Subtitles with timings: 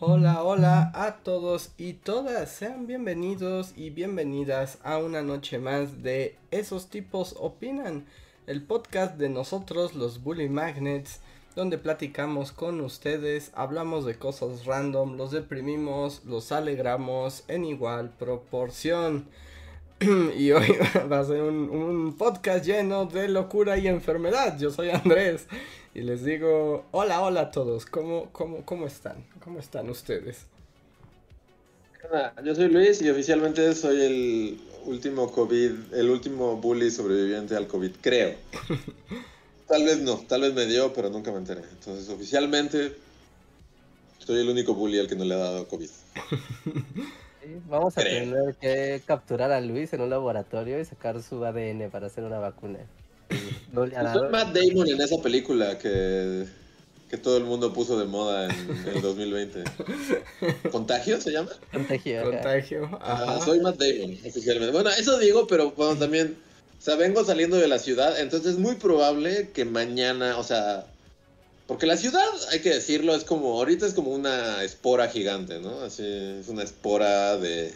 [0.00, 6.36] Hola, hola a todos y todas, sean bienvenidos y bienvenidas a una noche más de
[6.52, 8.06] Esos tipos opinan,
[8.46, 11.18] el podcast de nosotros los Bully Magnets,
[11.56, 19.26] donde platicamos con ustedes, hablamos de cosas random, los deprimimos, los alegramos en igual proporción.
[20.36, 20.76] y hoy
[21.10, 24.58] va a ser un, un podcast lleno de locura y enfermedad.
[24.58, 25.46] Yo soy Andrés
[25.94, 29.24] y les digo, hola, hola a todos, ¿cómo, cómo, cómo están?
[29.42, 30.46] ¿Cómo están ustedes?
[32.44, 37.90] Yo soy Luis y oficialmente soy el último COVID, el último bully sobreviviente al COVID,
[38.00, 38.34] creo.
[39.68, 41.62] tal vez no, tal vez me dio, pero nunca me enteré.
[41.72, 42.96] Entonces, oficialmente,
[44.18, 45.90] soy el único bully al que no le ha dado COVID.
[47.68, 52.06] vamos a tener que capturar a Luis en un laboratorio y sacar su ADN para
[52.06, 52.80] hacer una vacuna.
[53.74, 56.46] Soy Matt Damon en esa película que,
[57.10, 59.64] que todo el mundo puso de moda en el 2020.
[60.72, 61.50] ¿Contagio se llama?
[61.72, 62.24] Contagio.
[62.24, 63.00] Contagio.
[63.44, 64.72] soy Matt Damon, oficialmente.
[64.72, 66.36] Bueno, eso digo, pero bueno, también,
[66.78, 70.86] o sea, vengo saliendo de la ciudad, entonces es muy probable que mañana, o sea,
[71.68, 75.82] porque la ciudad, hay que decirlo, es como, ahorita es como una espora gigante, ¿no?
[75.82, 77.74] Así, es una espora de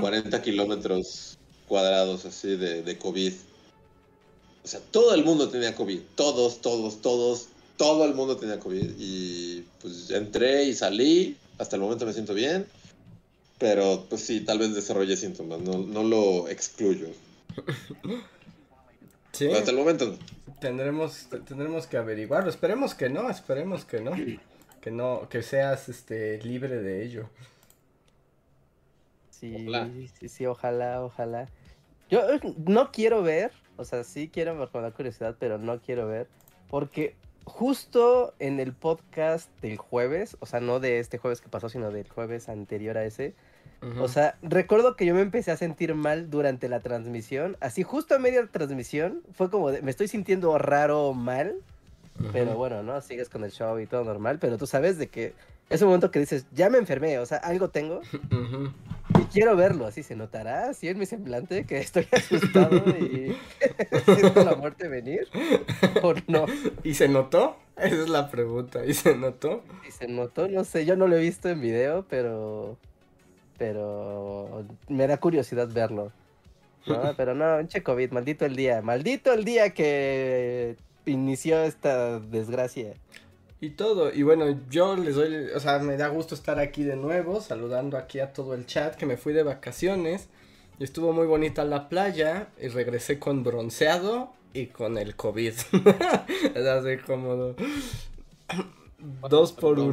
[0.00, 1.38] 40 kilómetros
[1.68, 3.32] cuadrados, así, de, de COVID.
[4.64, 6.00] O sea, todo el mundo tenía COVID.
[6.16, 8.90] Todos, todos, todos, todo el mundo tenía COVID.
[8.98, 11.36] Y pues entré y salí.
[11.58, 12.66] Hasta el momento me siento bien.
[13.60, 15.60] Pero pues sí, tal vez desarrolle síntomas.
[15.60, 17.06] No, no lo excluyo.
[19.32, 19.46] Sí.
[19.46, 20.18] Pero hasta el momento.
[20.60, 22.50] Tendremos, tendremos que averiguarlo.
[22.50, 24.12] Esperemos que no, esperemos que no.
[24.80, 27.28] Que no, que seas este libre de ello.
[29.30, 29.66] Sí,
[30.18, 31.48] sí, sí, ojalá, ojalá.
[32.10, 36.06] Yo eh, no quiero ver o sea, sí quiero con la curiosidad, pero no quiero
[36.06, 36.28] ver.
[36.68, 41.70] Porque justo en el podcast del jueves, o sea, no de este jueves que pasó,
[41.70, 43.34] sino del jueves anterior a ese.
[43.98, 47.56] O sea, recuerdo que yo me empecé a sentir mal durante la transmisión.
[47.60, 51.56] Así, justo a media transmisión, fue como de, me estoy sintiendo raro mal.
[52.32, 53.00] Pero bueno, ¿no?
[53.00, 54.38] Sigues con el show y todo normal.
[54.38, 55.32] Pero tú sabes de que
[55.70, 58.00] es un momento que dices, ya me enfermé, o sea, algo tengo.
[59.18, 63.36] Y quiero verlo, así se notará, así en mi semblante, que estoy asustado y
[64.14, 65.26] siento la muerte venir,
[66.02, 66.46] o no.
[66.84, 67.56] ¿Y se notó?
[67.76, 69.64] Esa es la pregunta, ¿y se notó?
[69.86, 72.78] Y se notó, no sé, yo no lo he visto en video, pero...
[73.60, 76.12] Pero me da curiosidad verlo.
[76.86, 82.94] No, pero no, che COVID, maldito el día, maldito el día que inició esta desgracia
[83.60, 84.12] y todo.
[84.12, 87.98] Y bueno, yo les doy, o sea, me da gusto estar aquí de nuevo, saludando
[87.98, 90.28] aquí a todo el chat, que me fui de vacaciones.
[90.78, 95.52] Y estuvo muy bonita la playa y regresé con bronceado y con el COVID.
[96.54, 97.54] es así como
[99.28, 99.92] dos por uno.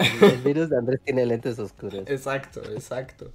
[0.22, 2.08] El virus de Andrés tiene lentes oscuros.
[2.08, 3.30] Exacto, exacto.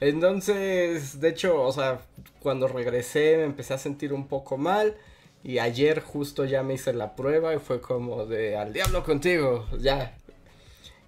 [0.00, 2.00] Entonces, de hecho, o sea,
[2.40, 4.96] cuando regresé me empecé a sentir un poco mal.
[5.42, 9.64] Y ayer justo ya me hice la prueba y fue como de al diablo contigo,
[9.78, 10.16] ya.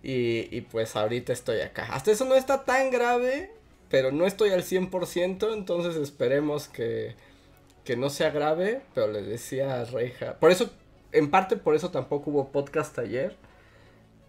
[0.01, 1.89] Y, pues ahorita estoy acá.
[1.91, 3.51] Hasta eso no está tan grave,
[3.91, 7.17] pero no estoy al 100%, entonces esperemos que,
[7.85, 8.81] que no sea grave.
[8.95, 10.71] Pero le decía a Reija, por eso,
[11.11, 13.37] en parte por eso tampoco hubo podcast ayer.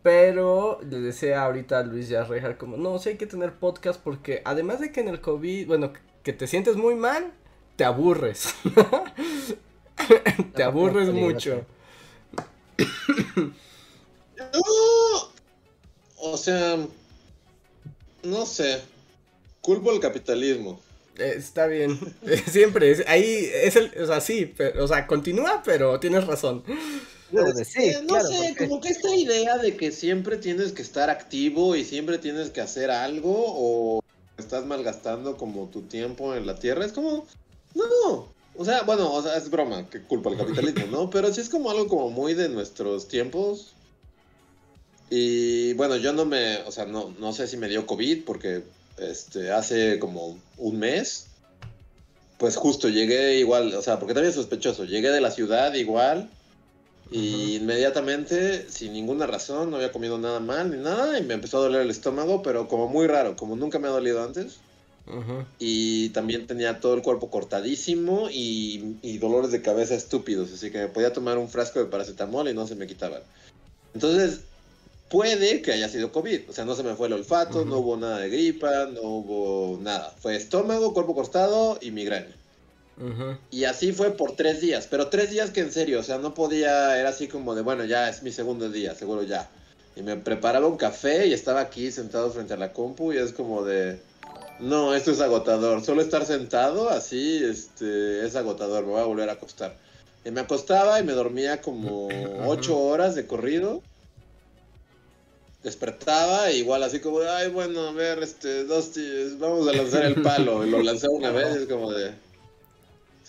[0.01, 3.53] Pero le decía ahorita a Luis y a Reija como, no, sí hay que tener
[3.53, 5.91] podcast porque además de que en el COVID, bueno,
[6.23, 7.33] que te sientes muy mal,
[7.75, 8.55] te aburres.
[10.55, 11.65] Te aburres mucho.
[16.17, 16.77] o sea,
[18.23, 18.81] no sé.
[19.61, 20.79] Culpo el capitalismo.
[21.17, 21.99] Eh, está bien.
[22.47, 22.91] Siempre.
[22.91, 23.91] Es, ahí es el.
[24.01, 24.53] O sea, sí.
[24.57, 26.63] Pero, o sea, continúa, pero tienes razón.
[27.31, 32.17] No sé, como que esta idea de que siempre tienes que estar activo y siempre
[32.17, 34.03] tienes que hacer algo o
[34.37, 37.25] estás malgastando como tu tiempo en la tierra, es como,
[37.75, 41.09] no, o sea, bueno, o sea, es broma, que culpa el capitalismo, ¿no?
[41.09, 43.73] Pero sí es como algo como muy de nuestros tiempos.
[45.09, 48.63] Y bueno, yo no me, o sea, no, no sé si me dio COVID porque
[48.97, 51.27] este, hace como un mes,
[52.37, 56.29] pues justo llegué igual, o sea, porque también es sospechoso, llegué de la ciudad igual
[57.11, 61.57] y inmediatamente, sin ninguna razón, no había comido nada mal ni nada y me empezó
[61.57, 64.59] a doler el estómago, pero como muy raro, como nunca me ha dolido antes.
[65.57, 70.53] Y también tenía todo el cuerpo cortadísimo y, y, dolores de cabeza estúpidos.
[70.53, 73.23] Así que podía tomar un frasco de paracetamol y no se me quitaban.
[73.95, 74.41] Entonces,
[75.09, 76.49] puede que haya sido COVID.
[76.49, 79.79] O sea, no se me fue el olfato, no hubo nada de gripa, no hubo
[79.81, 80.13] nada.
[80.19, 82.35] Fue estómago, cuerpo cortado y migraña.
[83.49, 86.33] Y así fue por tres días, pero tres días que en serio, o sea, no
[86.33, 89.49] podía, era así como de, bueno, ya es mi segundo día, seguro ya.
[89.95, 93.31] Y me preparaba un café y estaba aquí sentado frente a la compu y es
[93.31, 93.99] como de,
[94.59, 99.29] no, esto es agotador, solo estar sentado así, este, es agotador, me voy a volver
[99.29, 99.75] a acostar.
[100.25, 102.09] Y me acostaba y me dormía como
[102.45, 103.81] ocho horas de corrido.
[105.63, 108.91] Despertaba igual así como de, ay, bueno, a ver, este, dos,
[109.39, 110.65] vamos a lanzar el palo.
[110.65, 112.13] Y lo lancé una vez y es como de,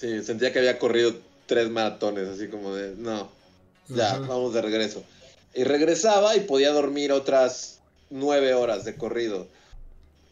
[0.00, 1.14] Sí, sentía que había corrido
[1.44, 3.28] tres maratones, así como de, no,
[3.88, 5.04] ya, vamos de regreso.
[5.54, 9.46] Y regresaba y podía dormir otras nueve horas de corrido.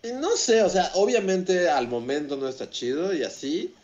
[0.03, 3.75] Y no sé, o sea, obviamente al momento no está chido y así,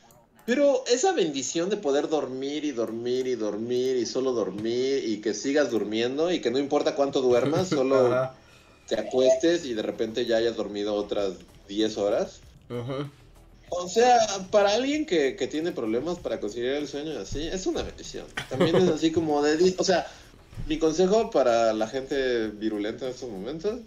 [0.47, 5.35] pero esa bendición de poder dormir y dormir y dormir y solo dormir y que
[5.35, 8.31] sigas durmiendo y que no importa cuánto duermas, solo
[8.87, 11.35] te acuestes y de repente ya hayas dormido otras
[11.69, 12.41] diez horas.
[12.71, 13.11] Ajá.
[13.77, 14.19] O sea,
[14.51, 18.27] para alguien que, tiene problemas para conseguir el sueño así, es una bendición.
[18.49, 19.75] También es así como de...
[19.79, 20.07] O sea,
[20.69, 23.81] mi consejo para la gente virulenta en estos momentos,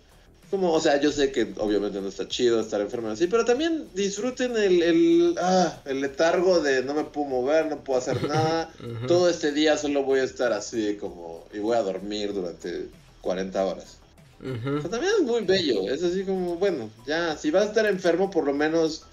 [0.51, 3.85] como, o sea, yo sé que obviamente no está chido estar enfermo así, pero también
[3.93, 8.71] disfruten el, el, ah, el letargo de no me puedo mover, no puedo hacer nada.
[9.07, 11.45] Todo este día solo voy a estar así como...
[11.53, 12.87] y voy a dormir durante
[13.21, 13.97] 40 horas.
[14.41, 17.85] o sea, también es muy bello, es así como, bueno, ya, si vas a estar
[17.85, 19.03] enfermo, por lo menos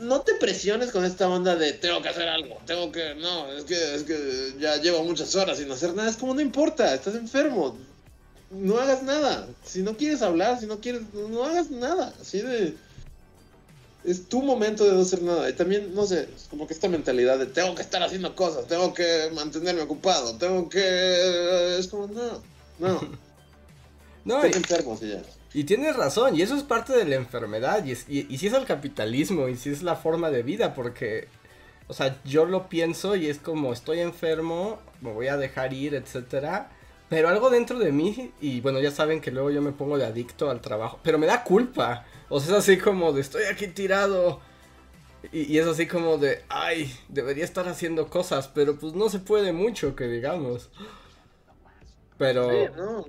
[0.00, 3.64] no te presiones con esta onda de tengo que hacer algo, tengo que, no, es
[3.64, 7.14] que, es que ya llevo muchas horas sin hacer nada, es como no importa, estás
[7.14, 7.76] enfermo,
[8.50, 12.74] no hagas nada, si no quieres hablar, si no quieres, no hagas nada, así de,
[14.04, 16.88] es tu momento de no hacer nada, y también, no sé, es como que esta
[16.88, 22.06] mentalidad de tengo que estar haciendo cosas, tengo que mantenerme ocupado, tengo que, es como,
[22.06, 22.42] no,
[22.78, 23.00] no,
[24.24, 25.22] no Estoy enfermo, sí ya.
[25.54, 29.48] Y tienes razón, y eso es parte de la enfermedad, y, si es el capitalismo,
[29.48, 31.28] y si es la forma de vida, porque,
[31.86, 35.94] o sea, yo lo pienso y es como, estoy enfermo, me voy a dejar ir,
[35.94, 36.70] etcétera,
[37.08, 40.04] pero algo dentro de mí, y bueno, ya saben que luego yo me pongo de
[40.04, 43.68] adicto al trabajo, pero me da culpa, o sea, es así como de, estoy aquí
[43.68, 44.40] tirado,
[45.32, 49.52] y es así como de, ay, debería estar haciendo cosas, pero pues no se puede
[49.52, 50.70] mucho, que digamos.
[52.18, 52.50] Pero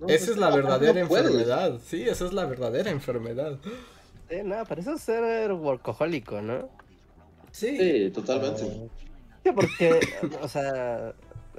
[0.08, 1.80] esa es la verdadera enfermedad.
[1.84, 3.58] Sí, esa es la verdadera enfermedad.
[4.30, 6.70] Sí, no, pero eso es ser workahólico, ¿no?
[7.52, 8.90] Sí, totalmente.
[9.44, 10.00] sí, porque,
[10.42, 11.14] o sea,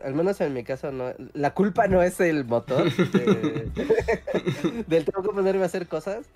[0.04, 2.84] al menos en mi caso, no, la culpa no es el motor
[4.86, 6.26] del tengo que ponerme a hacer cosas,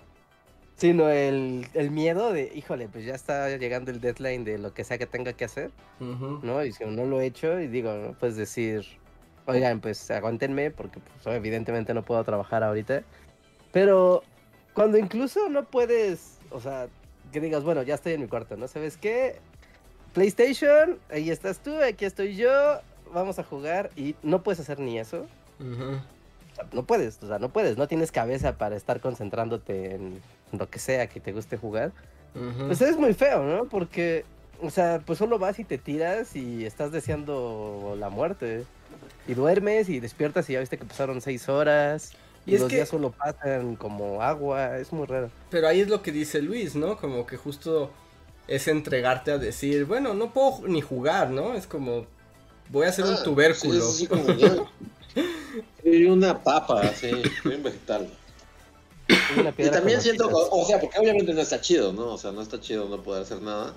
[0.75, 4.83] sino el, el, miedo de, híjole, pues ya está llegando el deadline de lo que
[4.83, 6.65] sea que tenga que hacer, ¿no?
[6.65, 8.15] Y si no lo he hecho, y digo, ¿no?
[8.19, 8.85] pues decir,
[9.45, 13.03] oigan, pues aguántenme porque pues, evidentemente no puedo trabajar ahorita.
[13.71, 14.23] Pero
[14.73, 16.87] cuando incluso no puedes, o sea,
[17.31, 18.67] que digas, bueno, ya estoy en mi cuarto, ¿no?
[18.67, 19.39] ¿Sabes qué?
[20.13, 22.79] PlayStation, ahí estás tú, aquí estoy yo,
[23.13, 25.25] vamos a jugar y no puedes hacer ni eso.
[26.71, 30.21] no puedes, o sea, no puedes, no tienes cabeza para estar concentrándote en
[30.51, 31.91] lo que sea que te guste jugar.
[32.67, 33.65] Pues es muy feo, ¿no?
[33.65, 34.25] Porque,
[34.61, 38.65] o sea, pues solo vas y te tiras y estás deseando la muerte.
[39.27, 42.13] Y duermes y despiertas y ya viste que pasaron seis horas.
[42.45, 45.31] Y, los días solo pasan como agua, es muy raro.
[45.49, 46.95] Pero ahí es lo que dice Luis, ¿no?
[46.97, 47.91] Como que justo
[48.47, 51.55] es entregarte a decir, bueno, no puedo ni jugar, ¿no?
[51.55, 52.05] Es como,
[52.69, 53.81] voy a hacer un ah, tubérculo.
[53.81, 54.25] Sí, como
[55.83, 57.11] y una papa, sí,
[57.45, 58.07] un vegetal.
[59.57, 62.13] y también siento, o sea, porque obviamente no está chido, ¿no?
[62.13, 63.73] O sea, no está chido no poder hacer nada.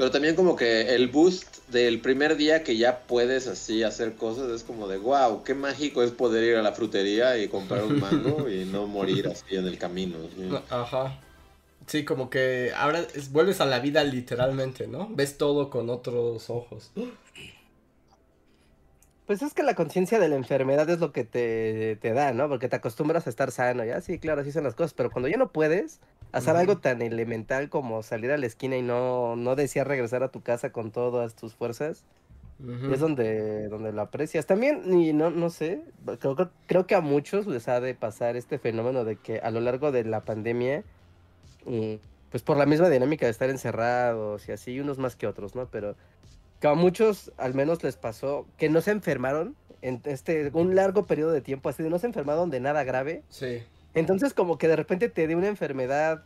[0.00, 4.48] Pero también como que el boost del primer día que ya puedes así hacer cosas
[4.50, 8.00] es como de wow, qué mágico es poder ir a la frutería y comprar un
[8.00, 10.16] mango y no morir así en el camino.
[10.70, 11.20] Ajá.
[11.86, 15.06] Sí, como que ahora vuelves a la vida literalmente, ¿no?
[15.10, 16.92] Ves todo con otros ojos.
[19.26, 22.48] Pues es que la conciencia de la enfermedad es lo que te, te, da, ¿no?
[22.48, 25.28] Porque te acostumbras a estar sano, ya sí, claro, así son las cosas, pero cuando
[25.28, 26.00] ya no puedes,
[26.32, 30.30] hacer algo tan elemental como salir a la esquina y no, no desear regresar a
[30.30, 32.04] tu casa con todas tus fuerzas,
[32.92, 34.46] es donde, donde lo aprecias.
[34.46, 35.82] También, y no, no sé,
[36.18, 39.60] creo, creo que a muchos les ha de pasar este fenómeno de que a lo
[39.60, 40.84] largo de la pandemia,
[41.64, 41.94] mm,
[42.30, 45.66] pues por la misma dinámica de estar encerrados y así, unos más que otros, ¿no?
[45.70, 45.96] Pero
[46.60, 51.06] que a muchos al menos les pasó que no se enfermaron en este un largo
[51.06, 53.22] periodo de tiempo, así de no se enfermaron de nada grave.
[53.30, 53.62] Sí.
[53.94, 56.24] Entonces como que de repente te dé una enfermedad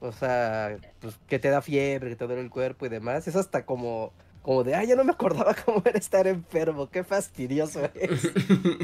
[0.00, 3.28] O sea, pues que te da fiebre, que te duele el cuerpo y demás.
[3.28, 6.90] Es hasta como, como de, ay, ya no me acordaba cómo era estar enfermo.
[6.90, 8.30] Qué fastidioso es.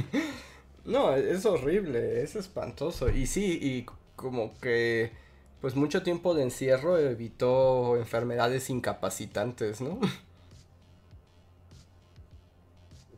[0.84, 3.10] no, es horrible, es espantoso.
[3.10, 5.12] Y sí, y como que
[5.60, 9.98] pues mucho tiempo de encierro evitó enfermedades incapacitantes, ¿no?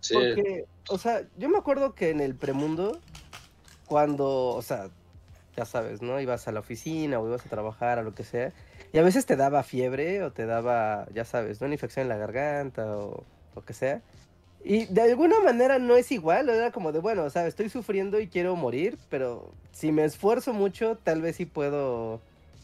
[0.00, 0.14] Sí.
[0.14, 2.98] Porque, o sea, yo me acuerdo que en el premundo,
[3.90, 4.88] cuando, o sea,
[5.56, 6.20] ya sabes, ¿no?
[6.20, 8.52] Ibas a la oficina o ibas a trabajar o lo que sea,
[8.92, 11.64] y a veces te daba fiebre o te daba, ya sabes, ¿no?
[11.64, 13.24] Una infección en la garganta o
[13.56, 14.00] lo que sea.
[14.62, 18.20] Y de alguna manera no es igual, era como de, bueno, o sea, estoy sufriendo
[18.20, 22.20] y quiero morir, pero si me esfuerzo mucho, tal vez sí puedo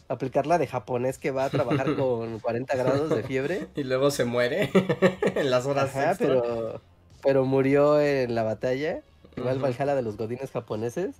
[0.07, 3.67] aplicar la de japonés que va a trabajar con 40 grados de fiebre.
[3.75, 4.69] Y luego se muere
[5.35, 6.79] en las horas Ajá, pero,
[7.21, 9.01] pero murió en la batalla,
[9.37, 11.15] igual Valhalla de los godines japoneses.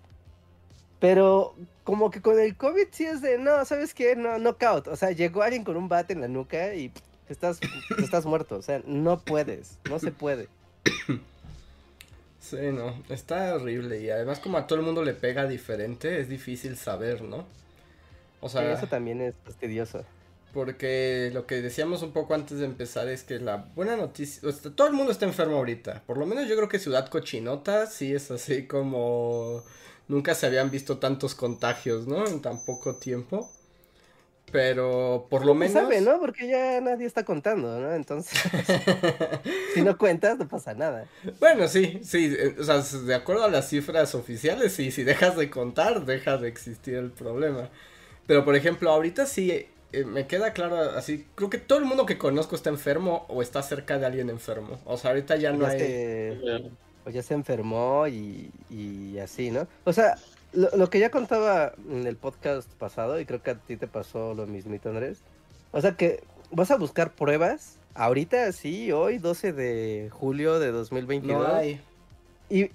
[0.99, 4.15] Pero como que con el COVID sí es de, no, ¿sabes qué?
[4.15, 4.87] No, knockout.
[4.87, 6.91] O sea, llegó alguien con un bate en la nuca y
[7.29, 7.59] estás,
[7.99, 8.55] estás muerto.
[8.55, 10.47] O sea, no puedes, no se puede.
[12.39, 16.29] Sí, no, está horrible y además como a todo el mundo le pega diferente, es
[16.29, 17.45] difícil saber, ¿no?
[18.39, 20.05] O sea, eso también es fastidioso.
[20.57, 24.41] Porque lo que decíamos un poco antes de empezar es que la buena noticia,
[24.75, 26.01] todo el mundo está enfermo ahorita.
[26.07, 29.63] Por lo menos yo creo que Ciudad Cochinota sí es así como
[30.07, 32.25] nunca se habían visto tantos contagios, ¿no?
[32.25, 33.47] En tan poco tiempo.
[34.51, 35.73] Pero por lo menos.
[35.73, 36.19] sabe, ¿no?
[36.19, 37.93] Porque ya nadie está contando, ¿no?
[37.93, 38.35] Entonces,
[39.75, 41.05] si no cuentas, no pasa nada.
[41.39, 42.35] Bueno, sí, sí.
[42.35, 46.37] Eh, o sea, de acuerdo a las cifras oficiales, sí, si dejas de contar, deja
[46.37, 47.69] de existir el problema.
[48.25, 51.25] Pero por ejemplo, ahorita sí eh, me queda claro así.
[51.35, 54.79] Creo que todo el mundo que conozco está enfermo o está cerca de alguien enfermo.
[54.85, 56.71] O sea, ahorita ya no hay.
[57.03, 59.65] Pues ya se enfermó y, y así, ¿no?
[59.85, 60.17] O sea,
[60.53, 64.33] lo, que ya contaba en el podcast pasado, y creo que a ti te pasó
[64.33, 65.19] lo mismito, Andrés.
[65.71, 71.47] O sea que vas a buscar pruebas ahorita, sí, hoy, 12 de julio de 2022.
[71.47, 71.81] No hay.
[72.49, 72.71] Y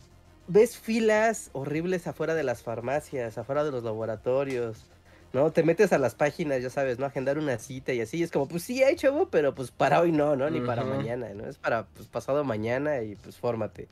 [0.49, 4.85] ves filas horribles afuera de las farmacias, afuera de los laboratorios.
[5.33, 5.51] ¿No?
[5.53, 7.07] Te metes a las páginas, ya sabes, ¿no?
[7.07, 8.23] Agendar una cita y así.
[8.23, 10.49] Es como, pues sí, hay chavo, pero pues para hoy no, ¿no?
[10.51, 11.49] Ni para mañana, ¿no?
[11.49, 13.89] Es para pues, pasado mañana y pues fórmate.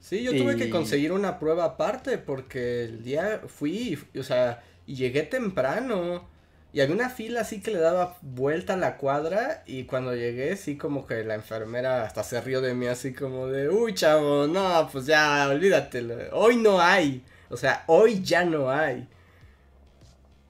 [0.00, 4.94] Sí, yo tuve que conseguir una prueba aparte porque el día fui, o sea, y
[4.94, 6.26] llegué temprano.
[6.72, 10.54] Y había una fila así que le daba vuelta a la cuadra y cuando llegué
[10.56, 14.46] sí como que la enfermera hasta se rió de mí así como de, uy chavo,
[14.46, 19.08] no, pues ya, olvídate, hoy no hay, o sea, hoy ya no hay.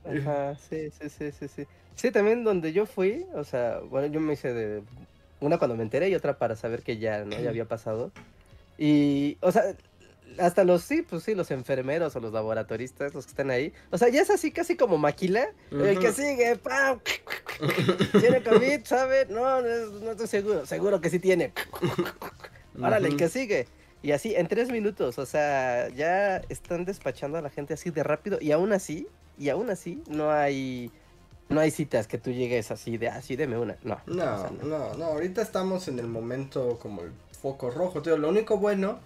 [0.08, 1.66] Ajá, sí, sí, sí, sí, sí.
[1.94, 4.82] Sí, también donde yo fui, o sea, bueno, yo me hice de
[5.40, 7.38] una cuando me enteré y otra para saber que ya, ¿no?
[7.38, 8.12] Ya había pasado.
[8.76, 9.74] Y, o sea,
[10.38, 13.72] hasta los, sí, pues sí, los enfermeros o los laboratoristas, los que están ahí.
[13.90, 15.48] O sea, ya es así casi como maquila.
[15.70, 17.00] El que sigue, ¡pam!
[18.20, 19.26] ¿Tiene COVID, sabe?
[19.26, 20.66] No, no, estoy seguro.
[20.66, 21.52] Seguro que sí tiene.
[22.80, 23.66] Árale, el que sigue.
[24.02, 28.04] Y así, en tres minutos, o sea, ya están despachando a la gente así de
[28.04, 28.38] rápido.
[28.40, 30.90] Y aún así, y aún así, no hay...
[31.48, 33.78] No hay citas que tú llegues así de, así, deme una.
[33.82, 33.98] No.
[34.04, 38.02] No, no, no, ahorita estamos en el momento como el foco rojo.
[38.02, 38.98] Tío, lo único bueno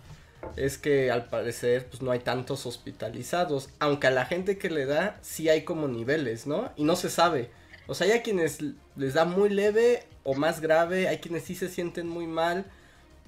[0.56, 4.86] es que al parecer pues no hay tantos hospitalizados, aunque a la gente que le
[4.86, 6.70] da sí hay como niveles, ¿no?
[6.76, 7.50] Y no se sabe.
[7.86, 8.58] O sea, hay a quienes
[8.96, 12.64] les da muy leve o más grave, hay quienes sí se sienten muy mal,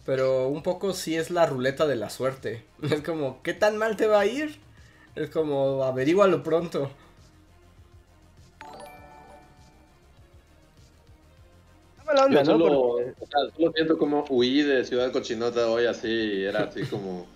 [0.04, 2.64] pero un poco sí es la ruleta de la suerte.
[2.82, 4.58] Es como, ¿qué tan mal te va a ir?
[5.16, 6.90] Es como, averígualo pronto.
[12.30, 12.96] Yo solo,
[13.74, 17.26] siento como huí de Ciudad Cochinota hoy así, era así como,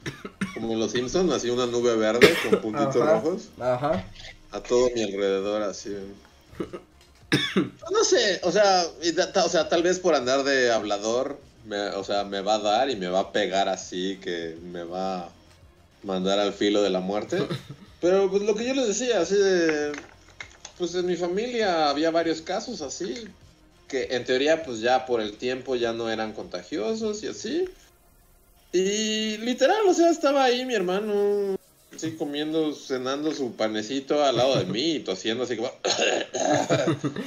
[0.54, 3.48] como en Los Simpsons, así una nube verde con puntitos rojos.
[3.58, 4.04] Ajá.
[4.52, 5.96] A todo mi alrededor así.
[7.90, 8.84] No sé, o sea,
[9.44, 12.90] o sea, tal vez por andar de hablador, me, o sea, me va a dar
[12.90, 15.28] y me va a pegar así, que me va
[16.02, 17.38] mandar al filo de la muerte.
[18.00, 19.92] Pero pues lo que yo les decía, así de,
[20.78, 23.24] pues en mi familia había varios casos así,
[23.88, 27.64] que en teoría pues ya por el tiempo ya no eran contagiosos y así.
[28.72, 31.56] Y literal, o sea, estaba ahí mi hermano,
[31.94, 35.72] así comiendo, cenando su panecito al lado de mí y tosiendo así como...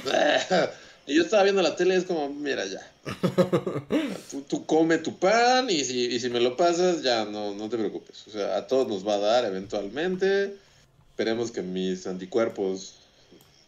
[1.06, 2.80] y yo estaba viendo la tele y es como, mira ya,
[4.48, 7.78] tú, come tu pan y si, y si me lo pasas ya no, no te
[7.78, 8.26] preocupes.
[8.28, 10.56] O sea, a todos nos va a dar eventualmente.
[11.10, 12.94] Esperemos que mis anticuerpos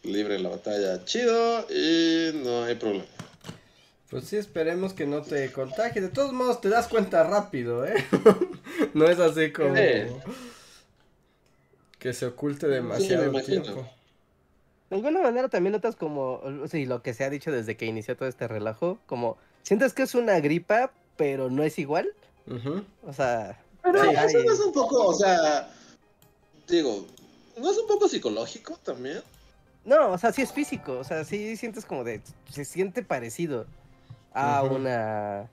[0.03, 3.05] libre la batalla chido y no hay problema.
[4.09, 6.01] Pues sí, esperemos que no te contagie.
[6.01, 7.95] De todos modos, te das cuenta rápido, ¿eh?
[8.93, 9.75] no es así como
[11.99, 13.89] que se oculte demasiado tiempo.
[14.89, 18.15] De alguna manera también notas como, sí, lo que se ha dicho desde que inició
[18.15, 22.09] todo este relajo, como, sientes que es una gripa, pero no es igual.
[23.05, 23.59] O sea...
[23.81, 25.69] Pero eso no es un poco, o sea,
[26.67, 27.05] digo,
[27.57, 29.21] ¿no es un poco psicológico también?
[29.83, 33.67] No, o sea, sí es físico, o sea, sí sientes como de, se siente parecido
[34.33, 35.47] a una,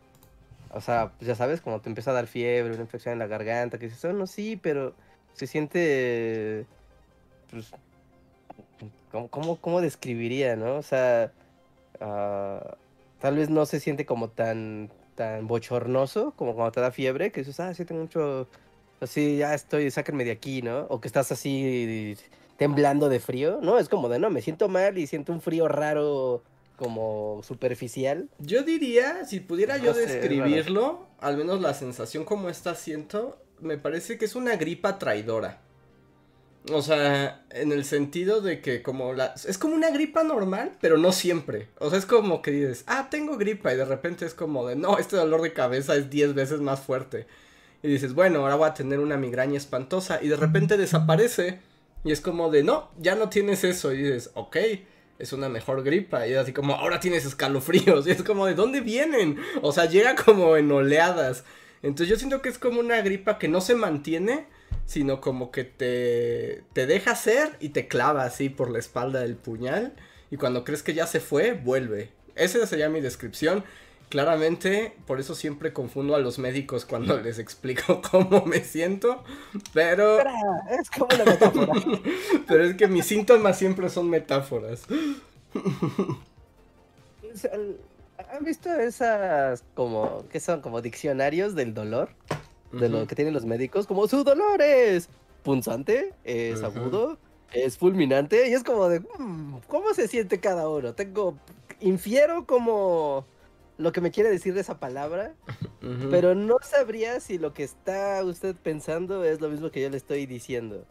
[0.70, 3.26] o sea, pues ya sabes, como te empieza a dar fiebre, una infección en la
[3.26, 4.94] garganta, que dices, oh, no, sí, pero
[5.34, 6.66] se siente,
[7.50, 7.70] pues,
[9.30, 10.76] ¿cómo, cómo, describiría, no?
[10.76, 11.32] O sea,
[12.00, 12.76] ah,
[13.20, 17.40] tal vez no se siente como tan, tan bochornoso como cuando te da fiebre, que
[17.40, 18.48] dices, ah, sí, tengo mucho,
[19.00, 20.86] así, ya estoy, sáquenme de aquí, ¿no?
[20.88, 22.16] O que estás así
[22.56, 23.78] temblando de frío, ¿no?
[23.78, 26.42] Es como de, no, me siento mal y siento un frío raro
[26.76, 28.28] como superficial.
[28.38, 34.18] Yo diría, si pudiera yo describirlo, al menos la sensación como está siento, me parece
[34.18, 35.61] que es una gripa traidora.
[36.70, 39.34] O sea, en el sentido de que como la...
[39.46, 41.68] Es como una gripa normal, pero no siempre.
[41.78, 44.76] O sea, es como que dices, ah, tengo gripa y de repente es como de,
[44.76, 47.26] no, este dolor de cabeza es 10 veces más fuerte.
[47.82, 51.58] Y dices, bueno, ahora voy a tener una migraña espantosa y de repente desaparece
[52.04, 53.92] y es como de, no, ya no tienes eso.
[53.92, 54.56] Y dices, ok,
[55.18, 56.26] es una mejor gripa.
[56.26, 58.06] Y es así como, ahora tienes escalofríos.
[58.06, 59.38] Y es como, ¿de dónde vienen?
[59.62, 61.44] O sea, llega como en oleadas.
[61.82, 64.46] Entonces yo siento que es como una gripa que no se mantiene,
[64.86, 69.36] sino como que te, te deja ser y te clava así por la espalda del
[69.36, 69.94] puñal.
[70.30, 72.10] Y cuando crees que ya se fue, vuelve.
[72.34, 73.64] Esa sería mi descripción.
[74.08, 79.24] Claramente, por eso siempre confundo a los médicos cuando les explico cómo me siento,
[79.72, 80.18] pero...
[80.68, 81.72] Es como una metáfora.
[82.46, 84.82] pero es que mis síntomas siempre son metáforas.
[88.32, 92.10] ¿Han visto esas como, que son como diccionarios del dolor?
[92.72, 95.08] De lo que tienen los médicos, como su dolor es
[95.42, 97.18] punzante, es agudo,
[97.52, 100.94] es fulminante, y es como de, mm, ¿cómo se siente cada uno?
[100.94, 101.36] Tengo,
[101.80, 103.26] infiero como
[103.78, 105.34] lo que me quiere decir de esa palabra,
[106.10, 109.96] pero no sabría si lo que está usted pensando es lo mismo que yo le
[109.96, 110.84] estoy diciendo.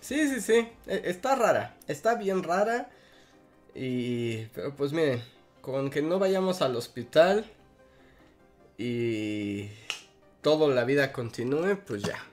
[0.00, 2.88] Sí, sí, sí, e, está rara, está bien rara.
[3.74, 5.20] Y, pero pues miren,
[5.60, 7.44] con que no vayamos al hospital
[8.78, 9.68] y
[10.40, 12.24] toda la vida continúe, pues ya,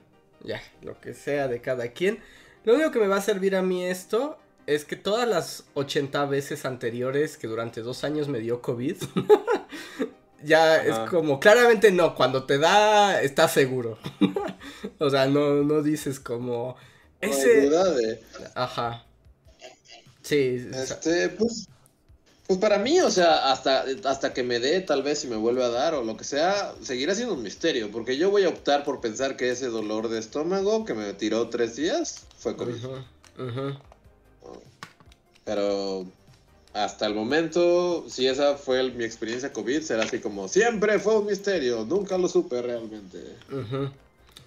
[0.42, 2.20] ya, lo que sea de cada quien.
[2.64, 6.24] Lo único que me va a servir a mí esto es que todas las 80
[6.26, 8.96] veces anteriores que durante dos años me dio COVID,
[10.44, 13.98] ya es como, claramente no, cuando te da, estás seguro.
[14.98, 16.76] o sea, no, no dices como...
[17.20, 18.20] Ese...
[18.54, 19.04] Ajá.
[20.22, 20.68] Sí.
[20.72, 21.68] Este, pues,
[22.46, 25.64] pues para mí, o sea, hasta, hasta que me dé, tal vez si me vuelve
[25.64, 28.84] a dar o lo que sea, seguirá siendo un misterio, porque yo voy a optar
[28.84, 32.76] por pensar que ese dolor de estómago que me tiró tres días fue COVID.
[35.44, 36.06] Pero
[36.72, 41.26] hasta el momento, si esa fue mi experiencia COVID, será así como siempre fue un
[41.26, 43.18] misterio, nunca lo supe realmente.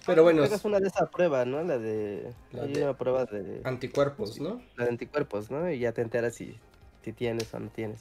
[0.06, 0.42] Pero bueno.
[0.44, 1.62] Es una de esas pruebas, ¿no?
[1.62, 2.32] La de.
[2.52, 3.60] La hay una prueba de.
[3.64, 4.62] Anticuerpos, ¿no?
[4.76, 5.70] La de anticuerpos, ¿no?
[5.70, 6.56] Y ya te enteras si,
[7.04, 8.00] si tienes o no tienes.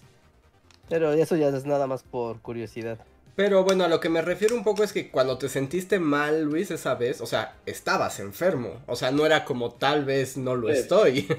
[0.90, 2.98] Pero eso ya es nada más por curiosidad.
[3.36, 6.42] Pero bueno, a lo que me refiero un poco es que cuando te sentiste mal,
[6.42, 8.82] Luis, esa vez, o sea, estabas enfermo.
[8.86, 11.28] O sea, no era como tal vez no lo estoy.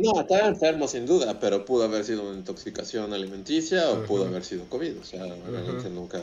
[0.00, 4.42] No, estaba enfermo sin duda, pero pudo haber sido una intoxicación alimenticia o pudo haber
[4.44, 6.22] sido COVID, o sea, realmente nunca.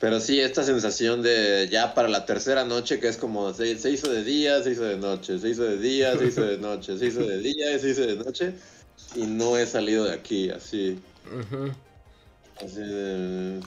[0.00, 4.10] Pero sí, esta sensación de ya para la tercera noche, que es como se, hizo
[4.10, 7.06] de día, se hizo de noche, se hizo de día, se hizo de noche, se
[7.06, 8.54] hizo de día, se hizo de noche,
[9.16, 11.00] y no he salido de aquí, así.
[12.64, 13.60] Así de.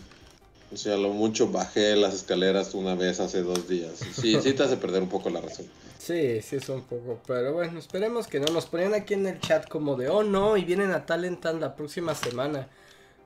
[0.74, 4.00] O sea, lo mucho bajé las escaleras una vez hace dos días.
[4.15, 5.65] Sí, sí te hace perder un poco la razón.
[6.02, 9.39] Sí, sí es un poco, pero bueno, esperemos que no nos ponen aquí en el
[9.39, 12.67] chat como de, oh no, y vienen a Talentan la próxima semana.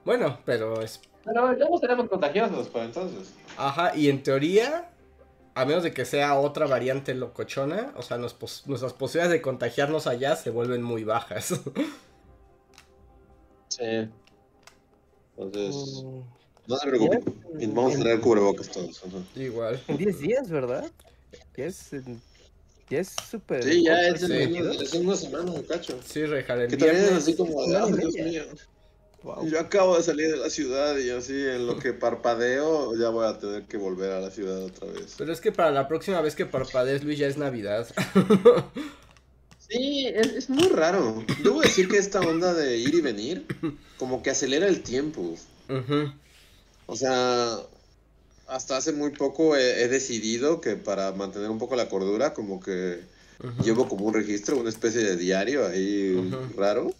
[0.05, 1.01] Bueno, pero es...
[1.25, 3.33] Pero ya no seremos contagiosos para entonces.
[3.57, 4.91] Ajá, y en teoría,
[5.55, 10.35] a menos de que sea otra variante locochona, o sea, nuestras posibilidades de contagiarnos allá
[10.35, 11.47] se vuelven muy bajas.
[13.69, 14.07] sí.
[15.37, 16.21] Entonces, mm.
[16.67, 17.23] no se preocupen,
[17.73, 19.03] vamos a tener cubrebocas todos.
[19.35, 19.81] Igual.
[19.87, 20.85] En 10 días, ¿verdad?
[21.55, 21.91] es
[22.89, 23.63] ya es súper.
[23.63, 25.99] Sí, ya es, es, una semana, cacho.
[26.05, 28.43] Sí, Rejar, el Que también es así como, Dios mío.
[29.43, 33.25] Yo acabo de salir de la ciudad y así en lo que parpadeo ya voy
[33.25, 35.15] a tener que volver a la ciudad otra vez.
[35.17, 37.87] Pero es que para la próxima vez que parpadees, Luis, ya es Navidad.
[39.67, 41.23] sí, es, muy raro.
[41.43, 43.45] Debo decir que esta onda de ir y venir
[43.97, 45.35] como que acelera el tiempo.
[46.85, 47.57] O sea,
[48.47, 52.99] hasta hace muy poco he, decidido que para mantener un poco la cordura, como que
[53.63, 56.93] llevo como un registro, una especie de diario ahí raro.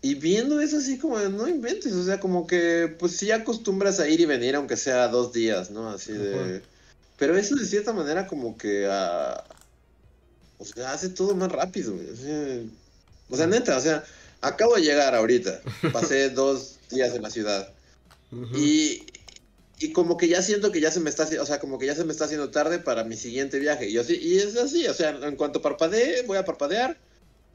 [0.00, 4.08] Y viendo eso así como, no inventes, o sea, como que, pues si acostumbras a
[4.08, 5.90] ir y venir, aunque sea dos días, ¿no?
[5.90, 6.62] Así de...
[7.18, 8.86] Pero eso de cierta manera como que...
[8.86, 9.40] Uh,
[10.58, 12.60] o sea, hace todo más rápido, O sea,
[13.28, 14.04] o sea, neta, o sea,
[14.40, 17.72] acabo de llegar ahorita, pasé dos días en la ciudad.
[18.54, 19.04] Y,
[19.78, 21.94] y como que ya siento que ya se me está o sea, como que ya
[21.94, 23.88] se me está haciendo tarde para mi siguiente viaje.
[23.88, 26.98] Y, así, y es así, o sea, en cuanto parpadee, voy a parpadear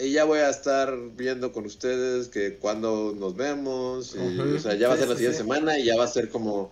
[0.03, 4.15] y ya voy a estar viendo con ustedes que cuando nos vemos.
[4.15, 6.71] o sea, ya va a ser la siguiente semana y ya va a ser como.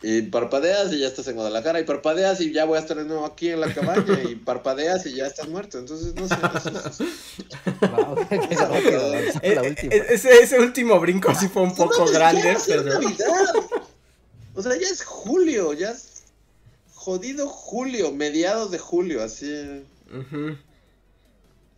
[0.00, 1.80] Y parpadeas y ya estás en Guadalajara.
[1.80, 4.22] Y parpadeas y ya voy a estar de nuevo aquí en la cabaña.
[4.30, 5.78] y parpadeas y ya estás muerto.
[5.78, 6.36] Entonces, no sé.
[10.08, 12.56] ese, ese, último brinco sí fue un poco grande.
[12.64, 13.00] Pero...
[14.54, 15.72] O sea, ya es julio.
[15.72, 16.22] Ya es
[16.94, 18.12] jodido julio.
[18.12, 19.82] Mediados de julio, así.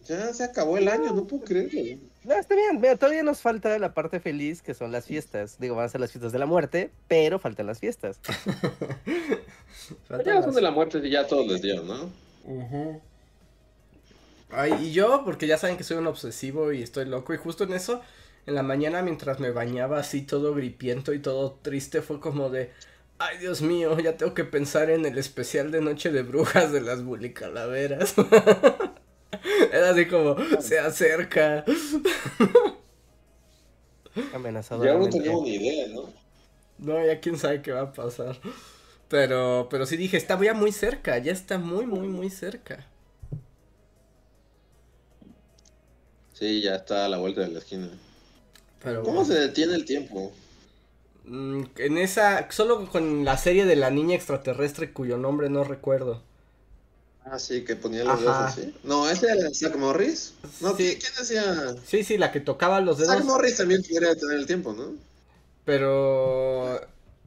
[0.06, 2.00] Ya se acabó el año, no puedo creerlo.
[2.24, 5.56] No, está bien, mira, todavía nos falta la parte feliz que son las fiestas.
[5.58, 8.20] Digo, van a ser las fiestas de la muerte, pero faltan las fiestas.
[10.24, 12.10] ya son de la muerte y ya todos les dieron, ¿no?
[14.50, 17.64] Ay, y yo, porque ya saben que soy un obsesivo y estoy loco, y justo
[17.64, 18.02] en eso,
[18.46, 22.70] en la mañana mientras me bañaba así todo gripiento y todo triste, fue como de,
[23.18, 26.80] ay Dios mío, ya tengo que pensar en el especial de Noche de Brujas de
[26.80, 28.14] las Bulicalaveras.
[29.90, 31.64] Así como, se acerca.
[34.34, 34.84] Amenazado.
[34.84, 36.12] Ya no tenemos ni idea, ¿no?
[36.78, 38.38] No, ya quién sabe qué va a pasar.
[39.08, 42.86] Pero, pero sí dije, está ya muy cerca, ya está muy, muy, muy cerca.
[46.32, 47.90] Sí, ya está a la vuelta de la esquina.
[49.04, 50.32] ¿Cómo se detiene el tiempo?
[51.24, 56.22] Mm, en esa, solo con la serie de la niña extraterrestre cuyo nombre no recuerdo.
[57.30, 58.74] Ah, sí, que ponía los dedos así.
[58.82, 60.34] No, ese era Zack Morris.
[60.60, 61.76] No, ¿quién decía?
[61.86, 63.14] Sí, sí, la que tocaba los dedos.
[63.14, 64.94] Zack Morris también podría tener el tiempo, ¿no?
[65.64, 66.80] Pero.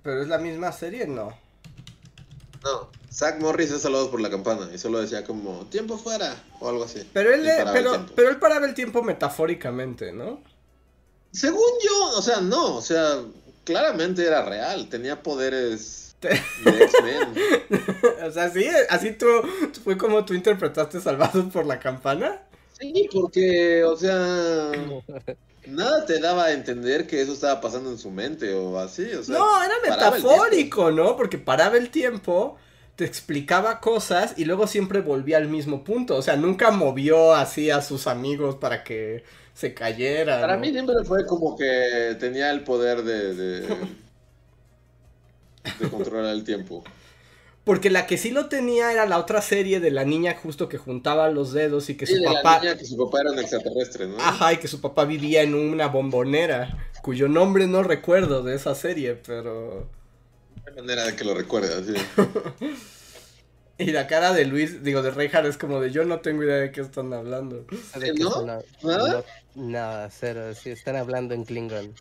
[0.04, 1.38] Pero es la misma serie, ¿no?
[2.64, 6.68] No, Zack Morris es Saludos por la Campana y solo decía como tiempo fuera o
[6.68, 7.08] algo así.
[7.14, 10.42] Pero él, pero, pero él paraba el tiempo metafóricamente, ¿no?
[11.32, 13.22] Según yo, o sea, no, o sea,
[13.64, 16.03] claramente era real, tenía poderes
[18.26, 19.28] o sea, sí, así tú,
[19.84, 22.42] fue como tú interpretaste Salvados por la Campana.
[22.80, 24.72] Sí, porque, o sea,
[25.68, 29.24] nada te daba a entender que eso estaba pasando en su mente o así, o
[29.24, 29.38] sea.
[29.38, 31.16] No, era metafórico, ¿no?
[31.16, 32.58] Porque paraba el tiempo,
[32.96, 37.70] te explicaba cosas y luego siempre volvía al mismo punto, o sea, nunca movió así
[37.70, 40.42] a sus amigos para que se cayeran.
[40.42, 43.68] Para mí siempre fue como que tenía el poder de de
[45.90, 46.84] controlar el tiempo.
[47.64, 50.78] Porque la que sí lo tenía era la otra serie de la niña justo que
[50.78, 52.56] juntaba los dedos y que su papá.
[52.56, 54.18] La niña que su papá era un extraterrestre, ¿no?
[54.20, 58.76] Ajá, y que su papá vivía en una bombonera, cuyo nombre no recuerdo de esa
[58.76, 59.88] serie, pero.
[60.68, 61.94] hay manera de que lo recuerde, así.
[63.78, 66.58] y la cara de Luis, digo, de Reinhardt es como de yo no tengo idea
[66.58, 67.66] de qué están hablando.
[68.20, 68.46] ¿No?
[68.84, 69.24] ¿Nada?
[69.56, 71.94] nada, cero, sí, están hablando en Klingon.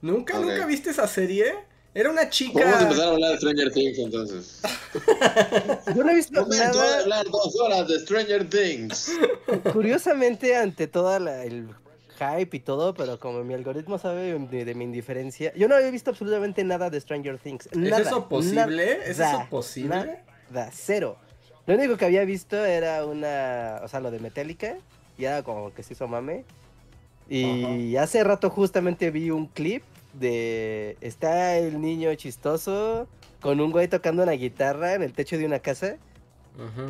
[0.00, 1.54] ¿Nunca, nunca viste esa serie?
[1.94, 2.60] Era una chica.
[2.64, 4.60] Vamos a empezar a hablar de Stranger Things entonces.
[5.94, 6.96] Yo no he visto Momento nada.
[6.96, 9.12] de hablar dos horas de Stranger Things.
[9.72, 11.68] Curiosamente, ante todo el
[12.18, 16.10] hype y todo, pero como mi algoritmo sabe de, mi indiferencia, yo no había visto
[16.10, 17.68] absolutamente nada de Stranger Things.
[17.72, 18.92] Nada, ¿Es eso posible?
[19.04, 20.18] ¿Es eso posible?
[20.50, 21.16] Nada, cero.
[21.66, 24.76] Lo único que había visto era una, o sea, lo de Metallica,
[25.16, 26.44] y era como que se hizo mame.
[27.28, 29.82] Y hace rato justamente vi un clip
[30.18, 33.08] de está el niño chistoso
[33.40, 35.96] con un güey tocando una guitarra en el techo de una casa.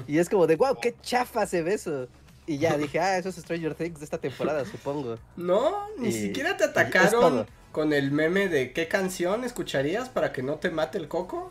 [0.06, 2.06] Y es como de, wow, qué chafa se ve eso.
[2.46, 5.18] Y ya dije, ah, eso es Stranger Things de esta temporada, supongo.
[5.36, 10.56] No, ni siquiera te atacaron con el meme de qué canción escucharías para que no
[10.56, 11.48] te mate el coco.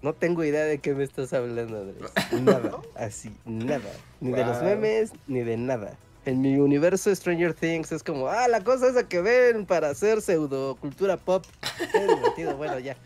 [0.00, 1.92] No tengo idea de qué me estás hablando,
[2.40, 3.90] Nada, así, nada.
[4.20, 8.48] Ni de los memes, ni de nada en mi universo Stranger Things es como, ah,
[8.48, 11.44] la cosa esa que ven para hacer pseudo cultura pop.
[11.92, 12.96] Qué divertido, bueno, ya.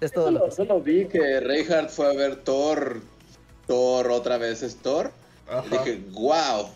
[0.00, 3.00] Es todo lo que Solo vi que Reinhardt fue a ver Thor,
[3.66, 5.12] Thor otra vez es Thor.
[5.66, 6.70] Y dije, wow.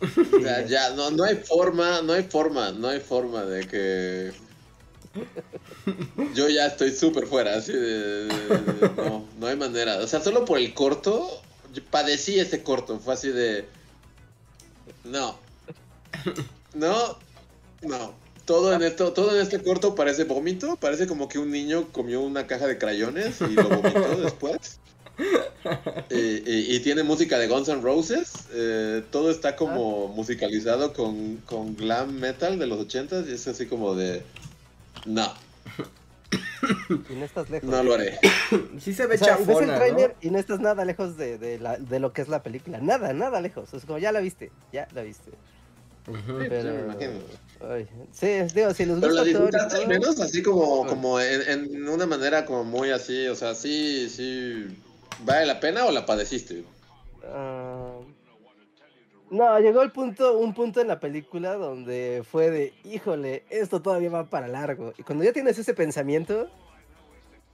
[0.00, 4.32] o sea, ya, no, no hay forma, no hay forma, no hay forma de que
[6.34, 8.28] yo ya estoy súper fuera, así de,
[8.96, 9.98] no, no hay manera.
[9.98, 11.42] O sea, solo por el corto,
[11.90, 13.66] padecí ese corto, fue así de
[15.10, 15.38] no.
[16.74, 17.18] No.
[17.82, 18.14] No.
[18.44, 22.20] Todo en esto, todo en este corto parece vómito, parece como que un niño comió
[22.20, 24.80] una caja de crayones y lo vomitó después.
[26.10, 28.32] y, tiene música de Guns N' Roses.
[28.52, 30.16] Eh, todo está como ah.
[30.16, 34.22] musicalizado con, con, glam metal de los 80 y es así como de...
[35.06, 35.32] No.
[37.08, 37.68] Y no estás lejos.
[37.68, 38.18] No lo haré.
[38.80, 42.12] Sí se ve chafona, el y no estás nada lejos de, de, la, de, lo
[42.12, 42.78] que es la película.
[42.78, 43.72] Nada, nada lejos.
[43.74, 45.30] Es como, ya la viste, ya la viste.
[46.48, 46.96] pero...
[48.12, 51.42] Sí, digo, si les gusta Pero la al menos así como, como en,
[51.74, 54.66] en, una manera como muy así, o sea, sí, sí,
[55.24, 56.64] ¿vale la pena o la padeciste?
[57.24, 57.98] Ah,
[59.30, 64.10] no, llegó el punto, un punto en la película donde fue de, híjole, esto todavía
[64.10, 64.92] va para largo.
[64.98, 66.48] Y cuando ya tienes ese pensamiento,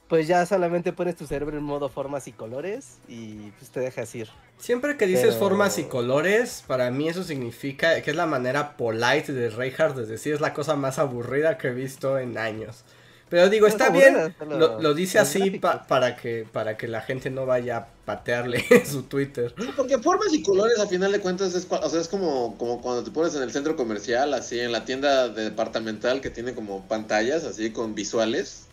[0.09, 4.15] pues ya solamente pones tu cerebro en modo formas y colores y pues te dejas
[4.15, 4.29] ir.
[4.59, 9.33] Siempre que dices formas y colores, para mí eso significa que es la manera polite
[9.33, 12.85] de Reinhardt de decir es la cosa más aburrida que he visto en años.
[13.29, 15.51] Pero digo, está bien, lo, dice así
[15.89, 19.53] para, que, para que la gente no vaya a patearle su Twitter.
[19.77, 23.03] porque formas y colores a final de cuentas es, o sea, es como, como cuando
[23.03, 27.43] te pones en el centro comercial, así en la tienda departamental que tiene como pantallas
[27.45, 28.67] así con visuales.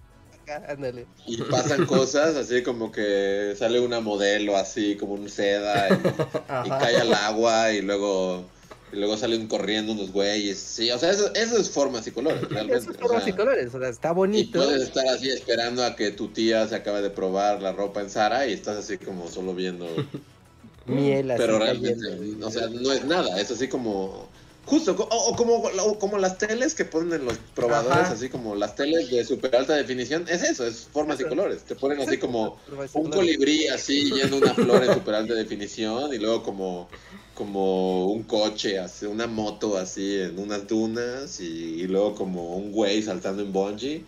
[1.26, 6.98] Y pasan cosas así como que sale una modelo así como un seda y, cae
[6.98, 8.46] al agua y luego
[8.94, 10.60] y luego salen corriendo unos güeyes.
[10.60, 12.78] Sí, o sea, eso, eso es formas y colores, realmente.
[12.84, 14.64] Eso es formas y colores, o sea, está bonito.
[14.64, 18.02] Y puedes estar así esperando a que tu tía se acabe de probar la ropa
[18.02, 19.88] en Sara y estás así como solo viendo
[20.86, 22.08] miel así Pero realmente,
[22.42, 24.30] o sea, no es nada, es así como
[24.66, 29.12] Justo, o, como, como las teles que ponen en los probadores, así como las teles
[29.12, 31.64] de super alta definición, es eso, es formas y colores.
[31.64, 32.58] Te ponen así como
[32.94, 36.88] un colibrí así yendo una flor en super alta definición y luego como,
[37.34, 43.02] como un coche, así, una moto así en unas dunas y, luego como un güey
[43.02, 44.06] saltando en bungee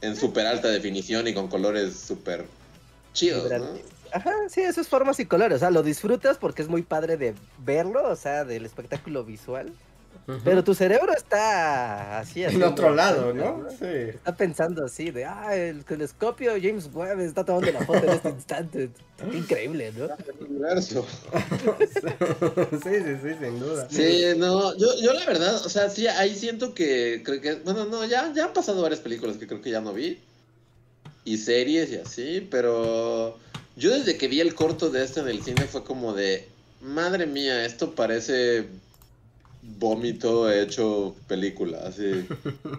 [0.00, 2.44] en super alta definición y con colores super
[3.12, 3.50] chidos.
[4.12, 5.56] Ajá, sí, eso es formas y colores.
[5.56, 9.72] O sea, lo disfrutas porque es muy padre de verlo, o sea, del espectáculo visual.
[10.44, 13.66] Pero tu cerebro está así, En otro lado, ¿no?
[13.70, 13.86] Sí.
[13.86, 18.28] Está pensando así de, ah, el telescopio James Webb está tomando la foto en este
[18.28, 18.90] instante.
[19.32, 20.08] Increíble, ¿no?
[20.44, 21.04] universo.
[21.80, 23.88] sí, sí, sí, sin duda.
[23.90, 27.84] Sí, no, yo, yo la verdad, o sea, sí, ahí siento que, creo que, bueno,
[27.86, 30.20] no, ya, ya han pasado varias películas que creo que ya no vi.
[31.24, 33.38] Y series y así, pero
[33.76, 36.48] yo desde que vi el corto de este en el cine fue como de,
[36.80, 38.66] madre mía, esto parece
[39.62, 42.26] vómito hecho película, así.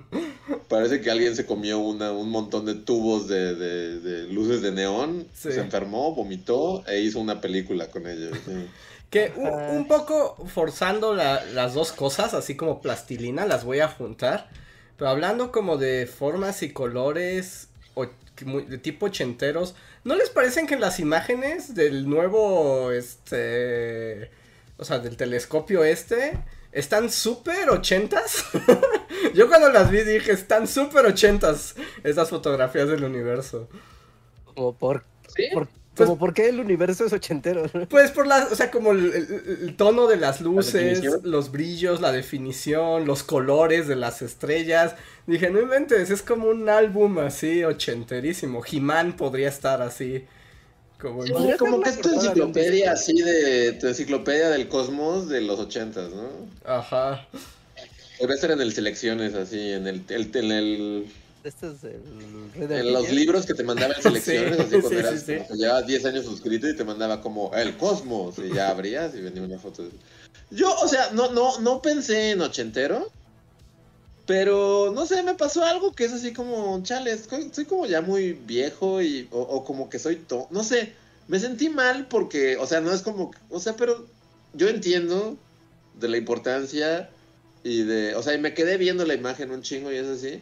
[0.67, 5.60] Parece que alguien se comió una, un montón de tubos de, luces de neón, se
[5.60, 8.38] enfermó, vomitó e hizo una película con ellos.
[9.10, 14.50] Que un, poco forzando las dos cosas, así como plastilina, las voy a juntar.
[14.98, 17.69] Pero hablando como de formas y colores
[18.67, 24.32] de tipo ochenteros, ¿no les parecen que las imágenes del nuevo, este,
[24.78, 26.39] o sea, del telescopio este,
[26.73, 28.45] están súper ochentas?
[29.33, 33.69] Yo cuando las vi dije, están súper ochentas estas fotografías del universo.
[34.55, 35.03] ¿O por,
[35.36, 35.47] ¿Sí?
[35.53, 37.65] por pues, como por qué el universo es ochentero.
[37.89, 43.05] Pues por la, o sea, como el, tono de las luces, los brillos, la definición,
[43.05, 44.95] los colores de las estrellas.
[45.27, 48.63] Dije, no inventes, es como un álbum así ochenterísimo.
[48.65, 50.25] He-Man podría estar así.
[51.04, 51.26] Como,
[51.58, 56.30] como que es tu enciclopedia así de tu enciclopedia del cosmos de los ochentas, ¿no?
[56.63, 57.28] Ajá.
[58.22, 61.08] Debe ser en el selecciones así, en el, el, en el
[61.44, 66.06] este es el En los libros que te mandaban selecciones, así cuando eras, llevabas 10
[66.06, 69.84] años suscrito y te mandaba como el cosmos, y ya abrías y venía una foto.
[70.52, 73.12] Yo, o sea, no, no, no pensé en ochentero,
[74.25, 78.33] pero no sé, me pasó algo que es así como, chale, soy como ya muy
[78.33, 80.93] viejo y, o, como que soy, to no sé,
[81.27, 84.07] me sentí mal porque, o sea, no es como, o sea, pero
[84.53, 85.38] yo entiendo
[85.99, 87.09] de la importancia
[87.63, 90.41] y de, o sea, y me quedé viendo la imagen un chingo y es así.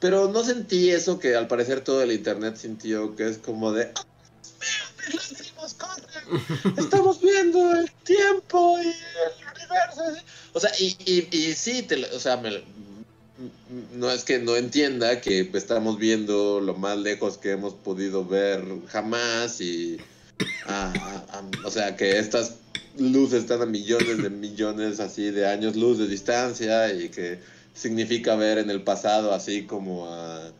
[0.00, 3.92] Pero no sentí eso que al parecer todo el internet sintió, que es como de...
[6.78, 8.94] Estamos viendo el tiempo y el
[9.54, 10.02] universo.
[10.52, 12.36] O sea, y, y, sí, o sea,
[13.94, 18.62] no es que no entienda que estamos viendo lo más lejos que hemos podido ver
[18.88, 19.98] jamás y...
[21.64, 22.56] o sea, que estas
[22.96, 27.40] luces están a millones de millones así de años luz de distancia y que
[27.74, 30.52] significa ver en el pasado así como a...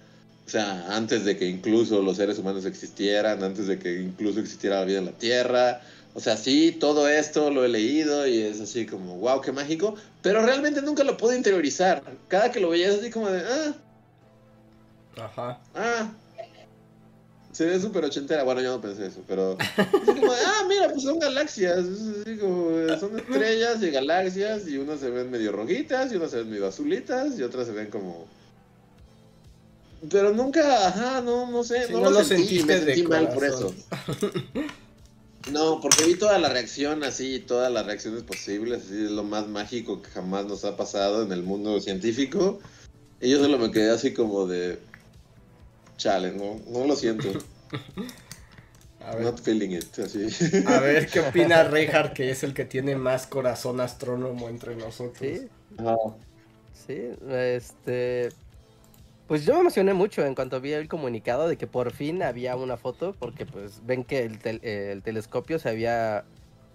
[0.46, 4.80] O sea, antes de que incluso los seres humanos existieran, antes de que incluso existiera
[4.80, 5.80] la vida en la Tierra.
[6.16, 9.96] O sea, sí, todo esto lo he leído y es así como, wow, qué mágico.
[10.22, 12.05] Pero realmente nunca lo pude interiorizar.
[12.29, 13.74] Cada que lo veía es así como de, ah.
[15.16, 15.61] Ajá.
[15.74, 16.12] Ah.
[17.50, 18.44] se ve súper ochentera.
[18.44, 19.59] Bueno, yo no pensé eso, pero.
[20.07, 21.85] como ah, mira, pues son galaxias.
[23.00, 24.68] son estrellas y galaxias.
[24.68, 27.72] Y unas se ven medio rojitas, y unas se ven medio azulitas, y otras se
[27.72, 28.29] ven como.
[30.09, 31.90] Pero nunca, ajá, no, no sé.
[31.90, 33.74] no, lo, sentí, me sentí mal por eso.
[35.50, 39.46] No, porque vi toda la reacción así, todas las reacciones posibles, así es lo más
[39.46, 42.61] mágico que jamás nos ha pasado en el mundo científico.
[43.20, 44.78] Y yo solo me quedé así como de,
[45.96, 47.28] chale, no, no lo siento.
[49.00, 49.24] A ver.
[49.24, 50.28] Not feeling it, así.
[50.66, 55.20] A ver, ¿qué opina Reinhardt, que es el que tiene más corazón astrónomo entre nosotros?
[55.20, 55.48] Sí.
[56.87, 56.98] Sí,
[57.30, 58.30] este.
[59.26, 62.56] Pues yo me emocioné mucho en cuanto vi el comunicado de que por fin había
[62.56, 66.24] una foto, porque pues ven que el, el telescopio se había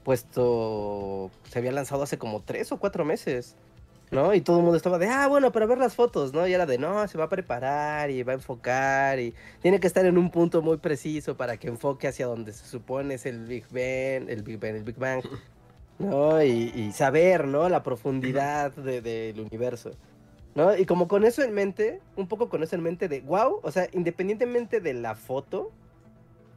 [0.04, 3.56] puesto, se había lanzado hace como tres o cuatro meses.
[4.12, 4.34] ¿no?
[4.34, 6.48] Y todo el mundo estaba de, ah, bueno, para ver las fotos, ¿no?
[6.48, 9.88] Y era de, no, se va a preparar y va a enfocar y tiene que
[9.88, 13.46] estar en un punto muy preciso para que enfoque hacia donde se supone es el
[13.46, 15.24] Big Bang, el Big Bang, el Big Bang,
[16.00, 16.42] ¿no?
[16.44, 17.70] Y, saber, ¿no?
[17.70, 19.92] La profundidad del universo,
[20.56, 20.76] ¿no?
[20.76, 23.72] Y como con eso en mente, un poco con eso en mente de, wow, o
[23.72, 25.72] sea, independientemente de la foto,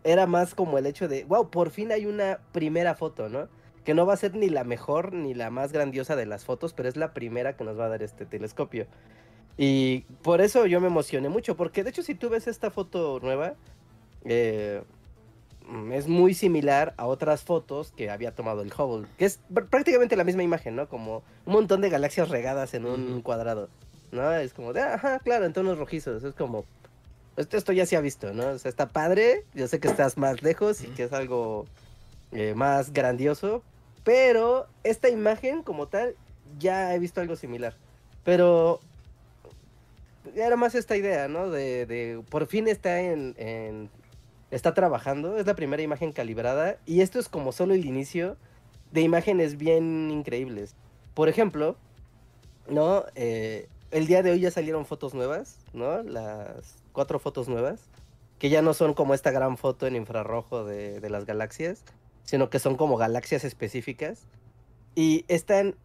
[0.05, 3.49] era más como el hecho de, wow, por fin hay una primera foto, ¿no?
[3.85, 6.73] que no va a ser ni la mejor ni la más grandiosa de las fotos,
[6.73, 8.87] pero es la primera que nos va a dar este telescopio.
[9.57, 13.19] Y por eso yo me emocioné mucho, porque de hecho si tú ves esta foto
[13.21, 13.55] nueva,
[14.25, 14.83] eh,
[15.93, 20.25] es muy similar a otras fotos que había tomado el Hubble, que es prácticamente la
[20.25, 20.89] misma imagen, ¿no?
[20.89, 23.69] Como un montón de galaxias regadas en un cuadrado,
[24.11, 24.33] ¿no?
[24.33, 26.65] Es como de, ajá, claro, en tonos rojizos, es como,
[27.37, 28.49] esto, esto ya se ha visto, ¿no?
[28.49, 31.67] O sea, está padre, yo sé que estás más lejos y que es algo
[32.33, 33.63] eh, más grandioso,
[34.05, 36.15] pero esta imagen como tal,
[36.59, 37.77] ya he visto algo similar.
[38.25, 38.81] Pero
[40.35, 41.51] era más esta idea, ¿no?
[41.51, 43.91] De, de por fin está en,
[44.53, 48.37] está trabajando, es la primera imagen calibrada y esto es como solo el inicio
[48.93, 50.77] de imágenes bien increíbles.
[51.15, 51.77] Por ejemplo,
[52.69, 53.05] ¿no?
[53.15, 56.03] Eh, el día de hoy ya salieron fotos nuevas, ¿no?
[56.03, 57.89] Las cuatro fotos nuevas,
[58.39, 61.83] que ya no son como esta gran foto en infrarrojo de, las galaxias,
[62.23, 64.27] sino que son como galaxias específicas.
[64.95, 65.77] Y están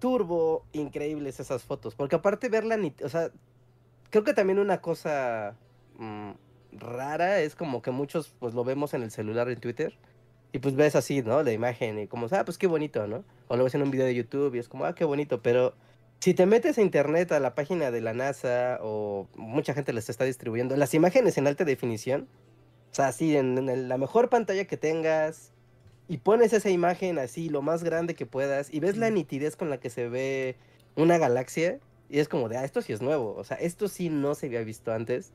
[0.00, 3.30] turbo increíbles esas fotos, porque aparte verla, o sea,
[4.10, 5.54] creo que también una cosa
[5.98, 6.32] mm,
[6.78, 9.96] rara es como que muchos pues lo vemos en el celular en Twitter
[10.52, 11.42] y pues ves así, ¿no?
[11.42, 13.24] La imagen y como, ah, pues qué bonito, ¿no?
[13.48, 15.74] O lo ves en un video de YouTube y es como, ah, qué bonito, pero
[16.20, 20.08] si te metes a internet a la página de la NASA o mucha gente les
[20.08, 22.28] está distribuyendo las imágenes en alta definición,
[22.92, 25.52] o sea, así en la mejor pantalla que tengas,
[26.08, 29.70] y pones esa imagen así lo más grande que puedas y ves la nitidez con
[29.70, 30.56] la que se ve
[30.94, 34.08] una galaxia y es como de, ah, esto sí es nuevo, o sea, esto sí
[34.08, 35.32] no se había visto antes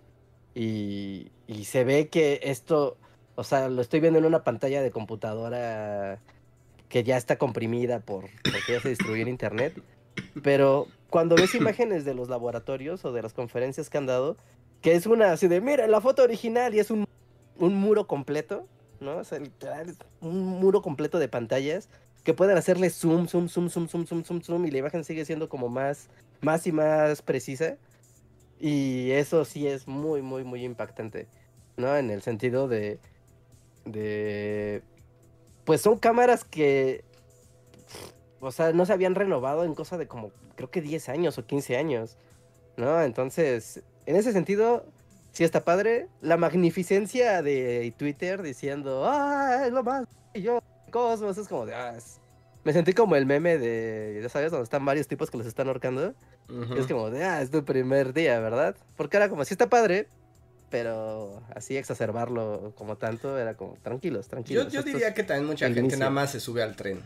[0.55, 2.97] y, y se ve que esto,
[3.35, 6.19] o sea, lo estoy viendo en una pantalla de computadora
[6.89, 9.81] que ya está comprimida por, porque ya se destruyó en internet,
[10.43, 14.37] pero cuando ves imágenes de los laboratorios o de las conferencias que han dado,
[14.81, 17.07] que es una así de, mira, la foto original y es un,
[17.57, 18.67] un muro completo,
[18.99, 19.17] ¿no?
[19.17, 21.87] O sea, literal, un muro completo de pantallas
[22.23, 25.25] que pueden hacerle zoom, zoom, zoom, zoom, zoom, zoom, zoom, zoom, y la imagen sigue
[25.25, 26.07] siendo como más,
[26.41, 27.77] más y más precisa.
[28.61, 31.27] Y eso sí es muy, muy, muy impactante,
[31.77, 31.97] ¿no?
[31.97, 32.99] En el sentido de,
[33.85, 34.83] de,
[35.65, 37.03] pues son cámaras que,
[38.39, 41.45] o sea, no se habían renovado en cosa de como, creo que 10 años o
[41.45, 42.17] 15 años,
[42.77, 43.01] ¿no?
[43.01, 44.85] Entonces, en ese sentido,
[45.31, 46.07] sí está padre.
[46.21, 50.59] La magnificencia de Twitter diciendo, ah, es lo más yo,
[50.91, 51.97] Cosmos, es como de, ah,
[52.63, 55.67] me sentí como el meme de, ya sabes, donde están varios tipos que los están
[55.67, 56.13] ahorcando.
[56.77, 58.75] Es como de, ah, es tu primer día, ¿verdad?
[58.97, 60.07] Porque era como, sí está padre,
[60.69, 64.71] pero así exacerbarlo como tanto era como, tranquilos, tranquilos.
[64.71, 67.01] Yo, diría que también mucha gente nada más se sube al tren.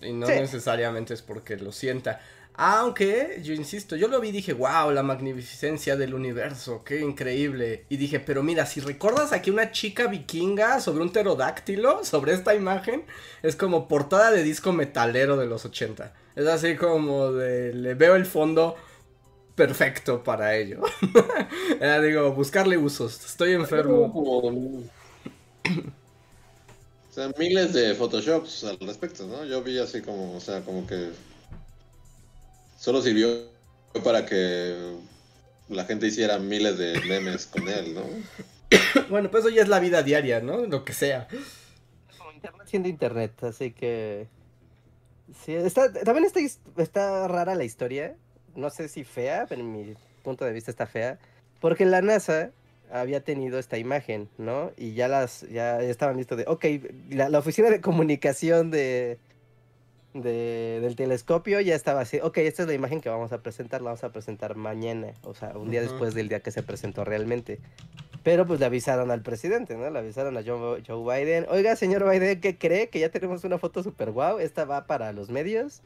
[0.00, 2.20] Y no necesariamente es porque lo sienta.
[2.54, 7.86] Aunque, yo insisto, yo lo vi y dije, wow, la magnificencia del universo, qué increíble.
[7.88, 12.54] Y dije, pero mira, si recuerdas aquí una chica vikinga sobre un pterodáctilo, sobre esta
[12.54, 13.04] imagen,
[13.42, 16.12] es como portada de disco metalero de los 80.
[16.36, 18.76] Es así como de, le veo el fondo
[19.54, 20.82] perfecto para ello.
[21.80, 24.12] Era, digo, buscarle usos, estoy enfermo.
[27.10, 29.44] O sea, miles de photoshops al respecto, ¿no?
[29.44, 31.10] Yo vi así como, o sea, como que
[32.82, 33.28] solo sirvió
[34.02, 34.96] para que
[35.68, 38.02] la gente hiciera miles de memes con él, ¿no?
[39.08, 40.66] Bueno, pues eso ya es la vida diaria, ¿no?
[40.66, 41.28] Lo que sea.
[42.34, 44.26] internet siendo internet, así que...
[45.44, 46.40] Sí, está, también está,
[46.82, 48.16] está rara la historia.
[48.56, 51.20] No sé si fea, pero en mi punto de vista está fea.
[51.60, 52.50] Porque la NASA
[52.90, 54.72] había tenido esta imagen, ¿no?
[54.76, 56.64] Y ya las, ya, estaban listos de, ok,
[57.10, 59.18] la, oficina de comunicación de,
[60.14, 63.80] de, del telescopio ya estaba así, ok, esta es la imagen que vamos a presentar,
[63.80, 67.04] la vamos a presentar mañana, o sea, un día después del día que se presentó
[67.04, 67.60] realmente.
[68.22, 69.90] Pero pues le avisaron al presidente, ¿no?
[69.90, 71.46] Le avisaron a Joe, Biden.
[71.50, 72.88] Oiga, señor Biden, ¿qué cree?
[72.88, 74.38] Que ya tenemos una foto super guau.
[74.38, 75.80] Esta va para los medios,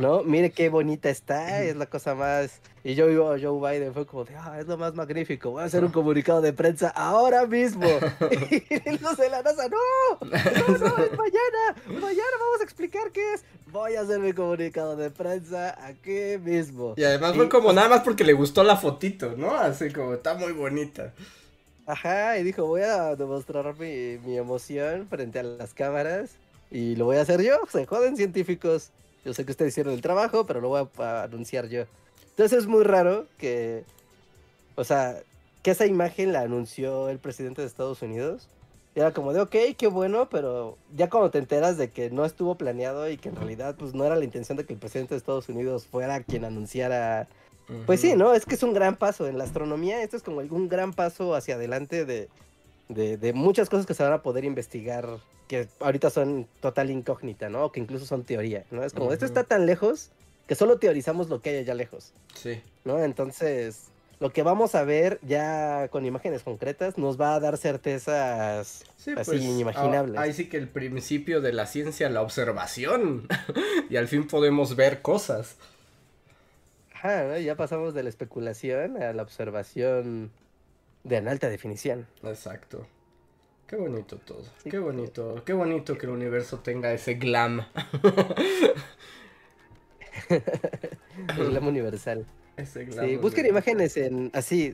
[0.00, 0.22] ¿no?
[0.24, 1.62] Mire qué bonita está.
[1.62, 2.60] Es la cosa más.
[2.82, 5.50] Y yo a Joe Biden fue como de, ah, es lo más magnífico.
[5.50, 7.84] Voy a hacer un comunicado de prensa ahora mismo.
[8.30, 11.76] y los de la NASA, no, no, no, mañana.
[11.86, 13.44] Mañana vamos a explicar qué es.
[13.72, 16.94] Voy a hacer mi comunicado de prensa aquí mismo.
[16.96, 19.56] Y además fue como nada más porque le gustó la fotito, ¿no?
[19.56, 21.12] Así como está muy bonita.
[21.86, 26.36] Ajá, y dijo, voy a demostrar mi, mi, emoción frente a las cámaras
[26.68, 27.60] y lo voy a hacer yo.
[27.70, 28.90] Se joden científicos.
[29.24, 31.84] Yo sé que ustedes hicieron el trabajo, pero lo voy a, anunciar yo.
[32.30, 33.84] Entonces es muy raro que,
[34.74, 35.22] o sea,
[35.62, 38.48] que esa imagen la anunció el presidente de Estados Unidos.
[38.96, 42.24] Y era como de, ok, qué bueno, pero ya cuando te enteras de que no
[42.24, 45.14] estuvo planeado y que en realidad pues no era la intención de que el presidente
[45.14, 47.28] de Estados Unidos fuera quien anunciara
[47.86, 48.34] pues sí, ¿no?
[48.34, 49.26] Es que es un gran paso.
[49.26, 52.28] En la astronomía esto es como un gran paso hacia adelante de,
[52.88, 55.08] de, muchas cosas que se van a poder investigar
[55.48, 57.66] que ahorita son total incógnita, ¿no?
[57.66, 58.82] O que incluso son teoría, ¿no?
[58.82, 60.10] Es como, esto está tan lejos
[60.46, 62.12] que solo teorizamos lo que hay allá lejos.
[62.34, 62.60] Sí.
[62.84, 63.02] ¿No?
[63.02, 68.84] Entonces, lo que vamos a ver ya con imágenes concretas nos va a dar certezas
[68.96, 70.18] así pues, inimaginables.
[70.18, 73.28] ahí sí que el principio de la ciencia, la observación.
[73.90, 75.56] y al fin podemos ver cosas
[77.42, 80.30] ya pasamos de la especulación a la observación
[81.04, 82.06] de en alta definición.
[82.22, 82.86] Exacto.
[83.66, 84.44] Qué bonito todo.
[84.68, 85.42] Qué bonito.
[85.44, 87.66] Qué bonito que el universo tenga ese glam.
[90.28, 92.26] el glam universal.
[92.56, 94.72] Ese glam sí, busquen imágenes en así,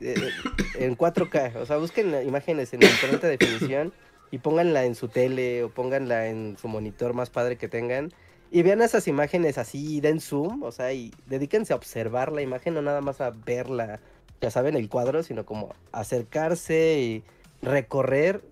[0.75, 1.55] en 4K.
[1.55, 3.93] O sea, busquen imágenes en alta definición
[4.29, 8.11] y pónganla en su tele o pónganla en su monitor más padre que tengan
[8.53, 12.75] y vean esas imágenes así, den zoom, o sea, y dedíquense a observar la imagen,
[12.75, 13.99] no nada más a verla,
[14.41, 17.23] ya saben, el cuadro, sino como acercarse y
[17.63, 18.43] recorrer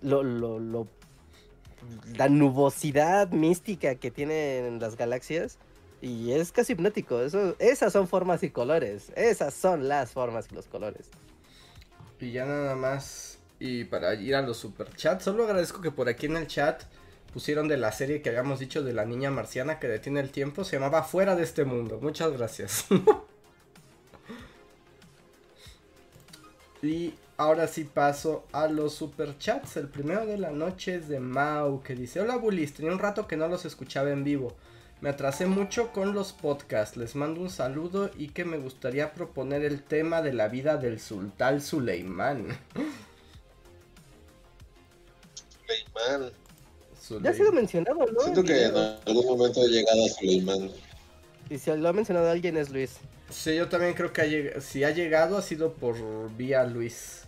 [0.00, 0.86] lo, lo, lo,
[2.16, 5.58] la nubosidad mística que tienen las galaxias.
[6.00, 7.20] Y es casi hipnótico.
[7.58, 9.10] Esas son formas y colores.
[9.16, 11.10] Esas son las formas y los colores.
[12.20, 13.40] Y ya nada más.
[13.58, 16.84] Y para ir a los superchats, solo agradezco que por aquí en el chat
[17.38, 20.64] pusieron de la serie que habíamos dicho de la niña marciana que detiene el tiempo.
[20.64, 22.00] Se llamaba Fuera de este mundo.
[22.02, 22.86] Muchas gracias.
[26.82, 29.76] y ahora sí paso a los superchats.
[29.76, 33.28] El primero de la noche es de Mau que dice: Hola Bulis, tenía un rato
[33.28, 34.56] que no los escuchaba en vivo.
[35.00, 36.96] Me atrasé mucho con los podcasts.
[36.96, 40.98] Les mando un saludo y que me gustaría proponer el tema de la vida del
[40.98, 42.48] sultán Suleimán.
[45.68, 46.32] Suleimán.
[47.22, 48.20] Ya ha sido mencionado, ¿no?
[48.20, 50.70] Siento que en algún momento ha llegado a Suleiman.
[51.50, 52.98] Y si lo ha mencionado alguien es Luis.
[53.30, 55.96] Sí, yo también creo que ha si ha llegado ha sido por
[56.36, 57.22] vía Luis.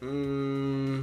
[0.00, 1.00] Mm,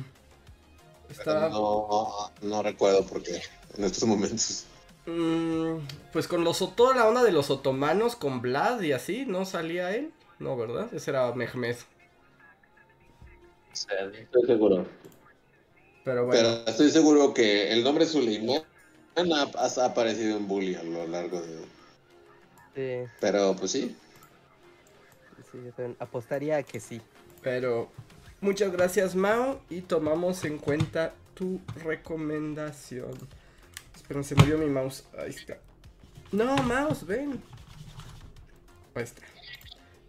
[1.25, 3.41] no, no recuerdo por qué
[3.77, 4.65] en estos momentos.
[5.05, 5.79] Mm,
[6.13, 9.93] pues con los toda la onda de los otomanos, con Vlad y así, ¿no salía
[9.95, 10.11] él?
[10.39, 10.93] No, ¿verdad?
[10.93, 11.75] Ese era Mehmed.
[13.73, 13.87] Sí,
[14.19, 14.85] estoy seguro.
[16.03, 16.41] Pero bueno.
[16.41, 18.61] Pero estoy seguro que el nombre Suleiman
[19.15, 21.59] ha, aparecido en Bully a lo largo de.
[22.75, 23.11] Sí.
[23.19, 23.95] Pero pues sí.
[25.51, 25.59] Sí,
[25.99, 27.01] apostaría que sí.
[27.41, 27.89] Pero
[28.41, 29.61] muchas gracias, Mao.
[29.69, 33.11] Y tomamos en cuenta tu recomendación.
[33.95, 35.05] Esperen, se movió mi mouse.
[35.17, 35.57] Ahí está.
[36.31, 37.41] No, mouse, ven.
[38.95, 39.21] Ahí está.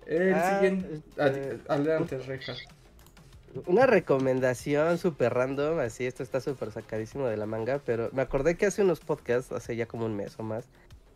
[0.07, 0.95] El ah, siguiente.
[1.17, 2.55] Este, adelante, Reja
[3.67, 8.57] una recomendación súper random, así, esto está súper sacadísimo de la manga, pero me acordé
[8.57, 10.67] que hace unos podcasts, hace ya como un mes o más,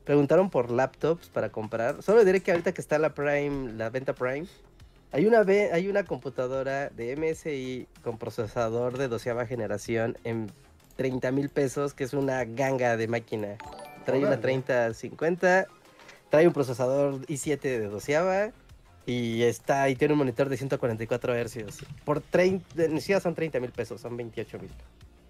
[0.05, 2.03] preguntaron por laptops para comprar.
[2.03, 4.47] Solo diré que ahorita que está la Prime, la venta Prime,
[5.12, 10.51] hay una, hay una computadora de MSI con procesador de doceava generación en
[10.97, 13.57] 30 mil pesos, que es una ganga de máquina.
[14.05, 15.66] Trae una 3050,
[16.30, 18.53] trae un procesador i7 de doceava
[19.09, 21.82] y está y tiene un monitor de 144 Hz.
[22.04, 24.70] Por 30, ni siquiera son 30 mil pesos, son 28 mil.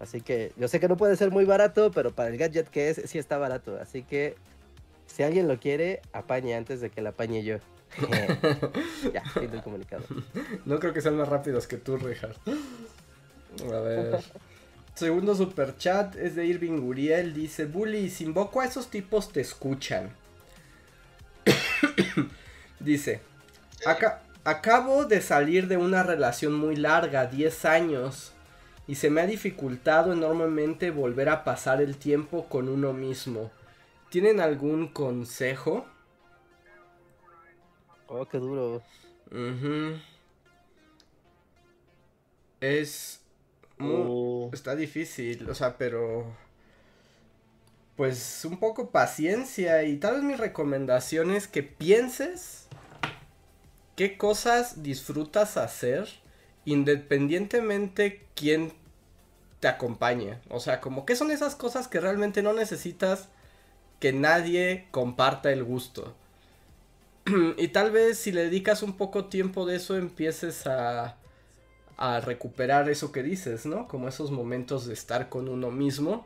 [0.01, 2.89] Así que yo sé que no puede ser muy barato, pero para el gadget que
[2.89, 3.79] es, sí está barato.
[3.81, 4.35] Así que
[5.07, 7.59] si alguien lo quiere, apañe antes de que la apañe yo.
[9.13, 10.03] ya, fin del comunicado.
[10.65, 12.35] No creo que sean más rápidos que tú, Richard.
[13.63, 14.19] A ver.
[14.93, 17.33] Segundo super chat es de Irving Uriel.
[17.33, 20.09] Dice: Bully, si invoco a esos tipos, te escuchan.
[22.81, 23.21] Dice:
[24.43, 28.33] acabo de salir de una relación muy larga, 10 años,
[28.87, 33.51] y se me ha dificultado enormemente volver a pasar el tiempo con uno mismo.
[34.09, 35.85] ¿Tienen algún consejo?
[38.07, 38.81] Oh, qué duro.
[42.59, 43.21] Es...
[43.79, 44.49] Oh.
[44.51, 46.35] Está difícil, o sea, pero...
[47.95, 52.68] Pues un poco paciencia y tal vez mi recomendación es que pienses
[53.99, 56.07] qué cosas disfrutas hacer
[56.63, 58.71] independientemente quién
[59.59, 60.39] te acompañe.
[60.47, 63.27] O sea, como qué son esas cosas que realmente no necesitas
[63.99, 66.15] que nadie comparta el gusto.
[67.57, 71.17] y tal vez si le dedicas un poco tiempo de eso empieces a,
[71.97, 73.89] a recuperar eso que dices, ¿no?
[73.89, 76.25] Como esos momentos de estar con uno mismo.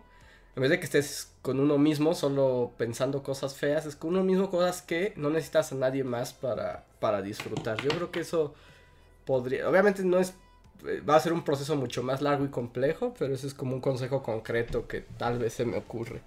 [0.56, 4.24] En vez de que estés con uno mismo solo pensando cosas feas, es con uno
[4.24, 7.82] mismo cosas que no necesitas a nadie más para, para disfrutar.
[7.82, 8.54] Yo creo que eso
[9.26, 10.36] podría, obviamente no es,
[10.86, 13.74] eh, va a ser un proceso mucho más largo y complejo, pero ese es como
[13.74, 16.22] un consejo concreto que tal vez se me ocurre.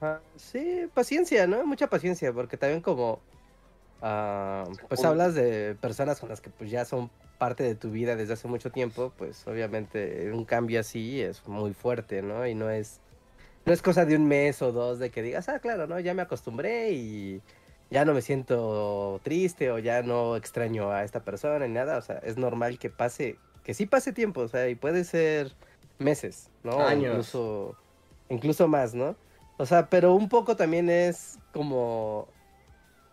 [0.00, 1.64] Ah, sí, paciencia, ¿no?
[1.66, 3.20] Mucha paciencia, porque también como,
[4.00, 7.10] ah, pues hablas de personas con las que pues ya son
[7.42, 11.72] parte de tu vida desde hace mucho tiempo, pues obviamente un cambio así es muy
[11.72, 12.46] fuerte, ¿no?
[12.46, 13.00] Y no es,
[13.64, 15.98] no es cosa de un mes o dos de que digas, ah, claro, ¿no?
[15.98, 17.42] Ya me acostumbré y
[17.90, 22.02] ya no me siento triste o ya no extraño a esta persona ni nada, o
[22.02, 25.52] sea, es normal que pase, que sí pase tiempo, o sea, y puede ser
[25.98, 26.78] meses, ¿no?
[26.78, 27.10] Años.
[27.10, 27.74] Incluso,
[28.28, 29.16] incluso más, ¿no?
[29.56, 32.28] O sea, pero un poco también es como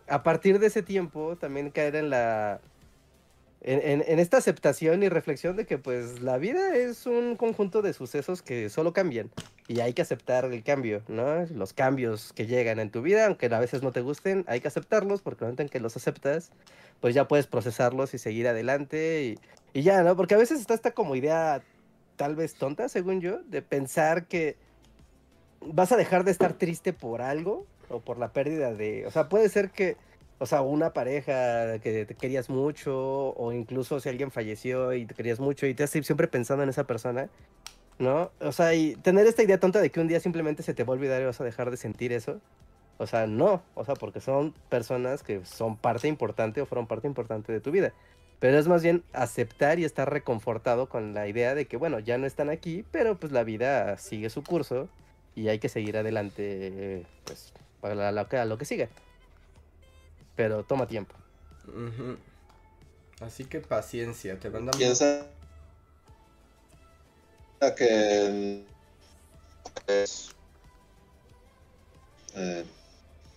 [0.06, 2.60] a partir de ese tiempo también caer en la
[3.62, 8.40] en, esta aceptación y reflexión de que pues la vida es un conjunto de sucesos
[8.40, 9.30] que solo cambian
[9.68, 11.44] y hay que aceptar el cambio, ¿no?
[11.46, 14.68] Los cambios que llegan en tu vida, aunque a veces no te gusten, hay que
[14.68, 16.52] aceptarlos porque en que los aceptas,
[17.00, 20.16] pues ya puedes procesarlos y seguir adelante y, y ya, ¿no?
[20.16, 21.62] Porque a veces está esta como idea
[22.16, 24.56] tal vez tonta, según yo, de pensar que
[25.60, 29.28] vas a dejar de estar triste por algo o por la pérdida de, o sea,
[29.28, 29.96] puede ser que,
[30.40, 35.14] o sea, una pareja que te querías mucho o incluso si alguien falleció y te
[35.14, 37.28] querías mucho y te estás siempre pensando en esa persona,
[37.98, 38.30] ¿no?
[38.40, 40.94] O sea, y tener esta idea tonta de que un día simplemente se te va
[40.94, 42.40] a olvidar y vas a dejar de sentir eso.
[42.96, 47.06] O sea, no, o sea, porque son personas que son parte importante o fueron parte
[47.06, 47.92] importante de tu vida.
[48.38, 52.16] Pero es más bien aceptar y estar reconfortado con la idea de que, bueno, ya
[52.16, 54.88] no están aquí, pero pues la vida sigue su curso
[55.34, 58.88] y hay que seguir adelante, pues, para lo que, lo que siga.
[60.40, 61.14] Pero toma tiempo.
[63.20, 64.78] Así que paciencia, te mandamos.
[64.78, 65.26] Piensa
[67.76, 68.64] que
[69.86, 70.30] es,
[72.34, 72.64] eh,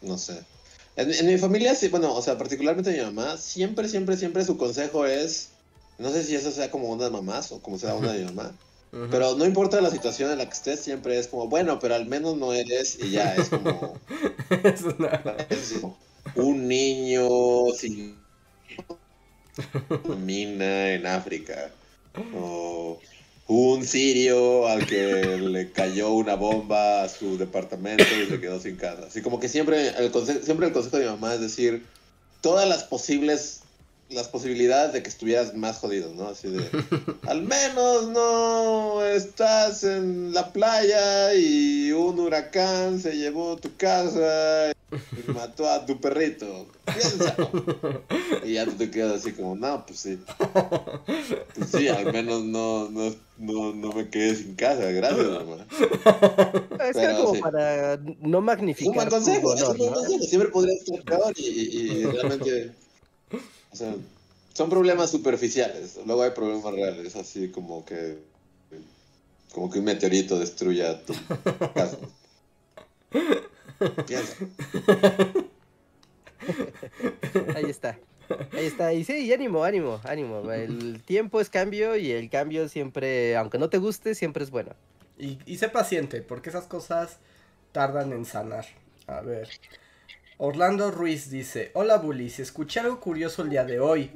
[0.01, 0.45] no sé.
[0.95, 4.55] En, en, mi familia, sí, bueno, o sea, particularmente mi mamá, siempre, siempre, siempre su
[4.55, 5.49] consejo es,
[5.97, 8.31] no sé si eso sea como una de mamás o como sea una de mi
[8.31, 8.53] mamá,
[9.11, 12.05] pero no importa la situación en la que estés, siempre es como, bueno, pero al
[12.05, 13.99] menos no eres y ya es como,
[14.63, 14.83] es
[16.35, 17.27] un niño
[17.75, 18.15] sin
[20.25, 21.71] mina en África
[22.35, 22.99] o
[23.47, 28.77] un sirio al que le cayó una bomba a su departamento y se quedó sin
[28.77, 29.07] casa.
[29.07, 30.11] Así como que siempre el
[30.43, 31.85] siempre el consejo de mi mamá es decir
[32.41, 33.62] todas las posibles
[34.13, 36.27] las posibilidades de que estuvieras más jodido, ¿no?
[36.27, 36.63] Así de,
[37.27, 45.31] al menos no estás en la playa y un huracán se llevó tu casa y
[45.31, 46.67] mató a tu perrito.
[48.43, 50.19] Y ya tú te quedas así como, no, pues sí.
[51.55, 55.65] Pues sí, al menos no, no, no, no me quedé sin casa, gracias, mamá.
[56.89, 58.89] Es que como para no magnificar.
[58.89, 59.55] Un buen consejo,
[60.21, 62.82] siempre podría estar peor y, y realmente
[63.73, 63.95] o sea,
[64.53, 65.99] son problemas superficiales.
[66.05, 68.19] Luego hay problemas reales, así como que.
[69.51, 71.13] Como que un meteorito destruya tu
[71.73, 71.97] casa.
[77.55, 77.99] Ahí está.
[78.51, 78.93] Ahí está.
[78.93, 80.51] Y sí, ánimo, ánimo, ánimo.
[80.51, 84.71] El tiempo es cambio y el cambio siempre, aunque no te guste, siempre es bueno.
[85.19, 87.17] Y, y sé paciente, porque esas cosas
[87.71, 88.65] tardan en sanar.
[89.05, 89.49] A ver.
[90.37, 94.11] Orlando Ruiz dice, hola Bullies, escuché algo curioso el día de hoy.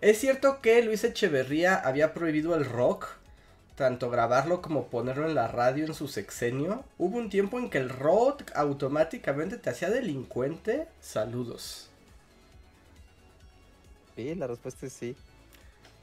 [0.00, 3.06] ¿Es cierto que Luis Echeverría había prohibido el rock?
[3.76, 6.84] Tanto grabarlo como ponerlo en la radio en su sexenio.
[6.98, 10.88] ¿Hubo un tiempo en que el rock automáticamente te hacía delincuente?
[11.00, 11.88] Saludos.
[14.16, 15.16] Sí, la respuesta es sí.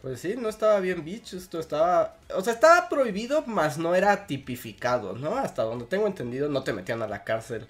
[0.02, 2.16] Pues sí, no estaba bien bicho, esto estaba...
[2.34, 5.36] O sea, estaba prohibido, mas no era tipificado, ¿no?
[5.36, 7.68] Hasta donde tengo entendido, no te metían a la cárcel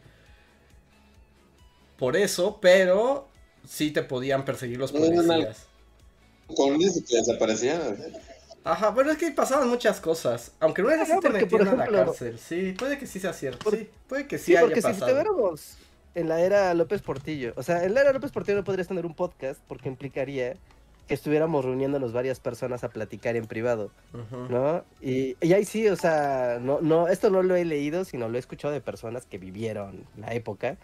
[1.99, 3.27] por eso, pero
[3.67, 5.67] sí te podían perseguir los policías.
[6.47, 7.97] Con eso que desaparecían.
[8.63, 10.51] Ajá, bueno, es que pasaban muchas cosas.
[10.59, 12.39] Aunque no era así te metían a la cárcel.
[12.39, 13.69] Sí, puede que sí sea cierto.
[13.71, 15.77] sí, puede que sí, sí porque si estuviéramos
[16.15, 19.05] en la era López Portillo, o sea, en la era López Portillo no podrías tener
[19.05, 20.55] un podcast porque implicaría
[21.07, 23.89] que estuviéramos reuniéndonos varias personas a platicar en privado,
[24.47, 24.83] ¿no?
[25.01, 28.37] Y, y, ahí sí, o sea, no, no, esto no lo he leído, sino lo
[28.37, 30.77] he escuchado de personas que vivieron la época,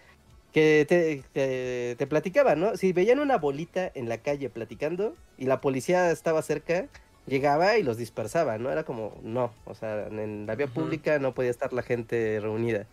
[0.55, 2.77] que te, te, platicaban, ¿no?
[2.77, 6.85] Si veían una bolita en la calle platicando y la policía estaba cerca,
[7.27, 8.71] llegaba y los dispersaba, ¿no?
[8.71, 12.87] Era como, no, o sea, en la vía pública no podía estar la gente reunida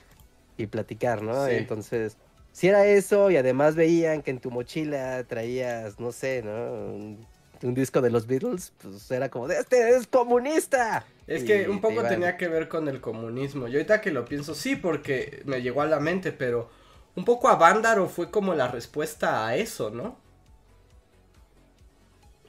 [0.56, 1.46] y platicar, ¿no?
[1.46, 2.16] Entonces
[2.50, 6.50] si era eso y además veían que en tu mochila traías, no sé, ¿no?
[6.52, 7.26] Un,
[7.62, 11.06] disco de los Beatles, pues era como de este es comunista.
[11.28, 13.68] Es que un poco tenía que ver con el comunismo.
[13.68, 16.70] Yo ahorita que lo pienso, sí, porque me llegó a la mente, pero
[17.16, 20.16] un poco a Vándaro fue como la respuesta a eso, ¿no?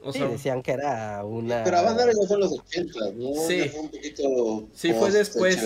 [0.04, 1.64] O sí, decían que era una.
[1.64, 3.48] Pero a Vándaro ya fue en los 80, ¿no?
[3.48, 3.70] Sí.
[3.70, 4.68] fue un poquito.
[4.74, 5.58] Sí, fue después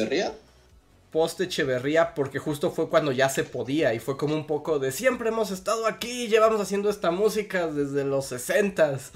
[1.11, 4.91] post Echeverría porque justo fue cuando ya se podía y fue como un poco de
[4.91, 9.11] siempre hemos estado aquí, llevamos haciendo esta música desde los sesentas.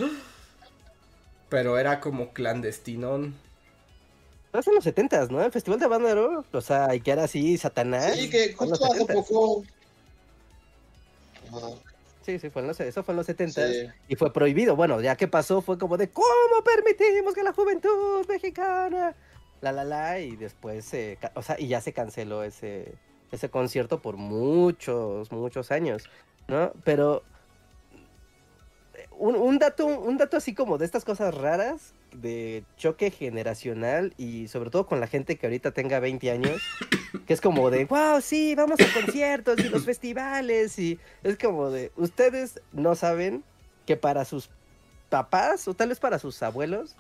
[1.50, 3.36] Pero era como clandestinón.
[4.54, 5.42] Hace en los setentas, ¿no?
[5.42, 8.16] El Festival de Bandero, o sea, y que era así, Satanás.
[8.16, 9.64] Sí, que justo hace poco...
[12.26, 13.62] Sí, sí, fue en los, eso fue en los 70
[14.08, 14.76] y fue prohibido.
[14.76, 19.16] Bueno, ya que pasó fue como de ¿cómo permitimos que la juventud mexicana
[19.62, 22.96] la la la, y después, se, o sea, y ya se canceló ese,
[23.32, 26.10] ese concierto por muchos, muchos años,
[26.48, 26.74] ¿no?
[26.84, 27.24] Pero
[29.12, 34.48] un, un, dato, un dato así como de estas cosas raras, de choque generacional y
[34.48, 36.62] sobre todo con la gente que ahorita tenga 20 años,
[37.26, 41.70] que es como de, wow, sí, vamos a conciertos y los festivales y es como
[41.70, 43.44] de, ustedes no saben
[43.86, 44.50] que para sus
[45.10, 46.96] papás o tal vez para sus abuelos,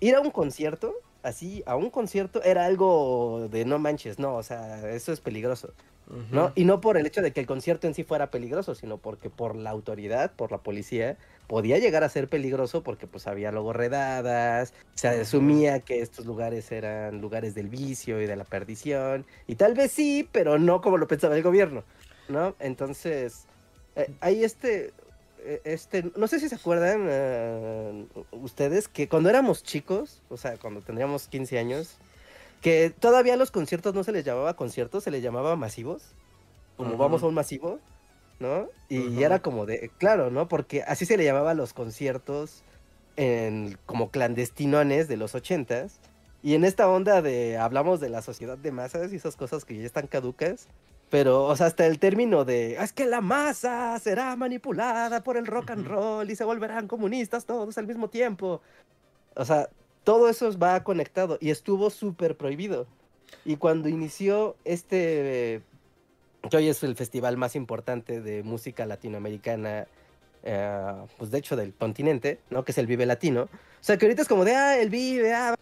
[0.00, 4.42] ir a un concierto así a un concierto era algo de no manches, no, o
[4.42, 5.72] sea, eso es peligroso,
[6.30, 6.52] ¿no?
[6.54, 9.30] Y no por el hecho de que el concierto en sí fuera peligroso, sino porque
[9.30, 13.72] por la autoridad, por la policía, podía llegar a ser peligroso porque pues había luego
[13.72, 19.56] redadas, se asumía que estos lugares eran lugares del vicio y de la perdición, y
[19.56, 21.84] tal vez sí, pero no como lo pensaba el gobierno,
[22.28, 22.54] ¿no?
[22.58, 23.46] Entonces,
[23.96, 24.92] eh, hay este,
[25.44, 30.56] e, este, no sé si se acuerdan eh, ustedes que cuando éramos chicos, o sea,
[30.56, 31.98] cuando tendríamos 15 años,
[32.60, 36.14] que todavía los conciertos no se les llamaba conciertos, se les llamaba masivos,
[36.76, 37.80] como vamos a un masivo,
[38.40, 38.68] ¿no?
[38.88, 40.48] Y era como de, claro, ¿no?
[40.48, 42.62] Porque así se le llamaba a los conciertos
[43.16, 46.00] en, como clandestinones de los ochentas.
[46.42, 49.76] Y en esta onda de hablamos de la sociedad de masas y esas cosas que
[49.76, 50.68] ya están caducas,
[51.10, 55.46] pero, o sea, hasta el término de, es que la masa será manipulada por el
[55.46, 58.60] rock and roll y se volverán comunistas todos al mismo tiempo.
[59.34, 59.68] O sea,
[60.08, 62.86] todo eso va conectado y estuvo súper prohibido.
[63.44, 65.60] Y cuando inició este,
[66.48, 69.86] que hoy es el festival más importante de música latinoamericana,
[70.44, 72.64] eh, pues de hecho del continente, ¿no?
[72.64, 73.42] Que es el Vive Latino.
[73.42, 73.48] O
[73.82, 75.54] sea, que ahorita es como de, ah, el Vive, ah,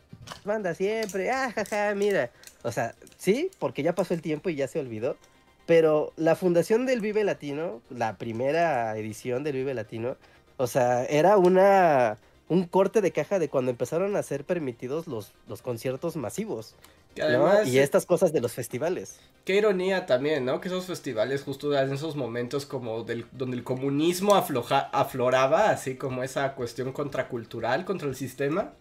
[0.45, 2.31] banda siempre, ah, jaja, mira.
[2.63, 5.17] O sea, sí, porque ya pasó el tiempo y ya se olvidó.
[5.67, 10.17] Pero la fundación del Vive Latino, la primera edición del Vive Latino,
[10.57, 12.17] o sea, era una
[12.49, 16.75] un corte de caja de cuando empezaron a ser permitidos los, los conciertos masivos.
[17.65, 19.19] Y estas cosas de los festivales.
[19.45, 20.61] Qué ironía también, ¿no?
[20.61, 25.97] Que esos festivales justo en esos momentos como del, donde el comunismo afloja, afloraba, así
[25.97, 28.73] como esa cuestión contracultural contra el sistema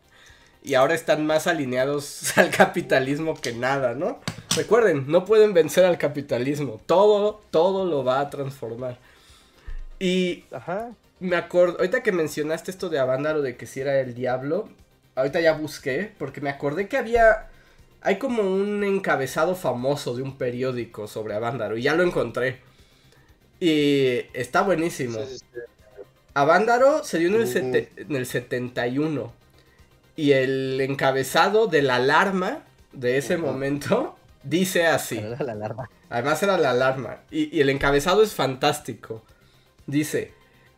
[0.65, 4.19] y ahora están más alineados al capitalismo que nada, ¿no?
[4.55, 8.97] Recuerden, no pueden vencer al capitalismo, todo, todo lo va a transformar.
[9.99, 10.91] Y Ajá.
[11.25, 14.69] Me acuerdo, ahorita que mencionaste esto de Avándaro de que si era el diablo,
[15.15, 17.49] ahorita ya busqué, porque me acordé que había,
[18.01, 22.61] hay como un encabezado famoso de un periódico sobre Avándaro, y ya lo encontré.
[23.59, 25.19] Y está buenísimo.
[26.33, 29.33] Avándaro se dio en el, en el 71
[30.15, 35.19] y el encabezado de la alarma de ese momento dice así.
[35.19, 35.89] la alarma.
[36.09, 37.19] Además era la alarma.
[37.31, 39.23] Y, el encabezado es fantástico.
[39.87, 40.33] Dice,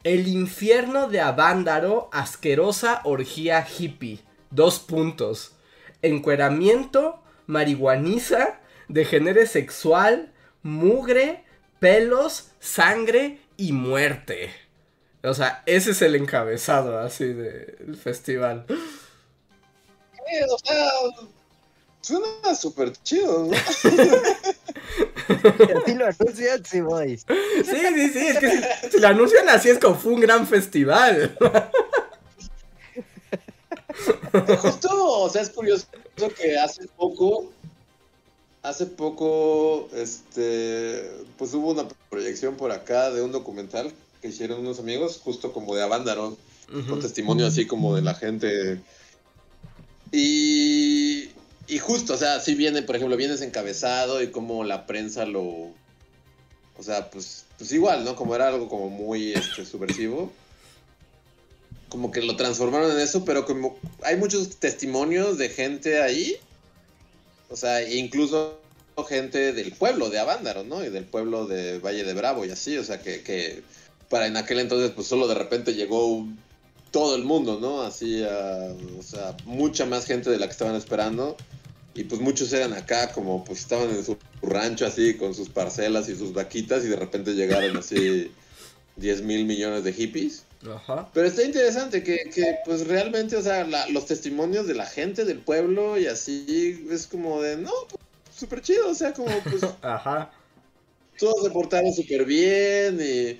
[0.07, 4.19] el infierno de Avándaro, asquerosa orgía hippie.
[4.51, 5.51] Dos puntos.
[6.01, 10.31] Encueramiento, marihuaniza, degenere sexual,
[10.63, 11.43] mugre,
[11.79, 14.51] pelos, sangre y muerte.
[15.23, 18.65] O sea, ese es el encabezado así del festival
[22.01, 23.51] Suena súper chido, ¿no?
[25.83, 27.17] así lo anuncian, sí voy.
[27.17, 27.25] Sí,
[27.65, 31.37] sí, sí, es que si, lo anuncian así es como fue un gran festival.
[34.61, 35.87] Justo, o sea, es curioso
[36.39, 37.51] que hace poco,
[38.63, 43.91] hace poco, este, pues hubo una proyección por acá de un documental
[44.21, 46.37] que hicieron unos amigos, justo como de Avándaro,
[46.87, 48.81] con testimonio así como de la gente.
[50.11, 51.29] Y,
[51.67, 55.43] y justo, o sea, si viene, por ejemplo, vienes encabezado y como la prensa lo...
[56.79, 58.15] O sea, pues, pues igual, ¿no?
[58.15, 60.31] Como era algo como muy este, subversivo.
[61.89, 66.37] Como que lo transformaron en eso, pero como hay muchos testimonios de gente ahí.
[67.49, 68.59] O sea, incluso
[69.07, 70.83] gente del pueblo de Avándaro, ¿no?
[70.85, 72.77] Y del pueblo de Valle de Bravo y así.
[72.77, 73.63] O sea, que, que
[74.09, 76.25] para en aquel entonces, pues solo de repente llegó
[76.97, 77.83] todo el mundo, ¿no?
[77.83, 81.37] Así, o sea, mucha más gente de la que estaban esperando
[81.93, 86.09] y pues muchos eran acá como pues estaban en su rancho así con sus parcelas
[86.09, 88.31] y sus vaquitas y de repente llegaron así
[88.95, 90.45] 10 mil millones de hippies.
[90.67, 91.07] Ajá.
[91.13, 95.37] Pero está interesante que, que pues realmente, o sea, los testimonios de la gente del
[95.37, 98.01] pueblo y así es como de, no, pues,
[98.35, 99.61] súper chido, o sea, como pues...
[99.83, 100.31] Ajá.
[101.19, 103.37] Todos se portaron súper bien y,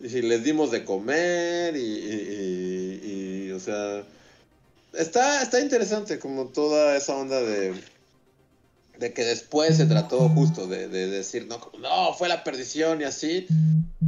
[0.00, 4.04] y, les dimos de comer y, y o sea
[4.92, 7.74] está, está interesante como toda esa onda de,
[8.98, 13.46] de que después se trató justo de, decir, no, no, fue la perdición y así,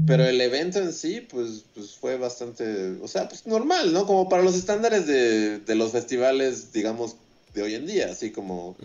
[0.06, 4.06] pero el evento en sí, pues, pues fue bastante, o sea, pues normal, ¿no?
[4.06, 7.16] Como para los estándares de, los festivales, digamos,
[7.54, 8.76] de hoy en día, así como,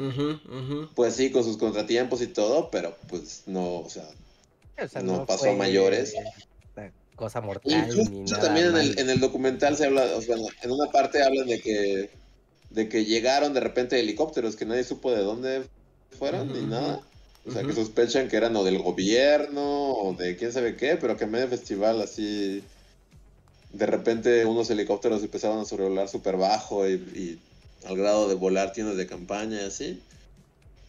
[0.95, 4.07] pues sí, con sus contratiempos y todo, pero pues no, o sea,
[5.01, 6.13] no, pasó a mayores
[7.15, 7.89] cosa mortal.
[8.41, 11.61] también en el, en el, documental se habla, o sea, en una parte hablan de
[11.61, 12.09] que,
[12.69, 15.63] de que llegaron de repente helicópteros que nadie supo de dónde
[16.17, 17.01] fueron ni nada.
[17.47, 21.15] O sea, que sospechan que eran o del gobierno o de quién sabe qué, pero
[21.15, 22.63] que en medio festival así,
[23.71, 27.39] de repente unos helicópteros empezaron a sobrevolar súper bajo y, y,
[27.85, 30.01] al grado de volar tiendas de campaña y así.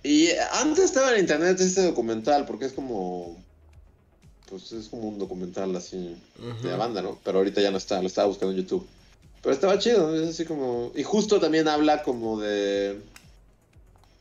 [0.03, 3.37] Y antes estaba en internet este documental, porque es como
[4.49, 6.16] pues es como un documental así
[6.62, 7.18] de la banda, ¿no?
[7.24, 8.86] Pero ahorita ya no está, lo estaba buscando en YouTube.
[9.42, 10.92] Pero estaba chido, es así como...
[10.94, 13.01] Y justo también habla como de...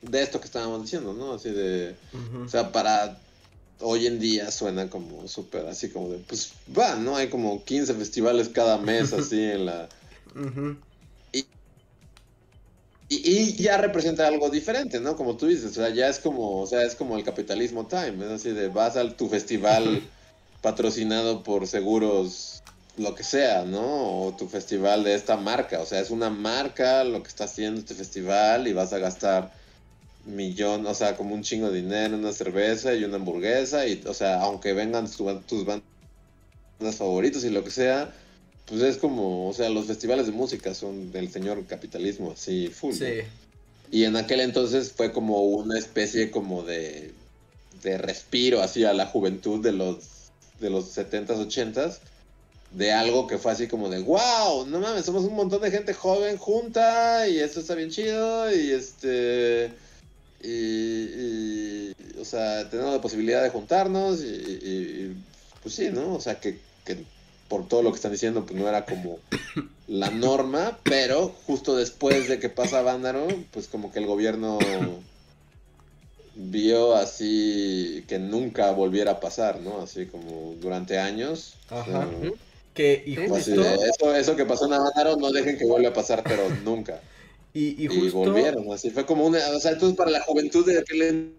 [0.01, 1.34] De esto que estábamos diciendo, ¿no?
[1.34, 1.95] Así de...
[2.43, 3.19] O sea, para...
[3.82, 6.17] Hoy en día suena como súper así como de...
[6.19, 7.15] Pues va, ¿no?
[7.15, 9.89] Hay como 15 festivales cada mes así en la...
[11.34, 11.45] y,
[13.09, 15.15] y, ya representa algo diferente, ¿no?
[15.15, 18.26] Como tú dices, o sea, ya es como, o sea, es como el capitalismo time,
[18.26, 20.01] es así de vas a tu festival
[20.66, 22.63] patrocinado por seguros,
[22.97, 24.24] lo que sea, ¿no?
[24.24, 25.80] O tu festival de esta marca.
[25.80, 29.53] O sea, es una marca lo que está haciendo este festival y vas a gastar
[30.26, 33.86] millón, o sea, como un chingo de dinero, una cerveza y una hamburguesa.
[33.86, 38.11] Y, o sea, aunque vengan tus bandas favoritos y lo que sea,
[38.66, 42.95] pues es como, o sea, los festivales de música son del señor capitalismo, así, full.
[42.95, 43.22] Sí.
[43.91, 47.13] Y en aquel entonces fue como una especie como de,
[47.84, 50.14] de respiro así a la juventud de los
[50.66, 51.99] de los 70s, 80s,
[52.72, 55.93] de algo que fue así como de, wow, no mames, somos un montón de gente
[55.93, 59.72] joven junta y esto está bien chido y este...
[60.47, 65.16] Y, o sea, tenemos la posibilidad de juntarnos y,
[65.63, 66.13] pues sí, ¿no?
[66.13, 67.03] O sea, que, que,
[67.47, 69.18] por todo lo que están diciendo, pues no era como
[69.88, 74.59] la norma, pero justo después de que pasa Vándaro, pues como que el gobierno
[76.36, 79.82] vio así que nunca volviera a pasar, ¿no?
[79.82, 81.56] Así como durante años.
[81.70, 82.08] Ajá.
[82.74, 83.62] que, y justo...
[83.62, 87.02] eso, eso que pasó en Avanaro no dejen que vuelva a pasar, pero nunca.
[87.54, 88.18] y, y, justo...
[88.20, 91.34] volvieron, así fue como una, o sea, entonces para la juventud de aquel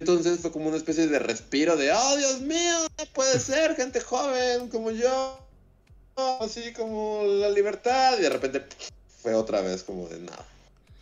[0.00, 4.00] entonces fue como una especie de respiro de, oh Dios mío, no puede ser, gente
[4.00, 5.38] joven como yo,
[6.40, 8.62] así como la libertad, y de repente
[9.22, 10.46] fue otra vez como de nada.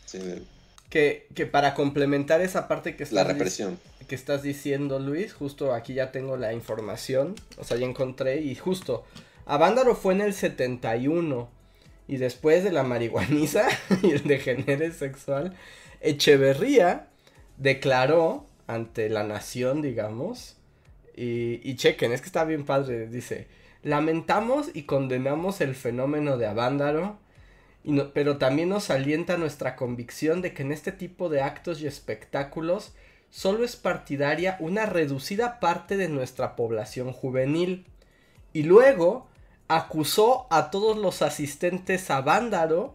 [0.04, 0.42] Así de,
[0.90, 3.78] que, que para complementar esa parte que estás, la represión.
[4.08, 8.54] que estás diciendo, Luis, justo aquí ya tengo la información, o sea, ya encontré, y
[8.54, 9.04] justo,
[9.46, 11.48] Avándaro fue en el 71,
[12.06, 13.68] y después de la marihuaniza
[14.02, 15.54] y el degenere sexual,
[16.00, 17.08] Echeverría
[17.58, 20.56] declaró ante la nación, digamos,
[21.16, 23.48] y, y chequen, es que está bien padre, dice,
[23.82, 27.18] lamentamos y condenamos el fenómeno de Avándaro,
[28.12, 32.92] pero también nos alienta nuestra convicción de que en este tipo de actos y espectáculos
[33.30, 37.86] solo es partidaria una reducida parte de nuestra población juvenil.
[38.52, 39.26] Y luego
[39.68, 42.94] acusó a todos los asistentes a Vándaro,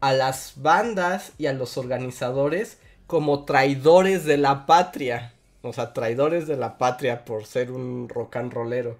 [0.00, 5.34] a las bandas y a los organizadores como traidores de la patria.
[5.62, 8.98] O sea, traidores de la patria por ser un rock and rollero.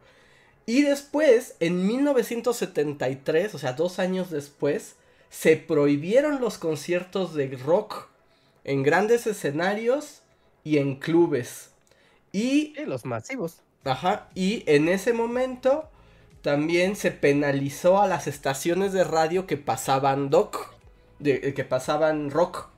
[0.66, 4.96] Y después, en 1973, o sea, dos años después,
[5.30, 8.08] se prohibieron los conciertos de rock
[8.64, 10.22] en grandes escenarios
[10.62, 11.70] y en clubes.
[12.32, 12.74] Y...
[12.86, 13.60] los masivos.
[13.84, 15.88] Ajá, y en ese momento
[16.42, 20.74] también se penalizó a las estaciones de radio que pasaban doc,
[21.18, 22.68] de, que pasaban rock.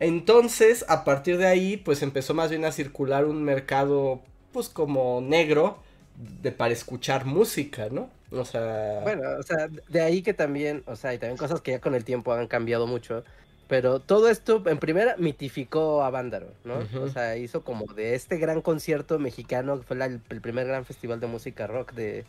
[0.00, 5.20] Entonces, a partir de ahí, pues empezó más bien a circular un mercado, pues como
[5.20, 5.78] negro,
[6.16, 8.10] de para escuchar música, ¿no?
[8.30, 9.00] O sea...
[9.02, 11.94] Bueno, o sea, de ahí que también, o sea, y también cosas que ya con
[11.94, 13.24] el tiempo han cambiado mucho,
[13.68, 16.78] pero todo esto, en primera, mitificó a Vándaro, ¿no?
[17.02, 21.20] O sea, hizo como de este gran concierto mexicano, que fue el, primer gran festival
[21.20, 22.24] de música rock de,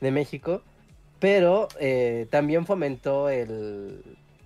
[0.00, 0.62] México,
[1.20, 4.02] pero eh, también fomentó el,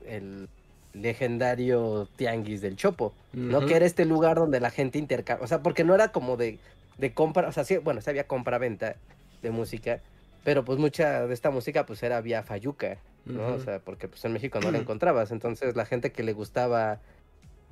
[0.06, 0.48] el
[0.92, 3.64] legendario Tianguis del Chopo, ¿no?
[3.64, 6.58] Que era este lugar donde la gente intercambia, o sea, porque no era como de,
[6.98, 8.96] de compra, o sea, sí, bueno, sí había compra-venta
[9.42, 10.00] de música,
[10.46, 13.54] pero pues mucha de esta música pues era vía Fayuca, ¿no?
[13.54, 17.00] O sea, porque pues en México no la encontrabas, entonces la gente que le gustaba,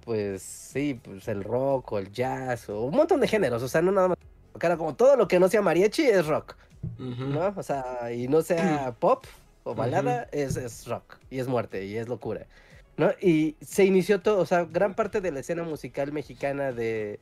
[0.04, 3.80] pues sí, pues el rock o el jazz o un montón de géneros, o sea,
[3.80, 4.18] no nada más,
[4.60, 6.56] era como todo lo que no sea mariachi es rock,
[6.98, 7.54] ¿no?
[7.56, 9.24] O sea, y no sea pop
[9.62, 12.44] o balada es, es rock y es muerte y es locura.
[12.96, 13.12] ¿no?
[13.20, 17.20] Y se inició todo, o sea, gran parte de la escena musical mexicana de,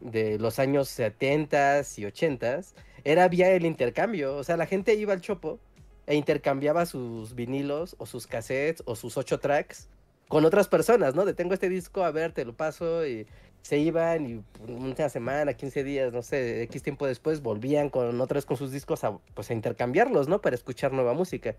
[0.00, 2.60] de los años 70 y 80
[3.04, 4.36] era vía el intercambio.
[4.36, 5.58] O sea, la gente iba al chopo
[6.06, 9.88] e intercambiaba sus vinilos o sus cassettes o sus ocho tracks
[10.28, 11.24] con otras personas, ¿no?
[11.24, 13.26] De tengo este disco, a ver, te lo paso y
[13.62, 18.46] se iban y una semana, 15 días, no sé, X tiempo después volvían con otras
[18.46, 20.40] con sus discos a, pues, a intercambiarlos, ¿no?
[20.40, 21.56] Para escuchar nueva música.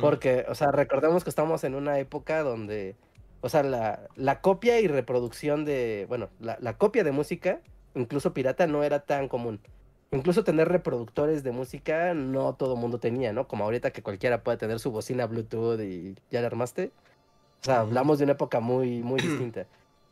[0.00, 2.96] Porque, o sea, recordemos que estamos en una época donde,
[3.40, 7.60] o sea, la, la copia y reproducción de, bueno, la, la copia de música,
[7.94, 9.60] incluso pirata, no era tan común.
[10.10, 13.46] Incluso tener reproductores de música no todo mundo tenía, ¿no?
[13.46, 16.92] Como ahorita que cualquiera puede tener su bocina Bluetooth y ya la armaste.
[17.60, 19.66] O sea, hablamos de una época muy, muy distinta.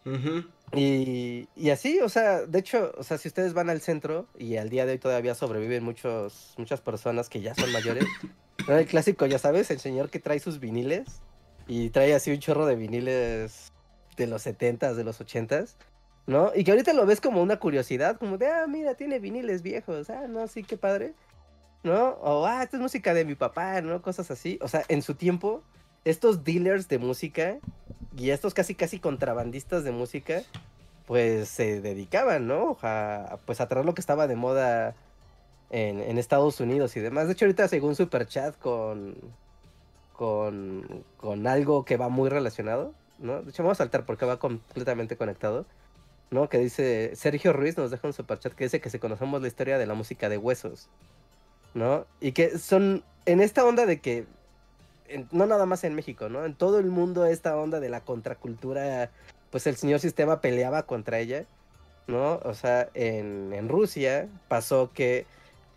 [0.74, 4.56] y, y, así, o sea, de hecho, o sea, si ustedes van al centro y
[4.56, 8.04] al día de hoy todavía sobreviven muchos, muchas personas que ya son mayores,
[8.68, 11.22] el clásico, ya sabes, el señor que trae sus viniles
[11.66, 13.72] y trae así un chorro de viniles
[14.16, 15.74] de los 70s, de los 80s,
[16.26, 16.52] ¿no?
[16.54, 20.10] Y que ahorita lo ves como una curiosidad, como de, ah, mira, tiene viniles viejos,
[20.10, 21.14] ah, no, sí, qué padre,
[21.82, 22.10] ¿no?
[22.20, 24.02] O, ah, esta es música de mi papá, ¿no?
[24.02, 24.58] Cosas así.
[24.60, 25.62] O sea, en su tiempo,
[26.04, 27.58] estos dealers de música
[28.16, 30.42] y estos casi, casi contrabandistas de música,
[31.06, 32.76] pues se dedicaban, ¿no?
[32.82, 34.94] A, pues a traer lo que estaba de moda
[35.70, 37.26] en, en Estados Unidos y demás.
[37.26, 39.16] De hecho, ahorita según Superchat con,
[40.12, 43.42] con, con algo que va muy relacionado, ¿no?
[43.42, 45.66] De hecho, vamos a saltar porque va completamente conectado.
[46.30, 46.48] ¿No?
[46.48, 49.78] Que dice, Sergio Ruiz nos deja un superchat que dice que si conocemos la historia
[49.78, 50.88] de la música de huesos,
[51.74, 52.06] ¿no?
[52.20, 54.26] Y que son en esta onda de que,
[55.30, 56.44] no nada más en México, ¿no?
[56.44, 59.10] En todo el mundo esta onda de la contracultura,
[59.50, 61.44] pues el señor sistema peleaba contra ella,
[62.06, 62.40] ¿no?
[62.44, 65.26] O sea, en, en Rusia pasó que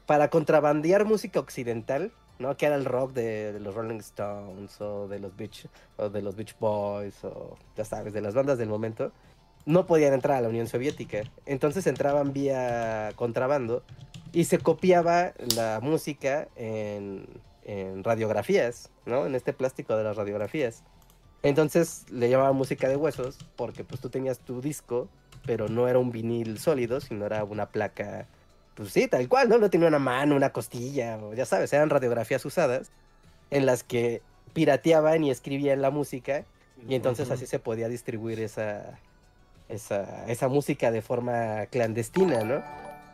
[0.05, 2.57] para contrabandear música occidental, ¿no?
[2.57, 6.21] Que era el rock de, de, los Rolling Stones o de los Beach, o de
[6.21, 9.11] los Beach Boys o, ya sabes, de las bandas del momento
[9.69, 11.21] no podían entrar a la Unión Soviética.
[11.45, 13.83] Entonces entraban vía contrabando
[14.31, 17.27] y se copiaba la música en,
[18.03, 19.27] radiografías, ¿no?
[19.27, 20.83] En este plástico de las radiografías.
[21.43, 25.07] Entonces le llamaban música de huesos porque pues tú tenías tu disco,
[25.45, 28.25] pero no era un vinil sólido, sino era una placa,
[28.73, 29.59] pues sí, tal cual, ¿no?
[29.59, 32.89] No tenía una mano, una costilla, o ya sabes, eran radiografías usadas
[33.51, 36.43] en las que pirateaban y escribían la música
[36.87, 38.97] y entonces así se podía distribuir esa,
[39.69, 42.63] esa, esa música de forma clandestina, ¿no?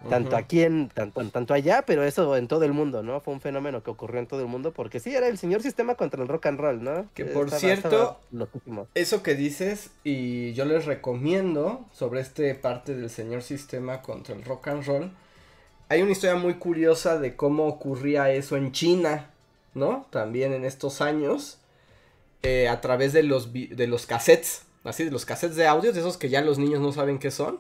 [0.09, 3.21] Tanto aquí, en, tanto, tanto allá, pero eso en todo el mundo, ¿no?
[3.21, 5.95] Fue un fenómeno que ocurrió en todo el mundo porque sí, era el señor sistema
[5.95, 7.07] contra el rock and roll, ¿no?
[7.15, 8.19] Que por cierto,
[8.93, 14.43] eso que dices, y yo les recomiendo sobre este parte del señor sistema contra el
[14.43, 15.11] rock and roll,
[15.89, 19.31] hay una historia muy curiosa de cómo ocurría eso en China,
[19.73, 20.05] ¿no?
[20.11, 21.57] También en estos años,
[22.43, 25.99] eh, a través de los, de los cassettes así de los cassettes de audio, de
[25.99, 27.59] esos que ya los niños no saben qué son.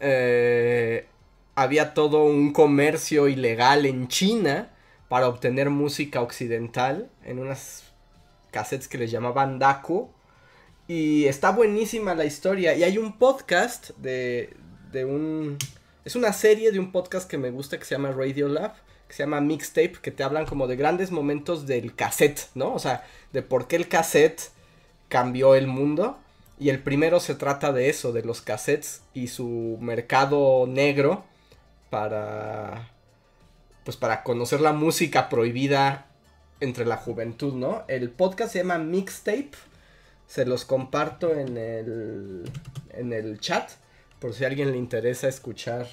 [0.00, 1.06] Eh,
[1.54, 4.70] había todo un comercio ilegal en China
[5.08, 7.84] para obtener música occidental en unas
[8.50, 10.10] cassettes que les llamaban Daku.
[10.88, 12.74] Y está buenísima la historia.
[12.74, 14.56] Y hay un podcast de,
[14.92, 15.58] de un...
[16.04, 18.74] Es una serie de un podcast que me gusta que se llama Radio Lab.
[19.08, 19.94] Que se llama Mixtape.
[20.00, 22.72] Que te hablan como de grandes momentos del cassette, ¿no?
[22.72, 24.50] O sea, de por qué el cassette
[25.08, 26.18] cambió el mundo.
[26.58, 31.24] Y el primero se trata de eso, de los cassettes y su mercado negro
[31.90, 32.90] para
[33.84, 36.06] pues para conocer la música prohibida
[36.58, 37.84] entre la juventud, ¿no?
[37.86, 39.52] El podcast se llama Mixtape.
[40.26, 42.50] Se los comparto en el
[42.90, 43.70] en el chat
[44.18, 45.86] por si a alguien le interesa escuchar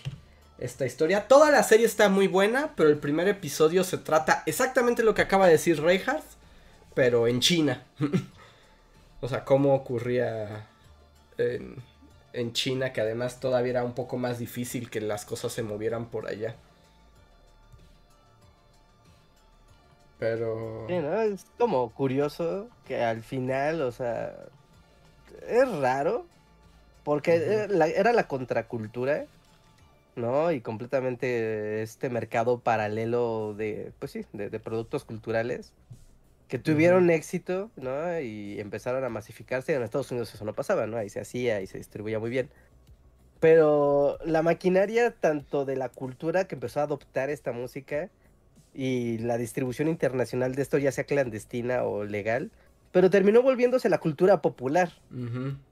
[0.57, 1.27] esta historia.
[1.27, 5.21] Toda la serie está muy buena, pero el primer episodio se trata exactamente lo que
[5.21, 6.23] acaba de decir Reinhardt,
[6.93, 7.83] pero en China.
[9.23, 10.67] o sea, cómo ocurría
[11.37, 11.77] en,
[12.33, 16.07] en China, que además todavía era un poco más difícil que las cosas se movieran
[16.07, 16.55] por allá.
[20.19, 20.89] Pero...
[20.89, 24.35] Es como curioso que al final, o sea,
[25.47, 26.25] es raro,
[27.05, 27.35] porque
[27.95, 29.25] era la contracultura
[30.17, 30.51] ¿no?
[30.51, 35.71] Y completamente este mercado paralelo de, pues sí, de, productos culturales
[36.53, 38.19] que tuvieron éxito, ¿no?
[38.19, 39.73] Y empezaron a masificarse.
[39.73, 40.97] En Estados Unidos eso no pasaba, ¿no?
[40.97, 42.47] Ahí se hacía y se distribuía muy bien.
[43.39, 48.11] Pero la maquinaria tanto de la cultura que empezó a adoptar esta música
[48.71, 52.51] y la distribución internacional de esto, ya sea clandestina o legal,
[52.91, 54.91] pero terminó volviéndose la cultura popular.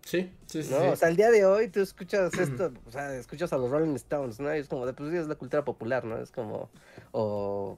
[0.04, 0.74] Sí, sí, sí.
[0.74, 3.94] O sea, al día de hoy tú escuchas esto, o sea, escuchas a los Rolling
[3.94, 4.56] Stones, ¿no?
[4.56, 6.18] Y es como, de, pues es la cultura popular, ¿no?
[6.18, 6.72] Es como,
[7.12, 7.78] o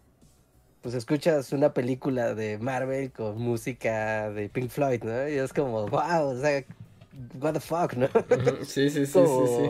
[0.83, 5.27] pues escuchas una película de Marvel con música de Pink Floyd, ¿no?
[5.27, 6.63] Y es como, wow, o sea,
[7.41, 8.07] what the fuck, ¿no?
[8.63, 9.69] Sí, sí, sí, sí, sí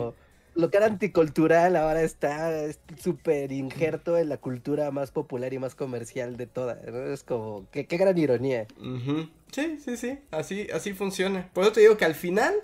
[0.54, 2.66] lo que era anticultural ahora está
[3.00, 6.78] súper injerto en la cultura más popular y más comercial de todas.
[6.86, 8.66] Es como, qué, qué gran ironía.
[9.50, 11.50] Sí, sí, sí, así, así funciona.
[11.52, 12.54] Por eso te digo que al final,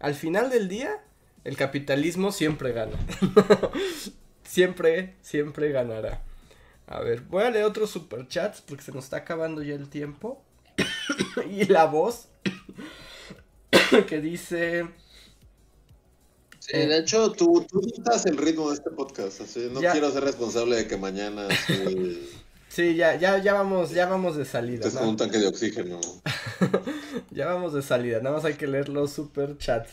[0.00, 1.00] al final del día,
[1.44, 2.96] el capitalismo siempre gana.
[4.42, 6.22] siempre, siempre ganará.
[6.88, 10.42] A ver, voy a leer otros superchats porque se nos está acabando ya el tiempo.
[11.50, 12.28] y la voz
[14.08, 14.88] que dice...
[16.60, 20.24] Sí, de hecho, tú, tú estás el ritmo de este podcast, así no quiero ser
[20.24, 21.46] responsable de que mañana...
[22.68, 24.86] Sí, ya, ya, ya vamos, ya vamos de salida.
[24.86, 25.98] Es como un tanque de oxígeno.
[27.30, 29.90] ya vamos de salida, nada más hay que leer los super chats.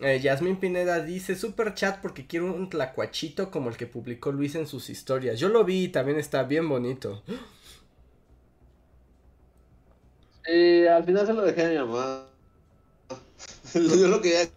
[0.00, 4.54] Eh, Yasmin Pineda dice super chat porque quiero un tlacuachito como el que publicó Luis
[4.54, 5.38] en sus historias.
[5.38, 7.22] Yo lo vi y también está bien bonito.
[10.44, 12.26] Sí, al final se lo dejé a mi mamá.
[13.74, 14.48] Yo lo quería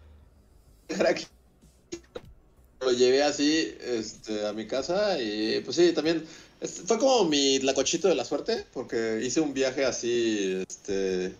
[0.88, 1.26] dejar aquí
[2.86, 6.24] lo llevé así este, a mi casa y pues sí, también
[6.86, 11.32] fue como mi lacochito de la suerte porque hice un viaje así, este,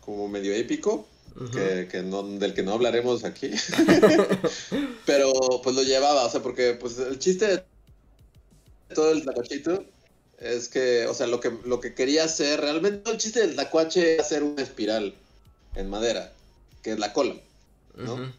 [0.00, 1.06] como medio épico.
[1.52, 3.50] Que, no, del que no hablaremos aquí.
[5.06, 7.64] Pero pues lo llevaba, o sea, porque pues el chiste de
[8.94, 9.84] todo el lacochito
[10.38, 14.14] es que, o sea, lo que, lo que quería hacer, realmente el chiste del tacuache
[14.14, 15.14] es hacer una espiral
[15.74, 16.32] en madera,
[16.82, 17.36] que es la cola,
[17.96, 18.32] ¿no?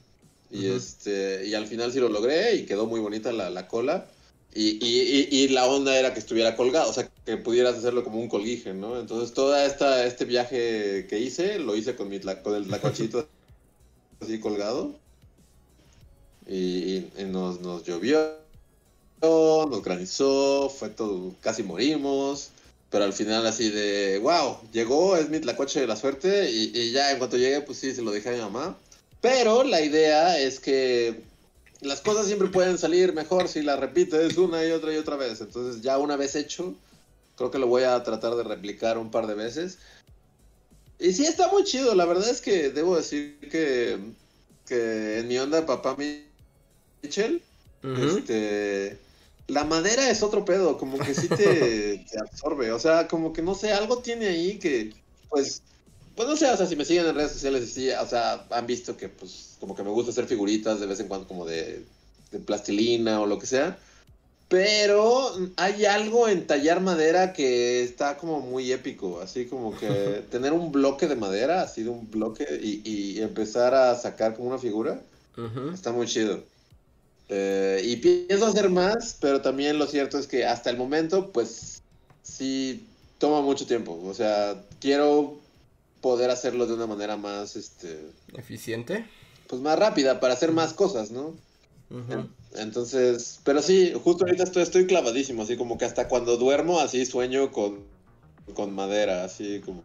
[0.49, 4.05] Y, este, y al final sí lo logré y quedó muy bonita la, la cola.
[4.53, 8.19] Y, y, y, la onda era que estuviera colgado, o sea, que pudieras hacerlo como
[8.19, 8.99] un colguije, ¿no?
[8.99, 12.67] Entonces, todo este viaje que hice, lo hice con, mi, con el
[14.21, 14.93] así colgado.
[16.47, 18.35] Y, nos, nos llovió,
[19.21, 22.49] nos granizó, fue todo, casi morimos.
[22.89, 26.51] Pero al final así de, wow, llegó, es mi tlacoche de la suerte.
[26.51, 28.77] Y, ya en cuanto llegué, pues sí, se lo dije a mi mamá.
[29.21, 31.21] Pero la idea es que
[31.81, 35.41] las cosas siempre pueden salir mejor si las repites una y otra y otra vez.
[35.41, 36.75] Entonces ya una vez hecho,
[37.35, 39.79] creo que lo voy a tratar de replicar un par de veces.
[40.99, 41.95] Y sí, está muy chido.
[41.95, 43.97] La verdad es que debo decir que,
[44.67, 45.97] que en mi onda papá
[47.01, 47.41] Mitchell,
[47.83, 48.99] este,
[49.47, 52.71] la madera es otro pedo, como que sí te, te absorbe.
[52.71, 54.93] O sea, como que no sé, algo tiene ahí que,
[55.29, 55.63] pues,
[56.15, 58.67] pues no sé, o sea, si me siguen en redes sociales, sí, o sea, han
[58.67, 61.85] visto que pues como que me gusta hacer figuritas de vez en cuando como de,
[62.31, 63.77] de plastilina o lo que sea.
[64.49, 69.87] Pero hay algo en tallar madera que está como muy épico, así como que
[70.29, 74.49] tener un bloque de madera, así de un bloque, y, y empezar a sacar como
[74.49, 74.99] una figura,
[75.73, 76.43] está muy chido.
[77.29, 81.81] Eh, y pienso hacer más, pero también lo cierto es que hasta el momento, pues
[82.23, 82.85] sí
[83.19, 83.97] toma mucho tiempo.
[84.03, 85.39] O sea, quiero
[86.01, 88.01] poder hacerlo de una manera más, este...
[88.35, 89.05] Eficiente.
[89.51, 91.35] Pues más rápida, para hacer más cosas, ¿no?
[92.55, 97.05] Entonces, pero sí, justo ahorita estoy, estoy clavadísimo, así como que hasta cuando duermo, así
[97.05, 97.83] sueño con,
[98.53, 99.83] con madera, así como...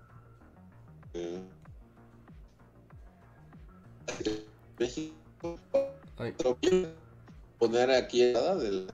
[4.79, 5.59] México.
[7.59, 8.87] Poner aquí del...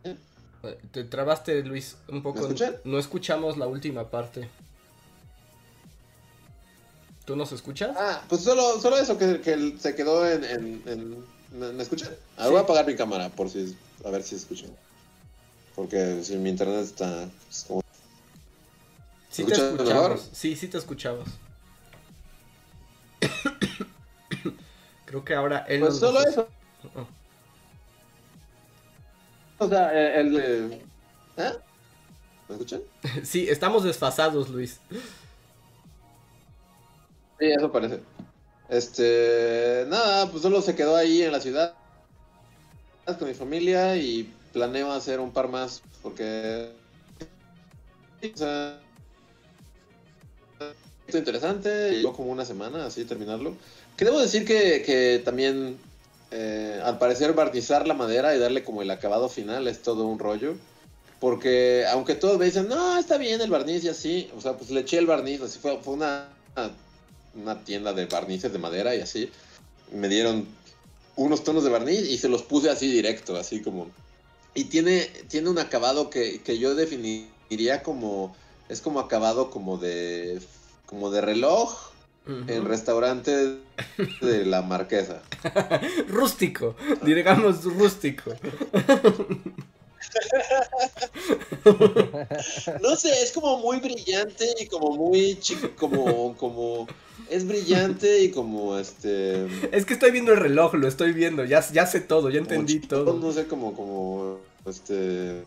[0.90, 2.48] Te trabaste, Luis, un poco.
[2.48, 2.54] ¿Me
[2.84, 4.48] no escuchamos la última parte.
[7.24, 7.94] ¿Tú nos escuchas?
[7.96, 10.44] Ah, pues solo, solo eso que, que se quedó en...
[10.44, 12.10] en, ¿Me escuchan?
[12.36, 13.76] Ahora voy a apagar mi cámara por si...
[14.04, 14.70] A ver si escuchan.
[15.76, 17.28] Porque si mi internet está...
[17.68, 17.84] Pues,
[19.30, 20.30] sí te escuchamos.
[20.32, 21.28] Sí, sí te escuchamos.
[25.04, 25.80] Creo que ahora él...
[25.80, 26.48] Pues solo eso.
[26.94, 27.06] Oh.
[29.64, 30.36] O sea, el...
[30.36, 30.72] el
[31.36, 31.52] ¿Eh?
[32.48, 32.80] ¿Me escuchan?
[33.22, 34.80] sí, estamos desfasados, Luis.
[37.42, 37.98] Sí, eso parece.
[38.68, 41.74] Este, nada, pues solo se quedó ahí en la ciudad
[43.18, 46.70] con mi familia y planeo hacer un par más porque
[48.22, 48.80] o sea,
[51.12, 53.56] interesante, yo como una semana así terminarlo.
[53.96, 55.78] Que debo decir que, que también
[56.30, 60.20] eh, al parecer barnizar la madera y darle como el acabado final es todo un
[60.20, 60.54] rollo.
[61.18, 64.70] Porque aunque todos me dicen, no, está bien el barniz y así, o sea, pues
[64.70, 66.28] le eché el barniz, así fue, fue una
[67.64, 69.30] tienda de barnices de madera y así.
[69.92, 70.46] Me dieron
[71.16, 73.90] unos tonos de barniz y se los puse así directo, así como...
[74.54, 78.36] Y tiene, tiene un acabado que, yo definiría como...
[78.68, 80.40] Es como acabado como de...
[80.86, 81.92] Como de reloj
[82.26, 83.58] en restaurante
[84.20, 85.22] de la marquesa.
[86.08, 88.32] rústico, digamos rústico.
[92.82, 96.86] no sé, es como muy brillante y como muy chico, como, como
[97.28, 99.46] es brillante y como este.
[99.72, 102.80] Es que estoy viendo el reloj, lo estoy viendo, ya, ya sé todo, ya entendí
[102.80, 103.14] todo.
[103.14, 105.44] No sé, como, como, este.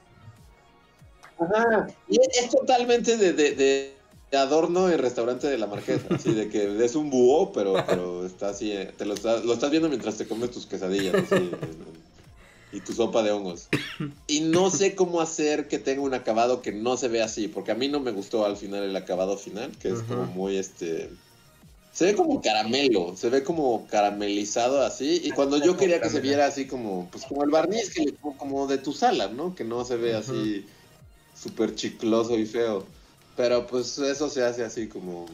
[1.37, 3.93] Ajá, y es, totalmente de, de,
[4.35, 8.49] adorno el restaurante de la Marquesa, así de que es un búho, pero, pero está
[8.49, 11.51] así, eh, te lo, estás, lo estás viendo mientras te comes tus quesadillas, así,
[12.71, 13.67] y tu sopa de hongos.
[14.27, 17.71] Y no sé cómo hacer que tenga un acabado que no se vea así, porque
[17.71, 21.09] a mí no me gustó al final el acabado final, que es como muy este
[21.95, 25.21] se ve como caramelo, se ve como caramelizado así.
[25.23, 28.67] Y cuando yo quería que se viera así como, pues como el barniz, que como
[28.67, 29.55] de tu sala, ¿no?
[29.55, 30.65] Que no se ve así
[31.41, 32.85] súper chicloso y feo.
[33.37, 35.25] Pero pues eso se hace así como,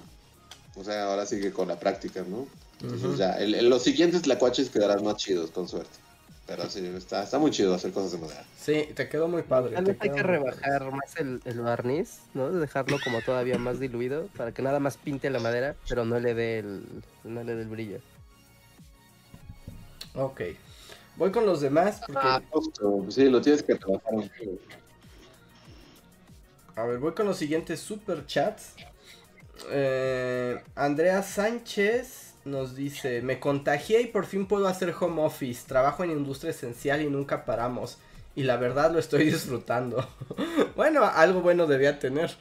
[0.76, 2.46] o sea, ahora sigue con la práctica, ¿no?
[2.80, 5.98] Entonces ya, los siguientes lacuaches quedarán más chidos, con suerte.
[6.56, 8.44] Pero sí, está, está muy chido hacer cosas de madera.
[8.58, 9.74] Sí, te quedó muy padre.
[9.74, 12.52] Tal vez hay que rebajar más el, barniz, ¿no?
[12.52, 16.34] Dejarlo como todavía más diluido para que nada más pinte la madera, pero no le
[16.34, 16.84] dé el,
[17.24, 18.00] no le dé el brillo.
[20.14, 20.42] Ok.
[21.16, 22.02] Voy con los demás.
[22.06, 22.22] Porque...
[22.22, 23.06] Ah, justo.
[23.10, 24.12] Sí, lo tienes que trabajar.
[26.76, 28.76] A ver, voy con los siguientes super chats.
[29.70, 36.04] Eh, Andrea Sánchez nos dice, me contagié y por fin puedo hacer home office, trabajo
[36.04, 38.00] en industria esencial y nunca paramos.
[38.36, 40.08] Y la verdad lo estoy disfrutando.
[40.76, 42.36] bueno, algo bueno debía tener.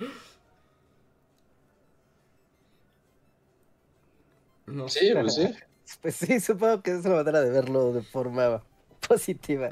[4.67, 5.55] No sí, pues sí.
[6.03, 8.63] Pues sí, supongo que es una manera de verlo de forma
[9.09, 9.71] positiva.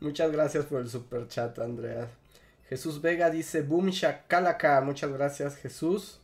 [0.00, 2.10] Muchas gracias por el super chat, Andrea.
[2.68, 4.82] Jesús Vega dice, boom shakalaka.
[4.82, 6.20] Muchas gracias, Jesús.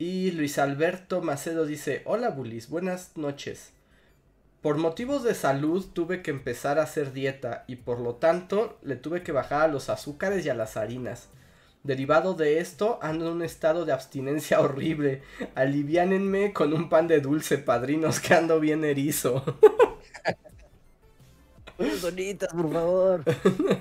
[0.00, 3.72] Y Luis Alberto Macedo dice, hola Bulis, buenas noches.
[4.62, 8.94] Por motivos de salud tuve que empezar a hacer dieta y por lo tanto le
[8.94, 11.30] tuve que bajar a los azúcares y a las harinas.
[11.82, 15.22] Derivado de esto, ando en un estado de abstinencia horrible.
[15.56, 19.42] Aliviánenme con un pan de dulce, padrinos, que ando bien erizo.
[22.02, 23.24] Bonitas, por favor.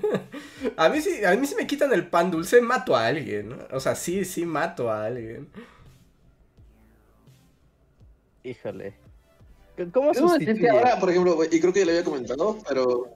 [0.77, 3.55] a mí sí, a mí si me quitan el pan dulce, mato a alguien.
[3.71, 5.47] O sea, sí, sí mato a alguien.
[8.47, 8.93] Híjole.
[9.93, 10.69] ¿Cómo sustituye?
[10.69, 13.07] Ahora, por ejemplo, y creo que ya le había comentado, pero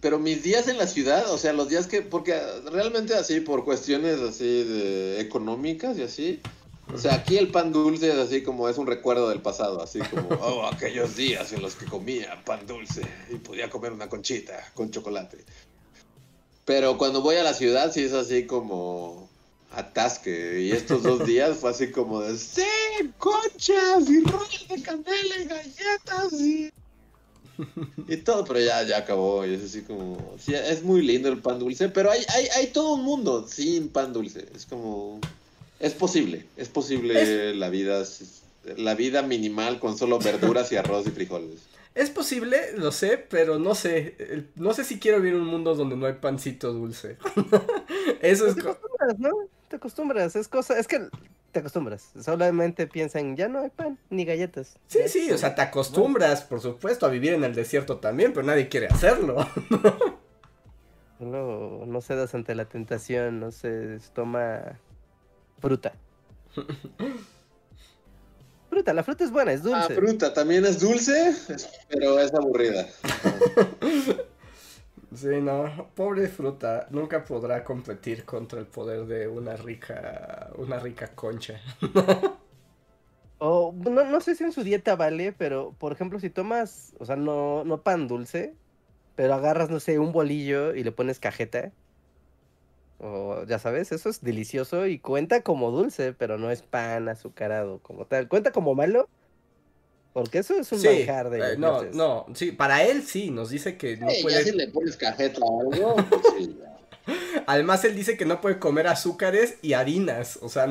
[0.00, 2.40] pero mis días en la ciudad, o sea, los días que, porque
[2.70, 6.40] realmente así, por cuestiones así de económicas y así,
[6.94, 9.98] o sea, aquí el pan dulce es así como es un recuerdo del pasado, así
[9.98, 14.70] como, oh, aquellos días en los que comía pan dulce y podía comer una conchita
[14.74, 15.38] con chocolate.
[16.64, 19.27] Pero cuando voy a la ciudad sí es así como,
[19.72, 20.60] atasque.
[20.62, 22.62] Y estos dos días fue así como de, sí,
[23.18, 26.72] conchas y rollos de candela y galletas y...
[28.08, 29.44] y todo, pero ya, ya acabó.
[29.44, 32.66] Y es así como, sí, es muy lindo el pan dulce, pero hay, hay, hay
[32.68, 34.46] todo un mundo sin pan dulce.
[34.54, 35.20] Es como,
[35.80, 38.04] es posible, es posible la vida,
[38.76, 41.60] la vida minimal con solo verduras y arroz y frijoles.
[41.94, 44.44] Es posible, lo sé, pero no sé.
[44.54, 47.16] No sé si quiero vivir en un mundo donde no hay pancito dulce.
[48.20, 48.56] Eso es.
[49.18, 49.48] ¿no?
[49.68, 51.08] Te acostumbras, es cosa, es que
[51.52, 54.78] te acostumbras, solamente piensan, ya no hay pan ni galletas.
[54.86, 58.46] Sí, sí, o sea, te acostumbras, por supuesto, a vivir en el desierto también, pero
[58.46, 59.36] nadie quiere hacerlo.
[61.20, 64.78] no, no cedas ante la tentación, no se toma
[65.60, 65.92] fruta.
[68.70, 69.94] fruta, la fruta es buena, es dulce.
[69.94, 71.34] La fruta también es dulce,
[71.88, 72.86] pero es aburrida.
[75.14, 81.14] Sí, no, pobre fruta, nunca podrá competir contra el poder de una rica, una rica
[81.14, 81.60] concha.
[83.38, 87.04] o no, no sé si en su dieta vale, pero por ejemplo, si tomas, o
[87.06, 88.56] sea, no, no pan dulce,
[89.14, 91.72] pero agarras, no sé, un bolillo y le pones cajeta,
[92.98, 97.80] o ya sabes, eso es delicioso y cuenta como dulce, pero no es pan azucarado
[97.82, 98.28] como tal.
[98.28, 99.08] Cuenta como malo,
[100.12, 101.54] porque eso es un sí, manjar de.
[101.54, 104.36] Eh, no, no, sí, para él sí, nos dice que no puede.
[104.36, 106.58] Ya si le pones cajeta o algo, pues sí,
[107.46, 110.38] Además, él dice que no puede comer azúcares y harinas.
[110.42, 110.68] O sea,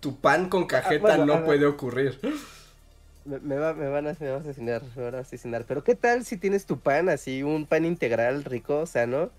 [0.00, 2.18] tu pan con cajeta ah, bueno, no puede ocurrir.
[3.24, 5.64] Me, me, va, me, van a, me, van a asesinar, me van a asesinar.
[5.66, 9.30] Pero ¿qué tal si tienes tu pan así, un pan integral rico, sano,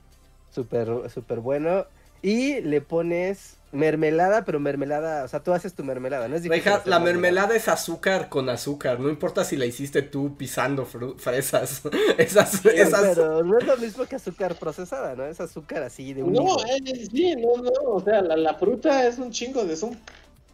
[0.52, 1.86] súper super bueno,
[2.24, 6.72] y le pones mermelada, pero mermelada, o sea, tú haces tu mermelada, ¿no es difícil?
[6.86, 11.82] la mermelada es azúcar con azúcar, no importa si la hiciste tú pisando fresas.
[12.18, 13.02] esas, esas...
[13.02, 15.26] Pero no es lo mismo que azúcar procesada, ¿no?
[15.26, 16.34] Es azúcar así de un.
[16.34, 19.84] No, eh, sí, no, no, o sea, la, la, fruta es un chingo de, es
[19.84, 20.00] un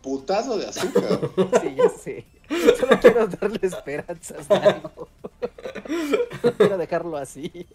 [0.02, 1.20] putazo de azúcar.
[1.62, 2.26] sí, ya sé.
[2.80, 5.08] Solo quiero darle esperanzas a algo.
[6.44, 7.68] no quiero dejarlo así.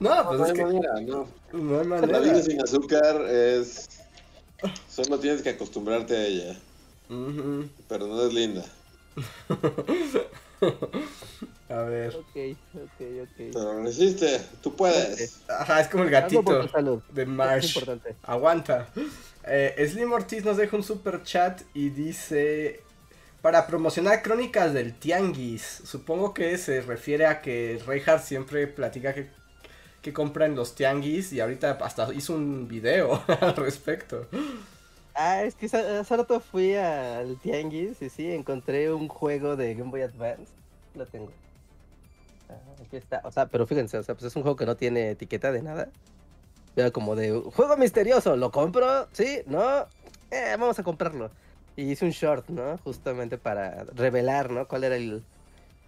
[0.00, 0.64] No, pues no es hay que...
[0.64, 1.28] manera, no.
[1.52, 2.12] No hay manera.
[2.12, 3.88] La vida sin azúcar es
[4.88, 6.56] Solo tienes que acostumbrarte a ella.
[7.88, 8.64] Pero no es linda.
[11.68, 12.16] a ver.
[12.16, 12.36] Ok,
[12.74, 13.36] ok, ok.
[13.36, 15.40] Pero lo hiciste, tú puedes.
[15.48, 17.78] Ajá, es como el gatito de Marsh.
[18.22, 18.88] Aguanta.
[19.44, 22.82] Eh, Slim Ortiz nos deja un super chat y dice...
[23.40, 29.30] Para promocionar crónicas del Tianguis, supongo que se refiere a que Reinhardt siempre platica que
[30.02, 34.26] que compra los tianguis y ahorita hasta hizo un video al respecto.
[35.14, 39.90] Ah, es que hace rato fui al tianguis y sí, encontré un juego de Game
[39.90, 40.52] Boy Advance.
[40.94, 41.30] Lo tengo.
[42.48, 42.54] Ah,
[42.84, 43.20] aquí está.
[43.24, 45.62] O sea, pero fíjense, o sea, pues es un juego que no tiene etiqueta de
[45.62, 45.88] nada.
[46.76, 49.08] Era como de juego misterioso, ¿lo compro?
[49.12, 49.40] ¿Sí?
[49.46, 49.86] ¿No?
[50.30, 51.30] Eh, vamos a comprarlo.
[51.76, 52.78] Y hice un short, ¿no?
[52.78, 54.68] Justamente para revelar, ¿no?
[54.68, 55.24] Cuál era el,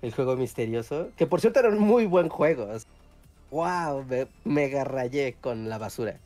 [0.02, 1.10] el juego misterioso.
[1.16, 2.68] Que por cierto era muy buen juego
[3.50, 6.16] wow, me mega rayé con la basura.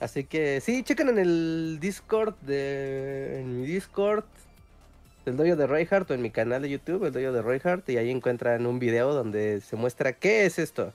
[0.00, 3.40] Así que sí, chequen en el Discord de.
[3.40, 4.24] En mi Discord
[5.24, 7.96] del doyo de Reinhardt o en mi canal de YouTube, el doyo de Reinhardt, y
[7.96, 10.92] ahí encuentran un video donde se muestra qué es esto.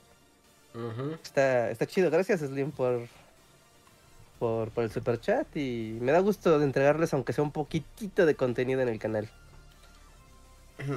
[1.24, 3.08] está, está chido, gracias Slim por,
[4.38, 8.26] por, por el super chat y me da gusto de entregarles aunque sea un poquitito
[8.26, 9.28] de contenido en el canal.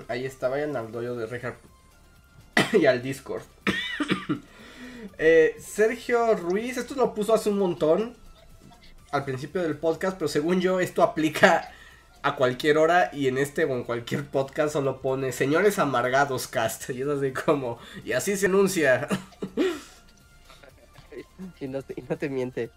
[0.09, 1.59] Ahí está, vayan al doyo de Reinhardt
[2.75, 3.43] y al Discord.
[5.19, 8.17] Eh, Sergio Ruiz, esto lo puso hace un montón
[9.13, 11.71] al principio del podcast, pero según yo esto aplica
[12.23, 16.89] a cualquier hora y en este o en cualquier podcast solo pone señores amargados cast
[16.91, 19.09] y es así como y así se anuncia.
[21.61, 22.71] y, no te, miente.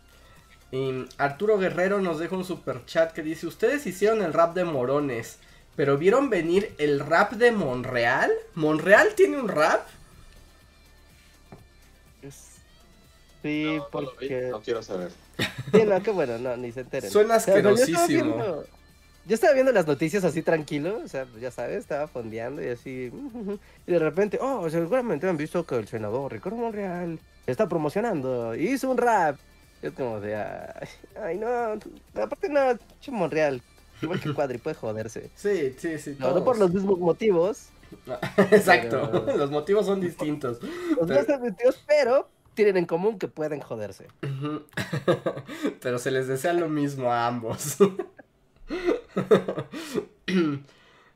[0.71, 4.65] Y Arturo Guerrero nos deja un super chat que dice, ustedes hicieron el rap de
[4.65, 5.37] Morones,
[5.75, 8.31] pero vieron venir el rap de Monreal.
[8.55, 9.87] ¿Monreal tiene un rap?
[13.45, 14.47] Sí, porque.
[14.49, 15.11] No, quiero saber.
[15.71, 17.11] Sí, no, qué bueno, no, ni se enteren.
[17.11, 18.63] Suena asquerosísimo.
[19.27, 23.11] yo, estaba viendo, las noticias así tranquilo, o sea, ya sabes, estaba fondeando y así.
[23.87, 28.69] Y de repente, oh, seguramente han visto que el senador Ricardo Monreal está promocionando y
[28.69, 29.37] hizo un rap.
[29.83, 31.47] Es como de, ay, no,
[32.19, 32.61] aparte no,
[33.09, 33.61] Monreal.
[34.01, 35.29] Igual que Cuadri puede joderse.
[35.35, 36.15] Sí, sí, sí.
[36.17, 37.67] No, no por los mismos motivos.
[38.49, 40.57] Exacto, los motivos son distintos.
[40.99, 44.07] Los mismos motivos, pero tienen en común que pueden joderse.
[45.81, 47.75] Pero se les desea lo mismo a ambos.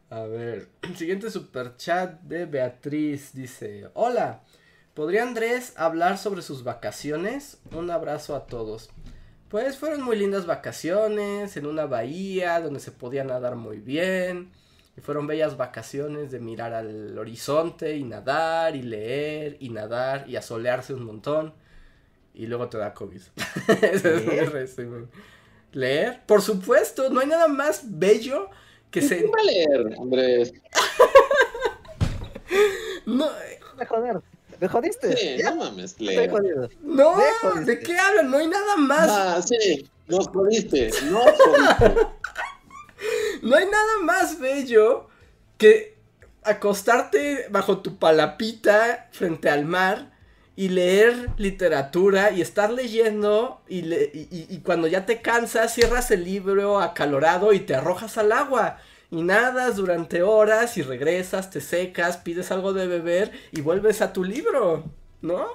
[0.09, 4.43] a ver, siguiente super chat de Beatriz dice, hola,
[4.93, 7.57] ¿podría Andrés hablar sobre sus vacaciones?
[7.71, 8.89] Un abrazo a todos.
[9.47, 14.51] Pues fueron muy lindas vacaciones en una bahía donde se podía nadar muy bien
[14.99, 20.93] fueron bellas vacaciones de mirar al horizonte y nadar y leer y nadar y asolearse
[20.93, 21.53] un montón.
[22.33, 23.21] Y luego te da COVID.
[23.81, 25.09] Ese es mi resumen.
[25.71, 28.49] Leer, por supuesto, no hay nada más bello
[28.91, 29.23] que se.
[29.23, 30.53] va a leer, Andrés?
[33.05, 33.29] no.
[33.77, 34.21] De joder.
[34.59, 35.15] ¿Me jodiste?
[35.15, 36.29] Sí, no mames, leer.
[36.81, 37.15] No,
[37.65, 38.29] ¿de qué hablan?
[38.29, 39.09] No hay nada más.
[39.09, 40.91] Ah, sí, nos jodiste.
[41.09, 42.07] No jodiste.
[43.41, 45.07] No hay nada más bello
[45.57, 45.97] que
[46.43, 50.11] acostarte bajo tu palapita frente al mar
[50.55, 57.53] y leer literatura y estar leyendo y, cuando ya te cansas cierras el libro acalorado
[57.53, 58.77] y te arrojas al agua
[59.11, 64.11] y nadas durante horas y regresas, te secas, pides algo de beber y vuelves a
[64.13, 64.83] tu libro,
[65.21, 65.47] ¿no?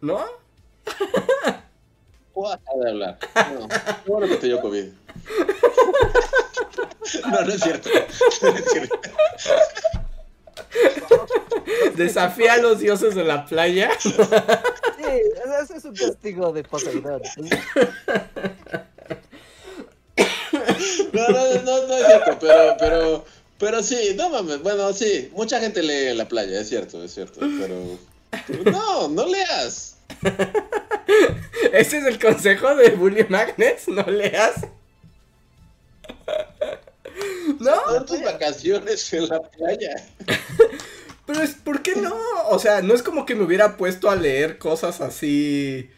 [0.00, 0.24] ¿No?
[2.36, 3.18] de hablar.
[3.34, 3.68] No,
[4.06, 5.05] bueno que te dio COVID.
[7.24, 7.88] No, no es cierto.
[8.42, 8.98] No es cierto.
[11.94, 13.90] Desafía a los dioses de la playa.
[14.00, 14.12] Sí,
[15.62, 17.22] ese es un castigo de Poseidón.
[21.12, 23.24] No, no, no, no es cierto, pero, pero,
[23.58, 27.14] pero sí, no mames, bueno, sí, mucha gente lee en la playa, es cierto, es
[27.14, 27.98] cierto, pero
[28.70, 29.96] no, no leas.
[31.72, 34.66] Ese es el consejo de Bully Magnets, no leas.
[37.60, 38.04] No.
[38.04, 39.94] tus vacaciones en la playa.
[41.26, 42.14] Pero es, ¿por qué no?
[42.50, 45.90] O sea, no es como que me hubiera puesto a leer cosas así.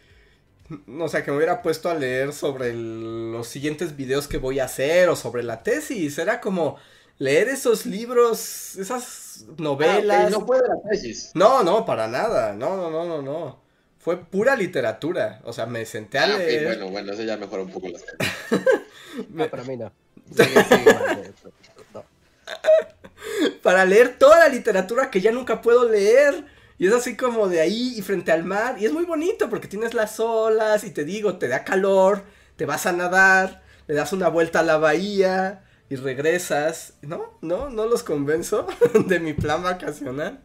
[0.98, 4.64] O sea, que me hubiera puesto a leer sobre los siguientes videos que voy a
[4.64, 6.18] hacer o sobre la tesis.
[6.18, 6.76] Era como
[7.18, 10.26] leer esos libros, esas novelas.
[10.26, 11.32] Ah, no fue de la tesis.
[11.34, 12.55] No, no, para nada.
[12.55, 13.60] No, no, no, no, no.
[13.98, 15.40] Fue pura literatura.
[15.44, 16.66] O sea, me senté a ah, leer.
[16.66, 18.02] bueno, bueno, eso ya mejora un poco las
[19.28, 19.92] no, para mí no.
[23.62, 26.44] Para leer toda la literatura que ya nunca puedo leer.
[26.78, 28.76] Y es así como de ahí y frente al mar.
[28.78, 32.22] Y es muy bonito porque tienes las olas y te digo, te da calor,
[32.56, 36.94] te vas a nadar, le das una vuelta a la bahía y regresas.
[37.02, 37.38] ¿No?
[37.42, 37.68] ¿No?
[37.68, 38.66] ¿No los convenzo
[39.06, 40.40] de mi plan vacacional?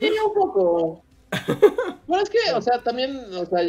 [0.00, 1.04] Sí, un poco.
[2.06, 3.60] Bueno, es que, o sea, también, o sea,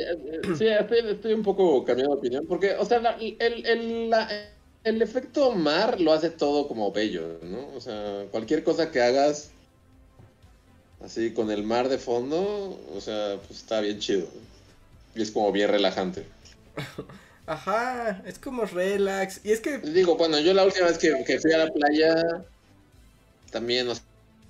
[0.57, 4.27] sí, estoy, un poco cambiando de opinión, porque, o sea, el, el, la,
[4.83, 7.67] el efecto mar lo hace todo como bello, ¿no?
[7.75, 9.51] O sea, cualquier cosa que hagas
[11.03, 14.27] así con el mar de fondo, o sea, pues está bien chido.
[15.15, 16.25] Y es como bien relajante.
[17.45, 19.41] Ajá, es como relax.
[19.43, 19.79] Y es que.
[19.79, 22.45] Digo, bueno, yo la última vez que, que fui a la playa,
[23.51, 23.95] también, o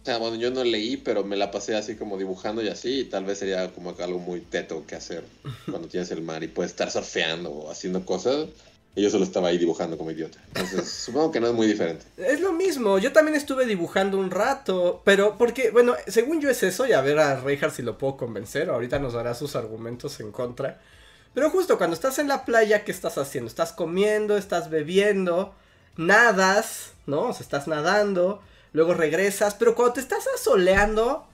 [0.04, 3.06] sea, bueno, yo no leí, pero me la pasé así como dibujando y así, y
[3.06, 5.24] tal vez sería como algo muy teto que hacer
[5.70, 8.50] cuando tienes el mar y puedes estar surfeando o haciendo cosas.
[8.94, 10.38] Y yo solo estaba ahí dibujando como idiota.
[10.48, 12.06] Entonces, supongo que no es muy diferente.
[12.18, 16.62] Es lo mismo, yo también estuve dibujando un rato, pero porque, bueno, según yo es
[16.64, 20.20] eso, y a ver a Reinhardt si lo puedo convencer, ahorita nos dará sus argumentos
[20.20, 20.82] en contra.
[21.34, 23.48] Pero justo cuando estás en la playa, ¿qué estás haciendo?
[23.48, 25.54] Estás comiendo, estás bebiendo,
[25.96, 27.30] nadas, ¿no?
[27.30, 28.42] O sea, estás nadando,
[28.74, 31.26] luego regresas, pero cuando te estás asoleando,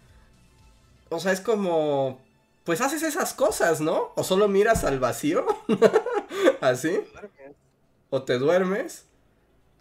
[1.10, 2.22] o sea, es como,
[2.64, 4.12] pues haces esas cosas, ¿no?
[4.16, 5.46] O solo miras al vacío,
[6.62, 7.00] así.
[8.10, 9.06] ¿O te duermes?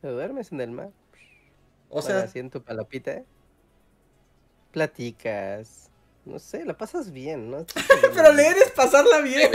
[0.00, 0.90] ¿Te duermes en el mar?
[1.88, 2.22] O sea...
[2.22, 3.22] Así en tu palopita.
[4.72, 5.90] Platicas.
[6.24, 7.64] No sé, la pasas bien, ¿no?
[8.14, 9.50] Pero leer es pasarla bien.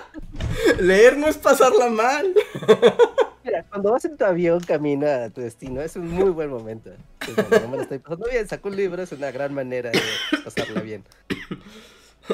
[0.80, 2.34] leer no es pasarla mal.
[3.44, 6.90] Mira, cuando vas en tu avión camino a tu destino, es un muy buen momento.
[7.60, 10.00] no me lo estoy pasando bien, saco un libro, es una gran manera de
[10.42, 11.04] pasarla bien.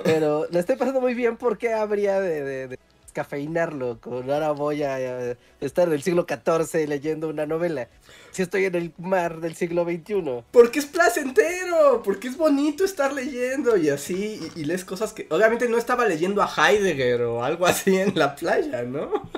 [0.05, 2.79] Pero la estoy pasando muy bien porque habría de
[3.12, 7.89] cafeinarlo con ahora voy a estar del siglo XIV leyendo una novela.
[8.32, 10.45] Si estoy en el mar del siglo XXI.
[10.51, 15.69] Porque es placentero, porque es bonito estar leyendo y así, y, lees cosas que obviamente
[15.69, 19.31] no estaba leyendo a Heidegger o algo así en la playa, ¿no?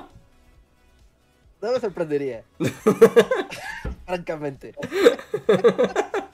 [1.61, 2.43] No me sorprendería.
[4.05, 4.75] Francamente.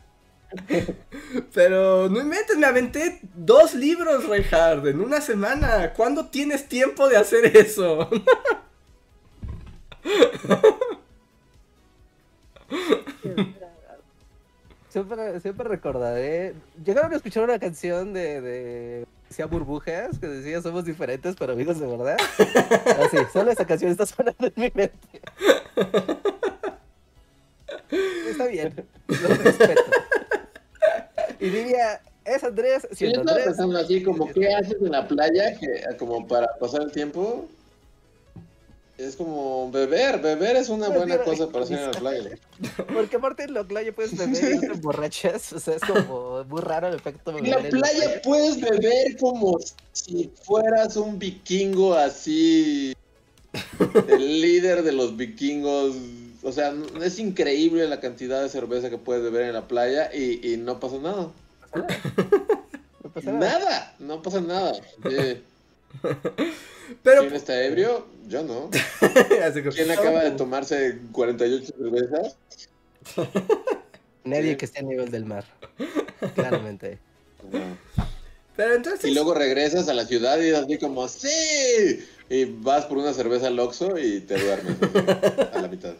[1.54, 5.94] Pero no inventes, me aventé dos libros, Reinhard, en una semana.
[5.94, 8.10] ¿Cuándo tienes tiempo de hacer eso?
[14.90, 16.56] siempre, siempre recordaré.
[16.84, 21.80] Llegaron a escuchar una canción de, de decía burbujas, que decía somos diferentes, pero amigos
[21.80, 22.18] de verdad.
[23.00, 25.22] Así, ah, solo esa canción está sonando en mi mente.
[28.30, 28.74] Está bien,
[29.08, 29.82] lo respeto.
[31.40, 32.88] Y diría, es Andrés.
[32.92, 36.82] Si yo estaba pensando así, como, ¿qué haces en la playa que, como para pasar
[36.82, 37.48] el tiempo?
[38.98, 42.30] Es como beber, beber es una buena cosa para hacer en la playa.
[42.94, 46.60] Porque aparte en la playa puedes beber y te emborrachas, o sea, es como muy
[46.60, 49.58] raro el efecto En la playa puedes beber como
[49.94, 52.94] si fueras un vikingo así,
[54.10, 55.96] el líder de los vikingos
[56.42, 60.54] o sea, es increíble la cantidad de cerveza que puedes beber en la playa y,
[60.54, 61.32] y no pasa nada.
[61.74, 63.96] No pasa nada.
[64.00, 64.74] no pasa nada.
[67.04, 67.22] Pero...
[67.22, 68.08] ¿Quién está ebrio?
[68.28, 68.70] Yo no.
[69.76, 72.38] ¿Quién acaba de tomarse 48 cervezas?
[74.24, 75.46] Nadie que esté a nivel del mar.
[76.36, 77.00] Claramente.
[78.56, 79.10] Pero entonces...
[79.10, 82.06] Y luego regresas a la ciudad y así como, ¡sí!
[82.30, 84.78] Y vas por una cerveza al Oxxo y te duermes
[85.54, 85.94] a la mitad.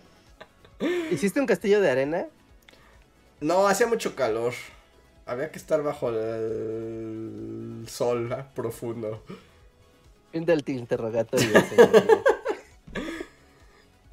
[1.12, 2.28] ¿Hiciste un castillo de arena?
[3.42, 4.54] No, hacía mucho calor.
[5.26, 8.44] Había que estar bajo el sol ¿eh?
[8.56, 9.24] profundo.
[10.32, 11.50] Fin del interrogatorio.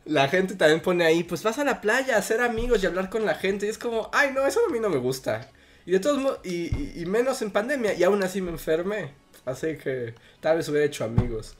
[0.05, 3.11] la gente también pone ahí, pues vas a la playa a hacer amigos y hablar
[3.11, 3.67] con la gente.
[3.67, 5.51] Y es como, ay, no, eso a mí no me gusta.
[5.85, 9.13] Y de todos modos, y, y, menos en pandemia, y aún así me enfermé.
[9.45, 11.55] Así que tal vez hubiera hecho amigos.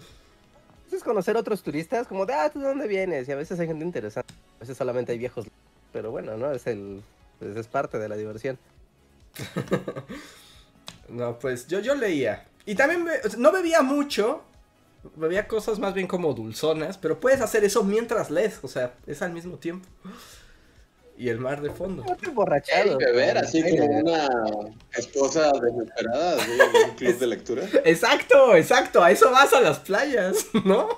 [0.91, 3.29] Es conocer otros turistas, como de, ah, ¿tú de dónde vienes?
[3.29, 5.47] Y a veces hay gente interesante, a veces solamente hay viejos.
[5.93, 6.53] Pero bueno, ¿no?
[6.53, 7.03] Es el,
[7.39, 8.59] pues, es parte de la diversión.
[11.09, 12.47] no, pues yo, yo leía.
[12.65, 13.07] Y también
[13.39, 14.43] no bebía mucho,
[15.15, 19.23] bebía cosas más bien como dulzonas, pero puedes hacer eso mientras lees, o sea, es
[19.23, 19.87] al mismo tiempo
[21.19, 22.05] y el mar de fondo.
[22.23, 22.99] Emborrachado.
[22.99, 24.29] beber así como una
[24.93, 27.63] esposa desesperada en un club de lectura.
[27.85, 30.89] Exacto, exacto, a eso vas a las playas, ¿no?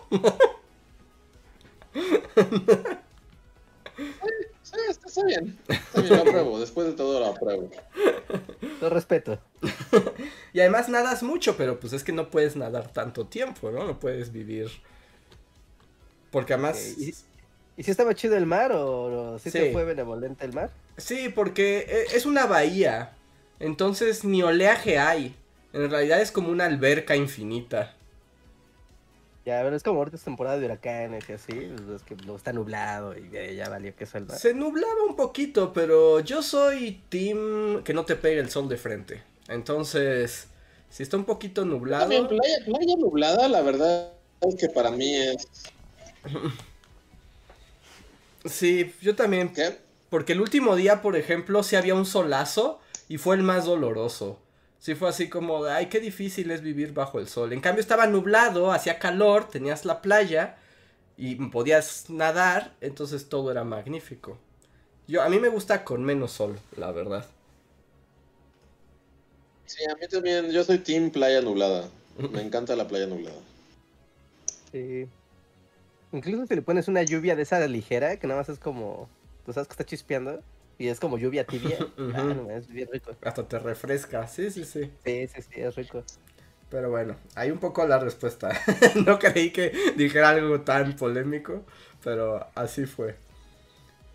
[4.62, 5.58] Sí, está, bien.
[5.66, 6.60] Está bien, lo apruebo.
[6.60, 7.70] Después de todo lo apruebo.
[8.80, 9.40] Lo respeto.
[10.52, 13.84] y además nadas mucho, pero pues es que no puedes nadar tanto tiempo, ¿no?
[13.84, 14.68] No puedes vivir.
[16.30, 16.96] Porque además.
[16.98, 19.70] ¿Y si estaba chido el mar o, si sí.
[19.72, 20.70] fue benevolente el mar?
[20.96, 23.12] Sí, porque e, es una bahía.
[23.60, 25.34] Entonces ni oleaje hay.
[25.72, 27.94] En realidad es como una alberca infinita.
[29.48, 32.52] Ya, pero es como ahorita es temporada de huracanes y así, es que lo está
[32.52, 34.38] nublado y ya valió que mar.
[34.38, 38.76] Se nublaba un poquito, pero yo soy team que no te pegue el sol de
[38.76, 39.22] frente.
[39.48, 40.48] Entonces,
[40.90, 42.02] si está un poquito nublado.
[42.02, 44.12] También playa, playa nublada, la verdad
[44.42, 45.48] es que para mí es
[48.44, 49.54] Sí, yo también.
[49.54, 49.78] ¿Qué?
[50.10, 54.40] Porque el último día, por ejemplo, sí había un solazo y fue el más doloroso.
[54.78, 57.52] Sí fue así como, ay, qué difícil es vivir bajo el sol.
[57.52, 60.56] En cambio estaba nublado, hacía calor, tenías la playa
[61.16, 64.38] y podías nadar, entonces todo era magnífico.
[65.08, 67.26] Yo, a mí me gusta con menos sol, la verdad.
[69.66, 71.88] Sí, a mí también, yo soy team playa nublada.
[72.32, 73.38] Me encanta la playa nublada.
[74.72, 75.08] Sí.
[76.12, 79.08] Incluso si le pones una lluvia de esa ligera, que nada más es como,
[79.44, 80.42] tú sabes que está chispeando,
[80.78, 81.78] y es como lluvia tibia,
[82.14, 83.10] ah, es bien rico.
[83.22, 84.90] Hasta te refresca, sí, sí, sí.
[85.04, 86.04] Sí, sí, sí, es rico.
[86.70, 88.50] Pero bueno, hay un poco la respuesta.
[89.06, 91.64] no creí que dijera algo tan polémico,
[92.04, 93.16] pero así fue.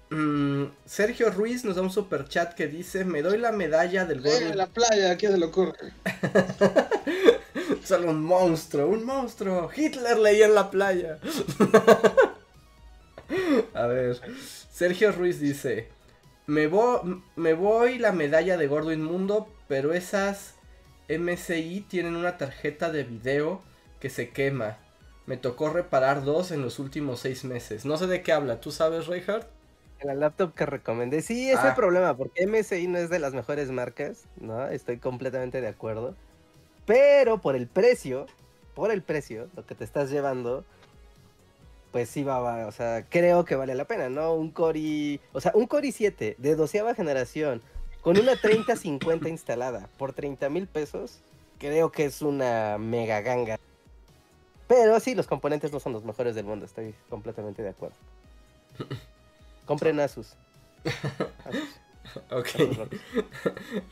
[0.10, 4.22] Mm, Sergio Ruiz nos da un super chat que dice: Me doy la medalla del
[4.22, 4.32] gol.
[4.32, 5.94] En la playa, ¿qué se le ocurre?
[7.84, 9.70] Solo un monstruo, un monstruo.
[9.76, 11.18] Hitler leía en la playa.
[13.74, 14.22] A ver,
[14.72, 15.90] Sergio Ruiz dice,
[16.46, 16.70] me,
[17.36, 20.56] me voy la medalla de gordo inmundo, pero esas
[21.10, 23.62] MCI tienen una tarjeta de video
[24.00, 24.78] que se quema.
[25.26, 27.86] Me tocó reparar dos en los últimos seis meses.
[27.86, 29.48] No sé de qué habla, ¿tú sabes, Reinhardt?
[30.04, 31.22] La laptop que recomendé.
[31.22, 31.76] Sí, es el ah.
[31.76, 34.68] problema, porque MSI no es de las mejores marcas, ¿no?
[34.68, 36.16] Estoy completamente de acuerdo.
[36.86, 38.26] Pero por el precio,
[38.76, 40.66] por el precio, lo que te estás llevando,
[41.94, 44.34] pues sí va, o sea, creo que vale la pena, ¿no?
[44.34, 47.62] Un Core, o sea, un Core 7 de doceava generación
[48.02, 51.20] con una 3050 instalada por 30 mil pesos,
[51.60, 53.60] creo que es una mega ganga.
[54.68, 57.96] Pero sí, los componentes no son los mejores del mundo, estoy completamente de acuerdo.
[59.68, 60.34] Compren Asus.
[61.46, 61.84] Asus.
[62.32, 62.50] Ok.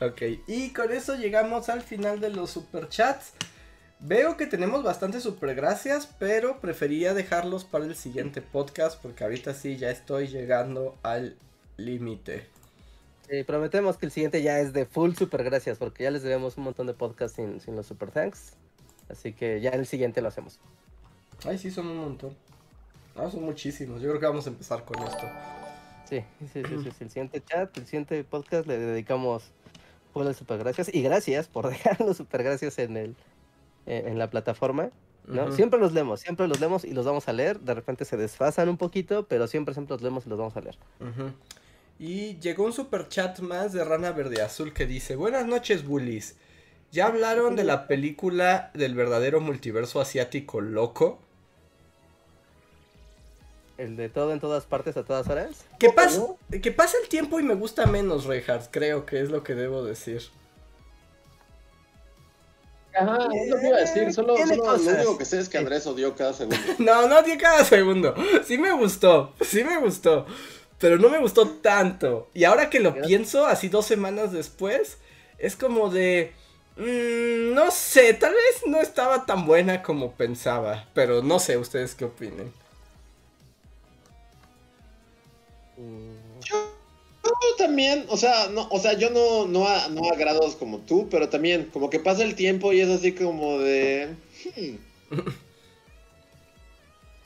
[0.00, 0.22] ok.
[0.48, 3.34] Y con eso llegamos al final de los superchats.
[4.04, 9.76] Veo que tenemos bastantes supergracias, pero prefería dejarlos para el siguiente podcast porque ahorita sí
[9.76, 11.36] ya estoy llegando al
[11.76, 12.48] límite.
[13.46, 16.88] prometemos que el siguiente ya es de full supergracias porque ya les debemos un montón
[16.88, 18.54] de podcasts sin, sin los super thanks.
[19.08, 20.58] Así que ya el siguiente lo hacemos.
[21.44, 22.34] Ay, sí, son un montón.
[23.14, 24.02] Ah, son muchísimos.
[24.02, 25.28] Yo creo que vamos a empezar con esto.
[26.10, 29.44] Sí, sí, sí, sí, El siguiente chat, el siguiente podcast le dedicamos
[30.12, 33.16] super supergracias y gracias por dejar los supergracias en el
[33.86, 34.90] en la plataforma.
[35.26, 35.52] ¿no?
[35.52, 37.60] Siempre los leemos, siempre los leemos y los vamos a leer.
[37.60, 40.60] De repente se desfasan un poquito, pero siempre, siempre los leemos y los vamos a
[40.60, 40.76] leer.
[41.98, 46.36] Y llegó un super chat más de Rana Verde Azul que dice: Buenas noches, bullies.
[46.90, 51.20] ¿Ya hablaron de la película del verdadero multiverso asiático loco?
[53.78, 55.64] El de todo en todas partes a todas horas.
[55.78, 56.22] Que pasa,
[56.62, 59.82] que pasa el tiempo y me gusta menos, Reinhardt, creo que es lo que debo
[59.82, 60.22] decir.
[62.94, 65.86] Ajá, es lo que iba a decir, solo, lo único que sé es que Andrés
[65.86, 66.58] odió cada segundo.
[66.78, 68.14] no, no odié cada segundo.
[68.44, 70.26] Sí me gustó, sí me gustó.
[70.78, 72.28] Pero no me gustó tanto.
[72.34, 74.98] Y ahora que lo pienso, así dos semanas después,
[75.38, 76.32] es como de.
[76.76, 81.94] Mm, no sé, tal vez no estaba tan buena como pensaba, pero no sé ustedes
[81.94, 82.52] qué opinen.
[85.76, 86.21] Yo,
[87.58, 91.08] también, o sea, no, o sea, yo no, no, a, no a grados como tú,
[91.10, 94.14] pero también como que pasa el tiempo y es así como de...
[94.56, 94.76] Hmm.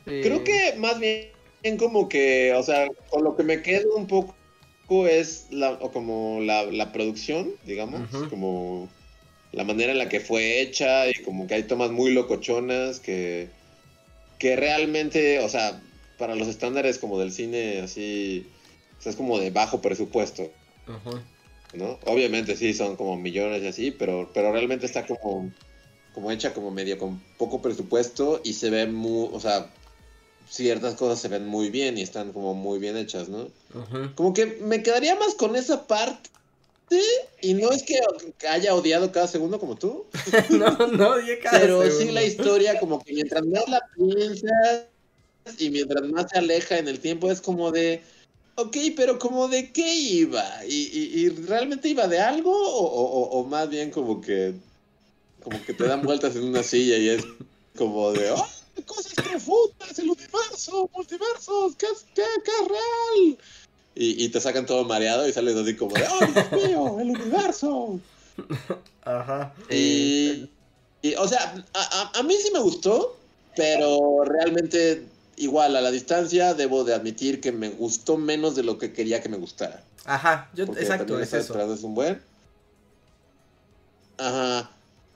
[0.05, 1.31] Creo que más bien
[1.79, 4.37] como que, o sea, con lo que me quedo un poco
[5.09, 8.89] es la, como la, producción, digamos, como
[9.51, 13.49] la manera en la que fue hecha y como que hay tomas muy locochonas que,
[14.39, 15.83] que realmente, o sea,
[16.19, 18.47] para los estándares como del cine así,
[18.99, 20.51] o sea, es como de bajo presupuesto.
[21.73, 21.99] ¿No?
[22.07, 25.51] Obviamente sí, son como millones y así, pero, pero realmente está como,
[26.15, 29.71] como hecha como medio con poco presupuesto y se ve muy, o sea,
[30.49, 33.49] ciertas cosas se ven muy bien y están como muy bien hechas, ¿no?
[34.15, 36.31] Como que me quedaría más con esa parte
[37.41, 37.99] y no es que
[38.49, 40.07] haya odiado cada segundo como tú.
[40.51, 44.87] no, no odié cada Pero sí la historia como que mientras más la piensas
[45.59, 48.03] y mientras más se aleja en el tiempo es como de,
[48.57, 50.45] ok, pero como de qué iba?
[50.67, 54.55] ¿Y, realmente iba de algo o, más bien como que,
[55.43, 57.25] como que te dan vueltas en una silla y es
[57.77, 58.49] como de, oh,
[58.87, 63.39] cosas profundas, el universo, multiversos, ¿qué, qué, qué es real?
[63.95, 67.11] Y, y, te sacan todo mareado y sales así como de, ¡oh, Dios mío, el
[67.11, 68.01] universo!
[69.05, 69.55] Ajá.
[69.71, 70.49] Y,
[71.01, 73.17] y o sea, a, a, mí sí me gustó,
[73.55, 75.07] pero realmente
[75.37, 79.21] igual a la distancia debo de admitir que me gustó menos de lo que quería
[79.21, 79.83] que me gustara.
[80.05, 81.73] Ajá, yo, exacto, es eso.
[81.73, 82.21] Es un buen.
[84.19, 84.71] Ajá.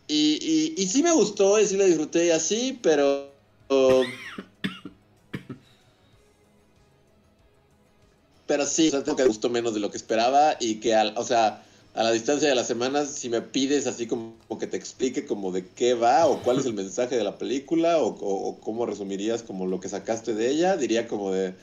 [0.09, 3.31] Y, y, y sí me gustó y sí la disfruté y así, pero
[8.47, 11.17] pero sí, o sea, tengo que gustó menos de lo que esperaba y que, al,
[11.17, 11.63] o sea,
[11.95, 15.53] a la distancia de las semanas, si me pides así como, que te explique como
[15.53, 19.67] de qué va o cuál es el mensaje de la película o, cómo resumirías como
[19.67, 21.55] lo que sacaste de ella, diría como de,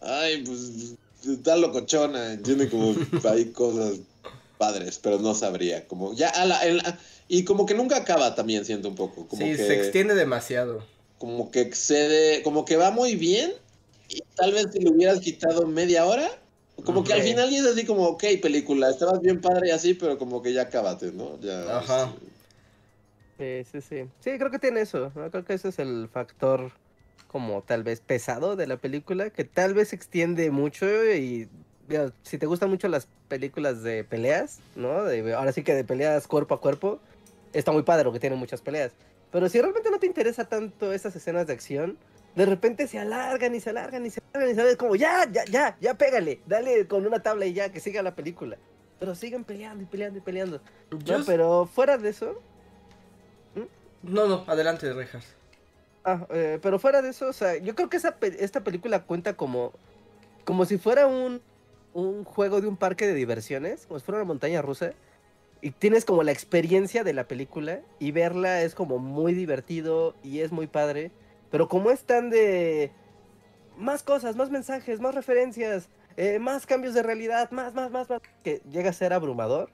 [0.00, 0.94] ay, pues
[1.26, 2.94] está locochona, entiende como
[3.30, 3.98] hay cosas
[4.58, 6.60] padres, pero no sabría, como ya a la,
[7.28, 10.84] y como que nunca acaba también siento un poco, como sí, se extiende demasiado
[11.22, 13.52] como que excede, como que va muy bien.
[14.08, 16.28] Y tal vez si le hubieras quitado media hora,
[16.84, 19.94] como que al final y es así como, ok, película, estabas bien padre y así,
[19.94, 21.38] pero como que ya acabate, ¿no?
[21.40, 22.12] Ya, Ajá.
[23.38, 24.04] Sí, sí, sí.
[24.20, 25.10] Sí, creo que tiene eso.
[25.30, 26.72] Creo que ese es el factor
[27.28, 31.48] como tal vez pesado de la película, que tal vez se extiende mucho y
[32.22, 35.04] si te gustan mucho las películas de peleas, ¿no?
[35.04, 37.00] De, ahora sí que de peleas cuerpo a cuerpo,
[37.52, 38.92] está muy padre porque tiene muchas peleas.
[39.30, 41.96] Pero si realmente no te interesa tanto esas escenas de acción,
[42.34, 45.44] de repente se alargan y se alargan y se alargan y sabes como ya, ya,
[45.44, 48.58] ya, ya pégale, dale con una tabla y ya, que siga la película.
[48.98, 50.60] Pero siguen peleando y peleando y peleando.
[50.90, 52.40] No, pero fuera de eso.
[54.02, 55.24] No, no, adelante, Rejas.
[56.04, 59.36] Ah, eh, pero fuera de eso, o sea, yo creo que esa esta película cuenta
[59.36, 59.72] como,
[60.44, 61.40] como si fuera un,
[61.94, 64.92] un juego de un parque de diversiones, como si fuera una montaña rusa
[65.62, 70.40] y tienes como la experiencia de la película y verla es como muy divertido y
[70.40, 71.12] es muy padre.
[71.52, 72.90] Pero como es tan de
[73.76, 78.22] más cosas, más mensajes, más referencias, eh, más cambios de realidad, más, más, más, más,
[78.42, 79.70] que llega a ser abrumador.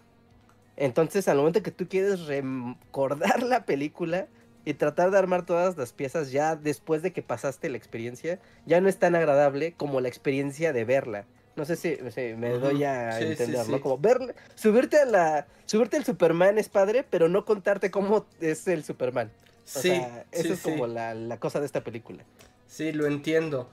[0.76, 4.26] Entonces, al momento que tú quieres recordar la película
[4.64, 8.80] y tratar de armar todas las piezas ya después de que pasaste la experiencia, ya
[8.80, 11.24] no es tan agradable como la experiencia de verla.
[11.54, 11.96] No sé si,
[12.36, 13.80] me doy a entender, ¿no?
[13.80, 18.66] Como ver, subirte a la, subirte al Superman es padre, pero no contarte cómo es
[18.68, 19.30] el Superman.
[19.68, 22.24] Sí, sea, eso es como la, cosa de esta película.
[22.66, 23.68] Sí, lo entiendo.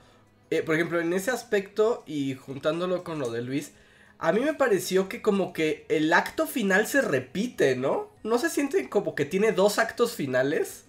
[0.50, 3.72] Eh, por ejemplo, en ese aspecto y juntándolo con lo de Luis,
[4.18, 8.08] a mí me pareció que como que el acto final se repite, ¿no?
[8.22, 10.84] ¿No se siente como que tiene dos actos finales?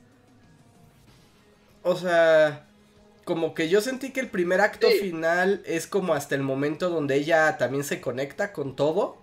[1.84, 2.68] O sea,
[3.24, 7.16] como que yo sentí que el primer acto final es como hasta el momento donde
[7.16, 9.18] ella también se conecta con todo.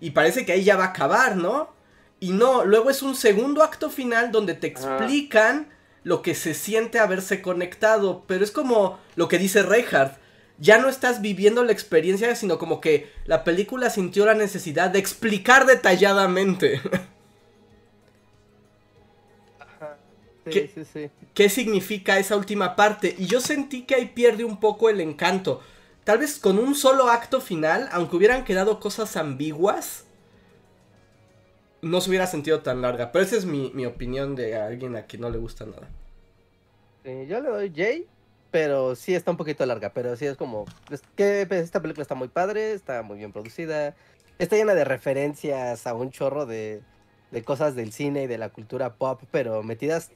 [0.00, 1.76] Y parece que ahí ya va a acabar, ¿no?
[2.20, 5.68] Y no, luego es un segundo acto final donde te explican
[6.02, 8.24] lo que se siente haberse conectado.
[8.26, 10.18] Pero es como lo que dice Reinhardt.
[10.58, 14.98] Ya no estás viviendo la experiencia, sino como que la película sintió la necesidad de
[14.98, 16.80] explicar detalladamente.
[21.34, 23.14] ¿Qué, significa esa última parte?
[23.18, 25.62] Y yo sentí que ahí pierde un poco el encanto.
[26.04, 30.04] Tal vez con un solo acto final, aunque hubieran quedado cosas ambiguas,
[31.82, 33.12] no se hubiera sentido tan larga.
[33.12, 35.88] Pero esa es mi, opinión de alguien a quien no le gusta nada.
[37.04, 38.06] yo le doy Jay,
[38.50, 39.92] pero sí está un poquito larga.
[39.92, 40.64] Pero sí es como.
[41.16, 43.94] que esta película está muy padre, está muy bien producida.
[44.38, 46.82] Está llena de referencias a un chorro de
[47.30, 50.10] de cosas del cine y de la cultura pop, pero metidas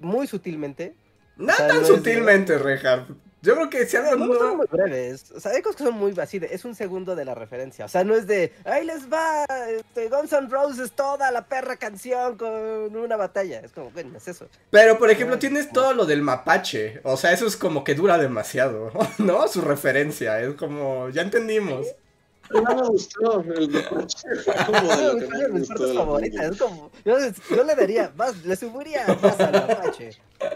[0.00, 0.94] muy sutilmente.
[1.36, 3.06] No tan sutilmente, Rejar.
[3.42, 5.30] Yo creo que se han no, son muy breves.
[5.30, 7.84] O sea, hay cosas que son muy así es un segundo de la referencia.
[7.84, 11.76] O sea, no es de ahí les va este, Guns N' Roses toda la perra
[11.76, 13.60] canción con una batalla.
[13.60, 14.48] Es como, bueno, es eso.
[14.70, 17.00] Pero por ejemplo, tienes todo lo del mapache.
[17.04, 19.46] O sea, eso es como que dura demasiado, ¿no?
[19.48, 20.40] Su referencia.
[20.40, 21.86] Es como, ya entendimos.
[22.50, 24.28] No me gustó el mapache.
[24.66, 30.10] Como Es como, yo, le daría, más, le subiría más al mapache.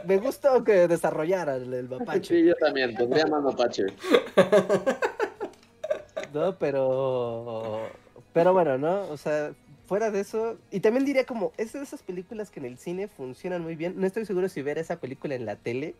[0.04, 2.34] Me gustó que desarrollara el, mapache.
[2.34, 3.86] Sí, yo también, tendría más mapache.
[6.32, 7.88] No, pero.
[8.32, 9.08] Pero bueno, ¿no?
[9.08, 9.52] O sea,
[9.86, 10.58] fuera de eso.
[10.70, 13.94] Y también diría como, es de esas películas que en el cine funcionan muy bien.
[13.96, 15.96] No estoy seguro si ver esa película en la tele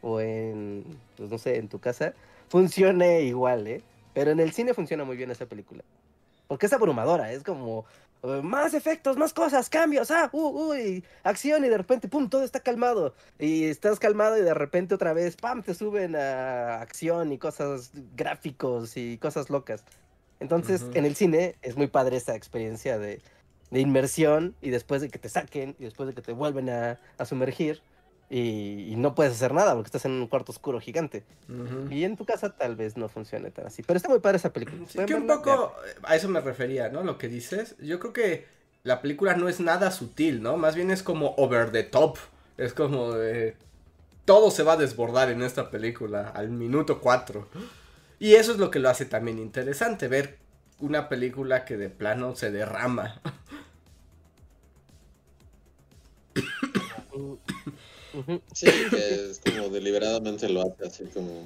[0.00, 0.84] o en,
[1.16, 2.14] pues no sé, en tu casa,
[2.48, 3.82] funcione igual, ¿eh?
[4.14, 5.82] Pero en el cine funciona muy bien esa película.
[6.46, 7.84] Porque es abrumadora, es como
[8.22, 12.42] eh, más efectos, más cosas, cambios, ah, uh, uy, acción y de repente, pum, todo
[12.42, 13.14] está calmado.
[13.38, 17.90] Y estás calmado y de repente otra vez, pam, te suben a acción y cosas
[18.16, 19.84] gráficos y cosas locas.
[20.40, 23.20] Entonces, en el cine es muy padre esa experiencia de,
[23.70, 26.98] de, inmersión y después de que te saquen y después de que te vuelven a,
[27.18, 27.82] a sumergir
[28.36, 31.22] y, no puedes hacer nada porque estás en un cuarto oscuro gigante.
[31.88, 33.84] Y en tu casa tal vez no funcione tan así.
[33.84, 34.84] Pero está muy padre esa película.
[34.88, 37.04] Sí, que un poco a eso me refería, ¿no?
[37.04, 37.76] Lo que dices.
[37.78, 38.46] Yo creo que
[38.82, 40.56] la película no es nada sutil, ¿no?
[40.56, 42.18] Más bien es como over the top.
[42.56, 43.56] Es como de...
[44.24, 47.46] Todo se va a desbordar en esta película al minuto 4.
[48.18, 50.38] Y eso es lo que lo hace también interesante, ver
[50.80, 53.20] una película que de plano se derrama.
[58.52, 61.42] Sí, que es como deliberadamente lo hace así como...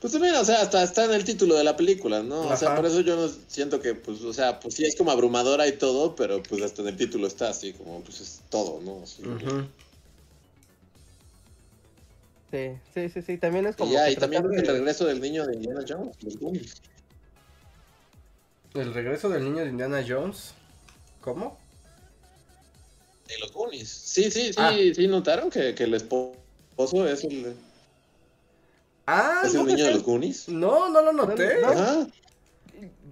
[0.00, 2.42] Pues también, o sea, hasta está en el título de la película, ¿no?
[2.42, 5.10] O sea, por eso yo no siento que, pues, o sea, pues sí es como
[5.10, 8.80] abrumadora y todo, pero pues hasta en el título está así, como, pues es todo,
[8.80, 9.04] ¿no?
[12.50, 13.90] Sí, sí, sí, sí, también es como...
[13.90, 16.16] Y, ya, y también el regreso del niño de Indiana Jones,
[18.74, 20.52] ¿El regreso del niño de Indiana Jones?
[21.20, 21.58] ¿Cómo?
[23.28, 23.88] De los Goonies.
[23.88, 24.72] Sí, sí, sí, ah.
[24.94, 26.36] sí, notaron que, que, el esposo
[27.08, 27.54] es el.
[29.06, 30.48] Ah, ¿Es el niño de los Goonies?
[30.48, 31.64] No, no lo noté.
[31.64, 32.06] Ajá.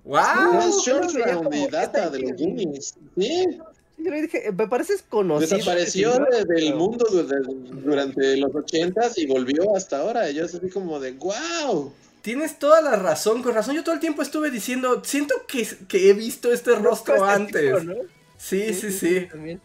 [0.04, 0.60] ¡Wow!
[0.68, 1.10] es Short
[1.52, 2.94] y Data de los Goonies.
[3.16, 3.58] Sí.
[3.98, 5.56] Yo le dije, me pareces conocido.
[5.56, 6.12] Desapareció
[6.48, 10.28] del mundo durante los ochentas y volvió hasta ahora.
[10.30, 11.92] Y yo así como de wow.
[12.22, 13.74] Tienes toda la razón, con razón.
[13.74, 17.82] Yo todo el tiempo estuve diciendo, siento que, que he visto este rostro antes.
[18.38, 18.92] Sí, sí, sí.
[18.92, 19.28] sí.
[19.30, 19.58] Sí,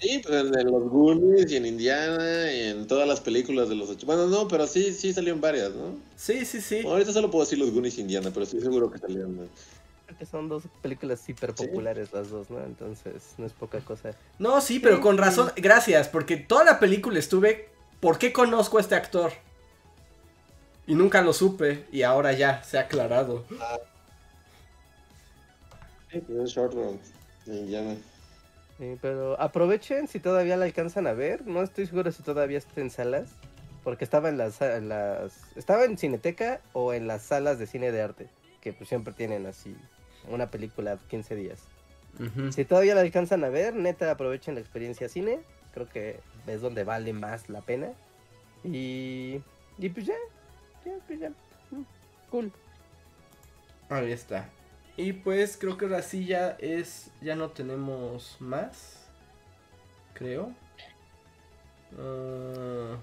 [0.00, 4.06] pues en, los Goonies y en Indiana y en todas las películas de los ocho.
[4.06, 5.96] Bueno, no, pero sí, sí salieron varias, ¿no?
[6.16, 6.80] Sí, sí, sí.
[6.86, 9.36] ahorita solo puedo decir los Goonies y Indiana, pero estoy seguro que salieron.
[9.36, 9.42] ¿no?
[10.18, 12.64] Que son dos películas hiper populares las dos, ¿no?
[12.64, 14.12] Entonces no es poca cosa.
[14.38, 17.68] No, sí, pero con razón, gracias, porque toda la película estuve,
[18.00, 19.32] ¿por qué conozco a este actor?
[20.86, 23.44] Y nunca lo supe, y ahora ya se ha aclarado.
[23.60, 23.78] Ah.
[26.10, 26.74] Sí, Short
[28.80, 31.46] Indiana pero aprovechen si todavía la alcanzan a ver.
[31.46, 33.30] No estoy seguro si todavía está en salas.
[33.84, 38.02] Porque estaba en las, las, Estaba en Cineteca o en las salas de cine de
[38.02, 38.28] arte.
[38.60, 39.74] Que pues siempre tienen así
[40.28, 41.60] una película 15 días.
[42.50, 45.38] Si todavía la alcanzan a ver, neta aprovechen la experiencia cine.
[45.72, 47.92] Creo que es donde vale más la pena.
[48.64, 49.40] Y.
[49.78, 50.16] Y pues ya.
[50.84, 51.30] Ya, pues ya.
[51.70, 51.84] Mm,
[52.30, 52.52] cool.
[53.88, 54.48] Ahí está.
[54.96, 57.10] Y pues creo que ahora sí ya es.
[57.20, 59.06] Ya no tenemos más.
[60.14, 60.54] Creo.
[61.92, 62.96] Uh,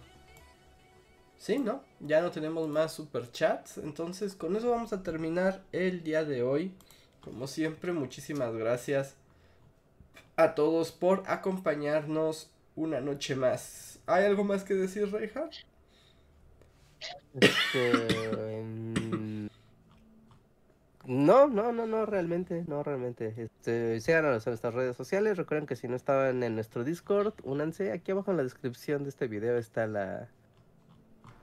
[1.37, 1.83] sí, ¿no?
[1.99, 3.77] Ya no tenemos más super chats.
[3.77, 6.73] Entonces con eso vamos a terminar el día de hoy.
[7.21, 9.15] Como siempre, muchísimas gracias
[10.37, 13.99] a todos por acompañarnos una noche más.
[14.05, 15.53] ¿Hay algo más que decir, Reinhardt?
[17.41, 18.63] Este,
[21.07, 23.33] no, no, no, no, realmente, no, realmente.
[23.37, 25.37] Este, síganos en nuestras redes sociales.
[25.37, 27.93] Recuerden que si no estaban en nuestro Discord, únanse.
[27.93, 30.27] Aquí abajo en la descripción de este video está la,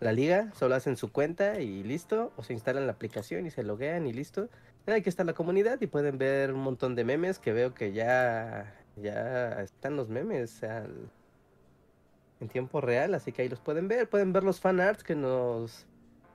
[0.01, 0.53] la liga.
[0.53, 2.31] Solo hacen su cuenta y listo.
[2.36, 4.51] O se instalan la aplicación y se loguean y listo.
[4.86, 8.74] Aquí está la comunidad y pueden ver un montón de memes que veo que ya,
[8.97, 13.15] ya están los memes en tiempo real.
[13.15, 14.11] Así que ahí los pueden ver.
[14.11, 15.86] Pueden ver los fan arts que nos,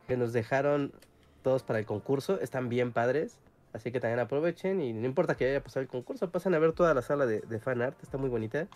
[0.07, 0.93] que nos dejaron
[1.41, 3.37] todos para el concurso, están bien padres.
[3.71, 6.73] Así que también aprovechen y no importa que haya pasado el concurso, pasen a ver
[6.73, 8.67] toda la sala de, de fan art, está muy bonita.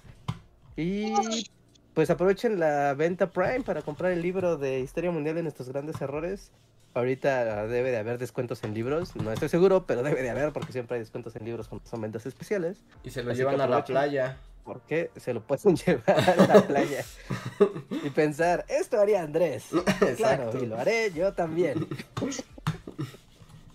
[0.75, 1.13] Y
[1.93, 6.01] pues aprovechen la venta Prime para comprar el libro de Historia Mundial de nuestros grandes
[6.01, 6.51] errores.
[6.95, 9.15] ahorita debe de haber descuentos en libros.
[9.15, 12.01] No estoy seguro, pero debe de haber porque siempre hay descuentos en libros cuando son
[12.01, 12.83] ventas especiales.
[13.03, 14.37] Y se lo llevan a la playa.
[14.63, 17.03] Porque se lo pueden llevar a la playa
[18.03, 19.69] y pensar, esto haría Andrés.
[20.17, 21.87] Claro, y lo haré yo también.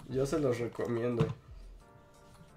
[0.08, 1.26] Yo se los recomiendo.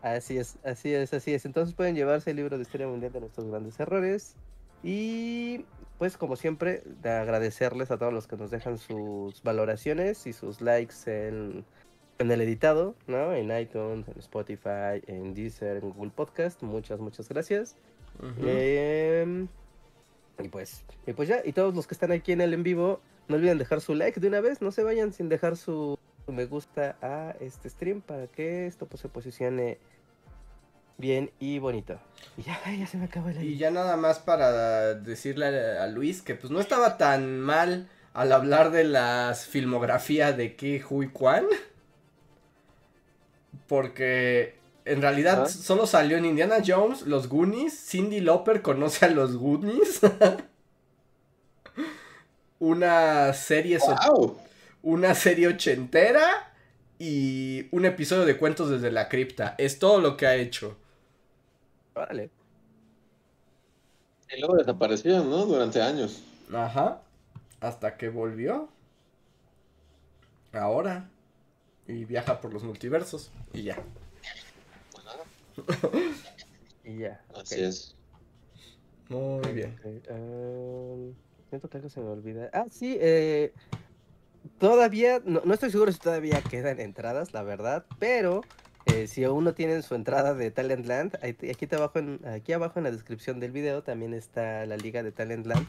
[0.02, 1.46] Así es, así es, así es.
[1.46, 4.36] Entonces pueden llevarse el libro de historia mundial de nuestros grandes errores.
[4.84, 5.66] Y
[6.00, 10.62] pues como siempre, de agradecerles a todos los que nos dejan sus valoraciones y sus
[10.62, 11.64] likes en,
[12.18, 13.34] en el editado, ¿no?
[13.34, 16.64] En iTunes, en Spotify, en Deezer, en Google Podcast.
[16.64, 17.76] Muchas, muchas gracias.
[18.44, 19.48] Em,
[20.40, 23.00] y pues, y pues ya, y todos los que están aquí en el en vivo,
[23.28, 25.98] no olviden dejar su like de una vez, no se vayan sin dejar su,
[26.32, 29.78] me gusta a este stream para que esto pues, se posicione
[30.98, 32.00] bien y bonito.
[32.38, 36.22] Y ya, ya se me acabó el Y ya nada más para decirle a, Luis
[36.22, 41.46] que pues no estaba tan mal al hablar de las filmografías de Ke Hui Kwan.
[43.68, 44.56] Porque
[44.86, 50.02] en realidad solo salió en Indiana Jones, los Goonies, Cindy Lauper conoce a los Goonies.
[52.62, 53.80] una serie
[54.84, 56.54] una serie ochentera
[57.00, 59.56] y un episodio de cuentos desde la cripta.
[59.58, 60.78] Es todo lo que ha hecho.
[61.94, 62.30] Vale.
[64.36, 65.46] Y luego desapareció, ¿no?
[65.46, 66.24] Durante años.
[66.54, 67.02] Ajá.
[67.60, 68.70] Hasta que volvió.
[70.54, 71.10] Ahora.
[71.88, 73.32] Y viaja por los multiversos.
[73.54, 73.84] Y ya.
[76.86, 77.22] y ya.
[77.36, 77.96] Así es.
[79.10, 79.76] Muy bien.
[80.10, 81.14] Um,
[81.50, 82.50] siento que algo se me olvida.
[82.54, 83.54] Ah, sí, eh,
[84.58, 88.42] todavía, no, estoy seguro si todavía quedan entradas, la verdad, pero
[88.86, 92.86] eh, si aún no tienen su entrada de Talentland, aquí, abajo en, aquí abajo en
[92.86, 95.68] la descripción del video también está la liga de Talentland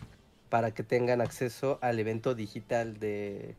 [0.49, 3.55] para que tengan acceso al evento digital de,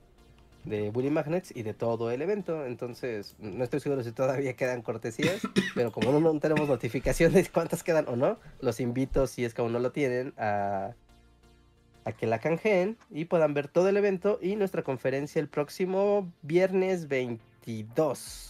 [0.65, 2.65] de Bully Magnets y de todo el evento.
[2.65, 5.41] Entonces, no estoy seguro si todavía quedan cortesías,
[5.75, 9.73] pero como no, tenemos notificaciones cuántas quedan o no, los invito, si es que aún
[9.73, 10.91] no lo tienen, a,
[12.05, 16.31] a que la canjeen y puedan ver todo el evento y nuestra conferencia el próximo
[16.41, 18.49] viernes 22.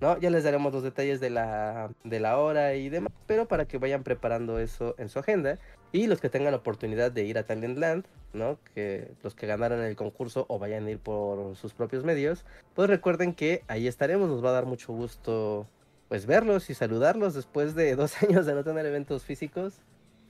[0.00, 0.16] ¿No?
[0.20, 3.78] Ya les daremos los detalles de la, de la hora y demás, pero para que
[3.78, 5.58] vayan preparando eso en su agenda.
[5.90, 8.58] Y los que tengan la oportunidad de ir a Talentland, ¿no?
[8.74, 12.44] Que los que ganaron el concurso o vayan a ir por sus propios medios,
[12.74, 15.66] pues recuerden que ahí estaremos, nos va a dar mucho gusto
[16.08, 19.80] pues verlos y saludarlos después de dos años de no tener eventos físicos.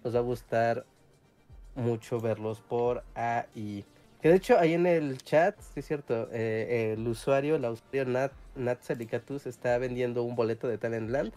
[0.05, 0.87] Nos va a gustar
[1.79, 3.85] mucho verlos por ahí.
[4.21, 8.05] Que de hecho ahí en el chat, sí es cierto, eh, el usuario, la usuario
[8.05, 8.81] Nat, Nat
[9.47, 11.33] está vendiendo un boleto de Talentland.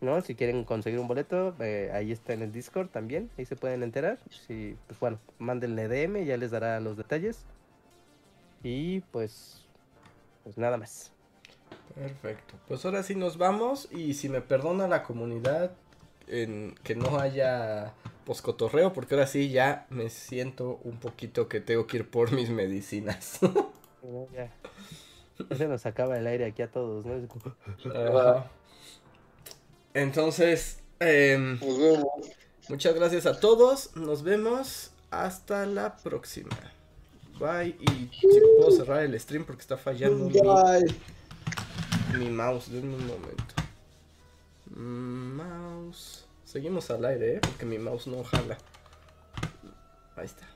[0.00, 0.22] ¿No?
[0.22, 3.82] Si quieren conseguir un boleto, eh, ahí está en el Discord también, ahí se pueden
[3.82, 4.18] enterar.
[4.30, 7.44] Si, pues bueno, mándenle DM, ya les dará los detalles.
[8.62, 9.66] Y pues,
[10.42, 11.12] pues nada más.
[11.94, 12.54] Perfecto.
[12.66, 15.72] Pues ahora sí nos vamos y si me perdona la comunidad
[16.28, 17.92] en que no haya
[18.30, 22.48] poscotorreo porque ahora sí ya me siento un poquito que tengo que ir por mis
[22.48, 23.40] medicinas.
[24.32, 24.52] ya.
[25.56, 28.44] Se nos acaba el aire aquí a todos, ¿no?
[29.94, 31.58] Entonces, em,
[32.68, 33.96] muchas gracias a todos.
[33.96, 36.56] Nos vemos hasta la próxima.
[37.40, 37.76] Bye.
[37.80, 40.40] Y si puedo cerrar el stream porque está fallando mi,
[42.16, 42.70] mi mouse.
[42.70, 43.54] Denme un momento.
[44.76, 46.29] Mouse.
[46.50, 47.40] Seguimos al aire, ¿eh?
[47.40, 48.58] Porque mi mouse no jala.
[50.16, 50.48] Ahí está.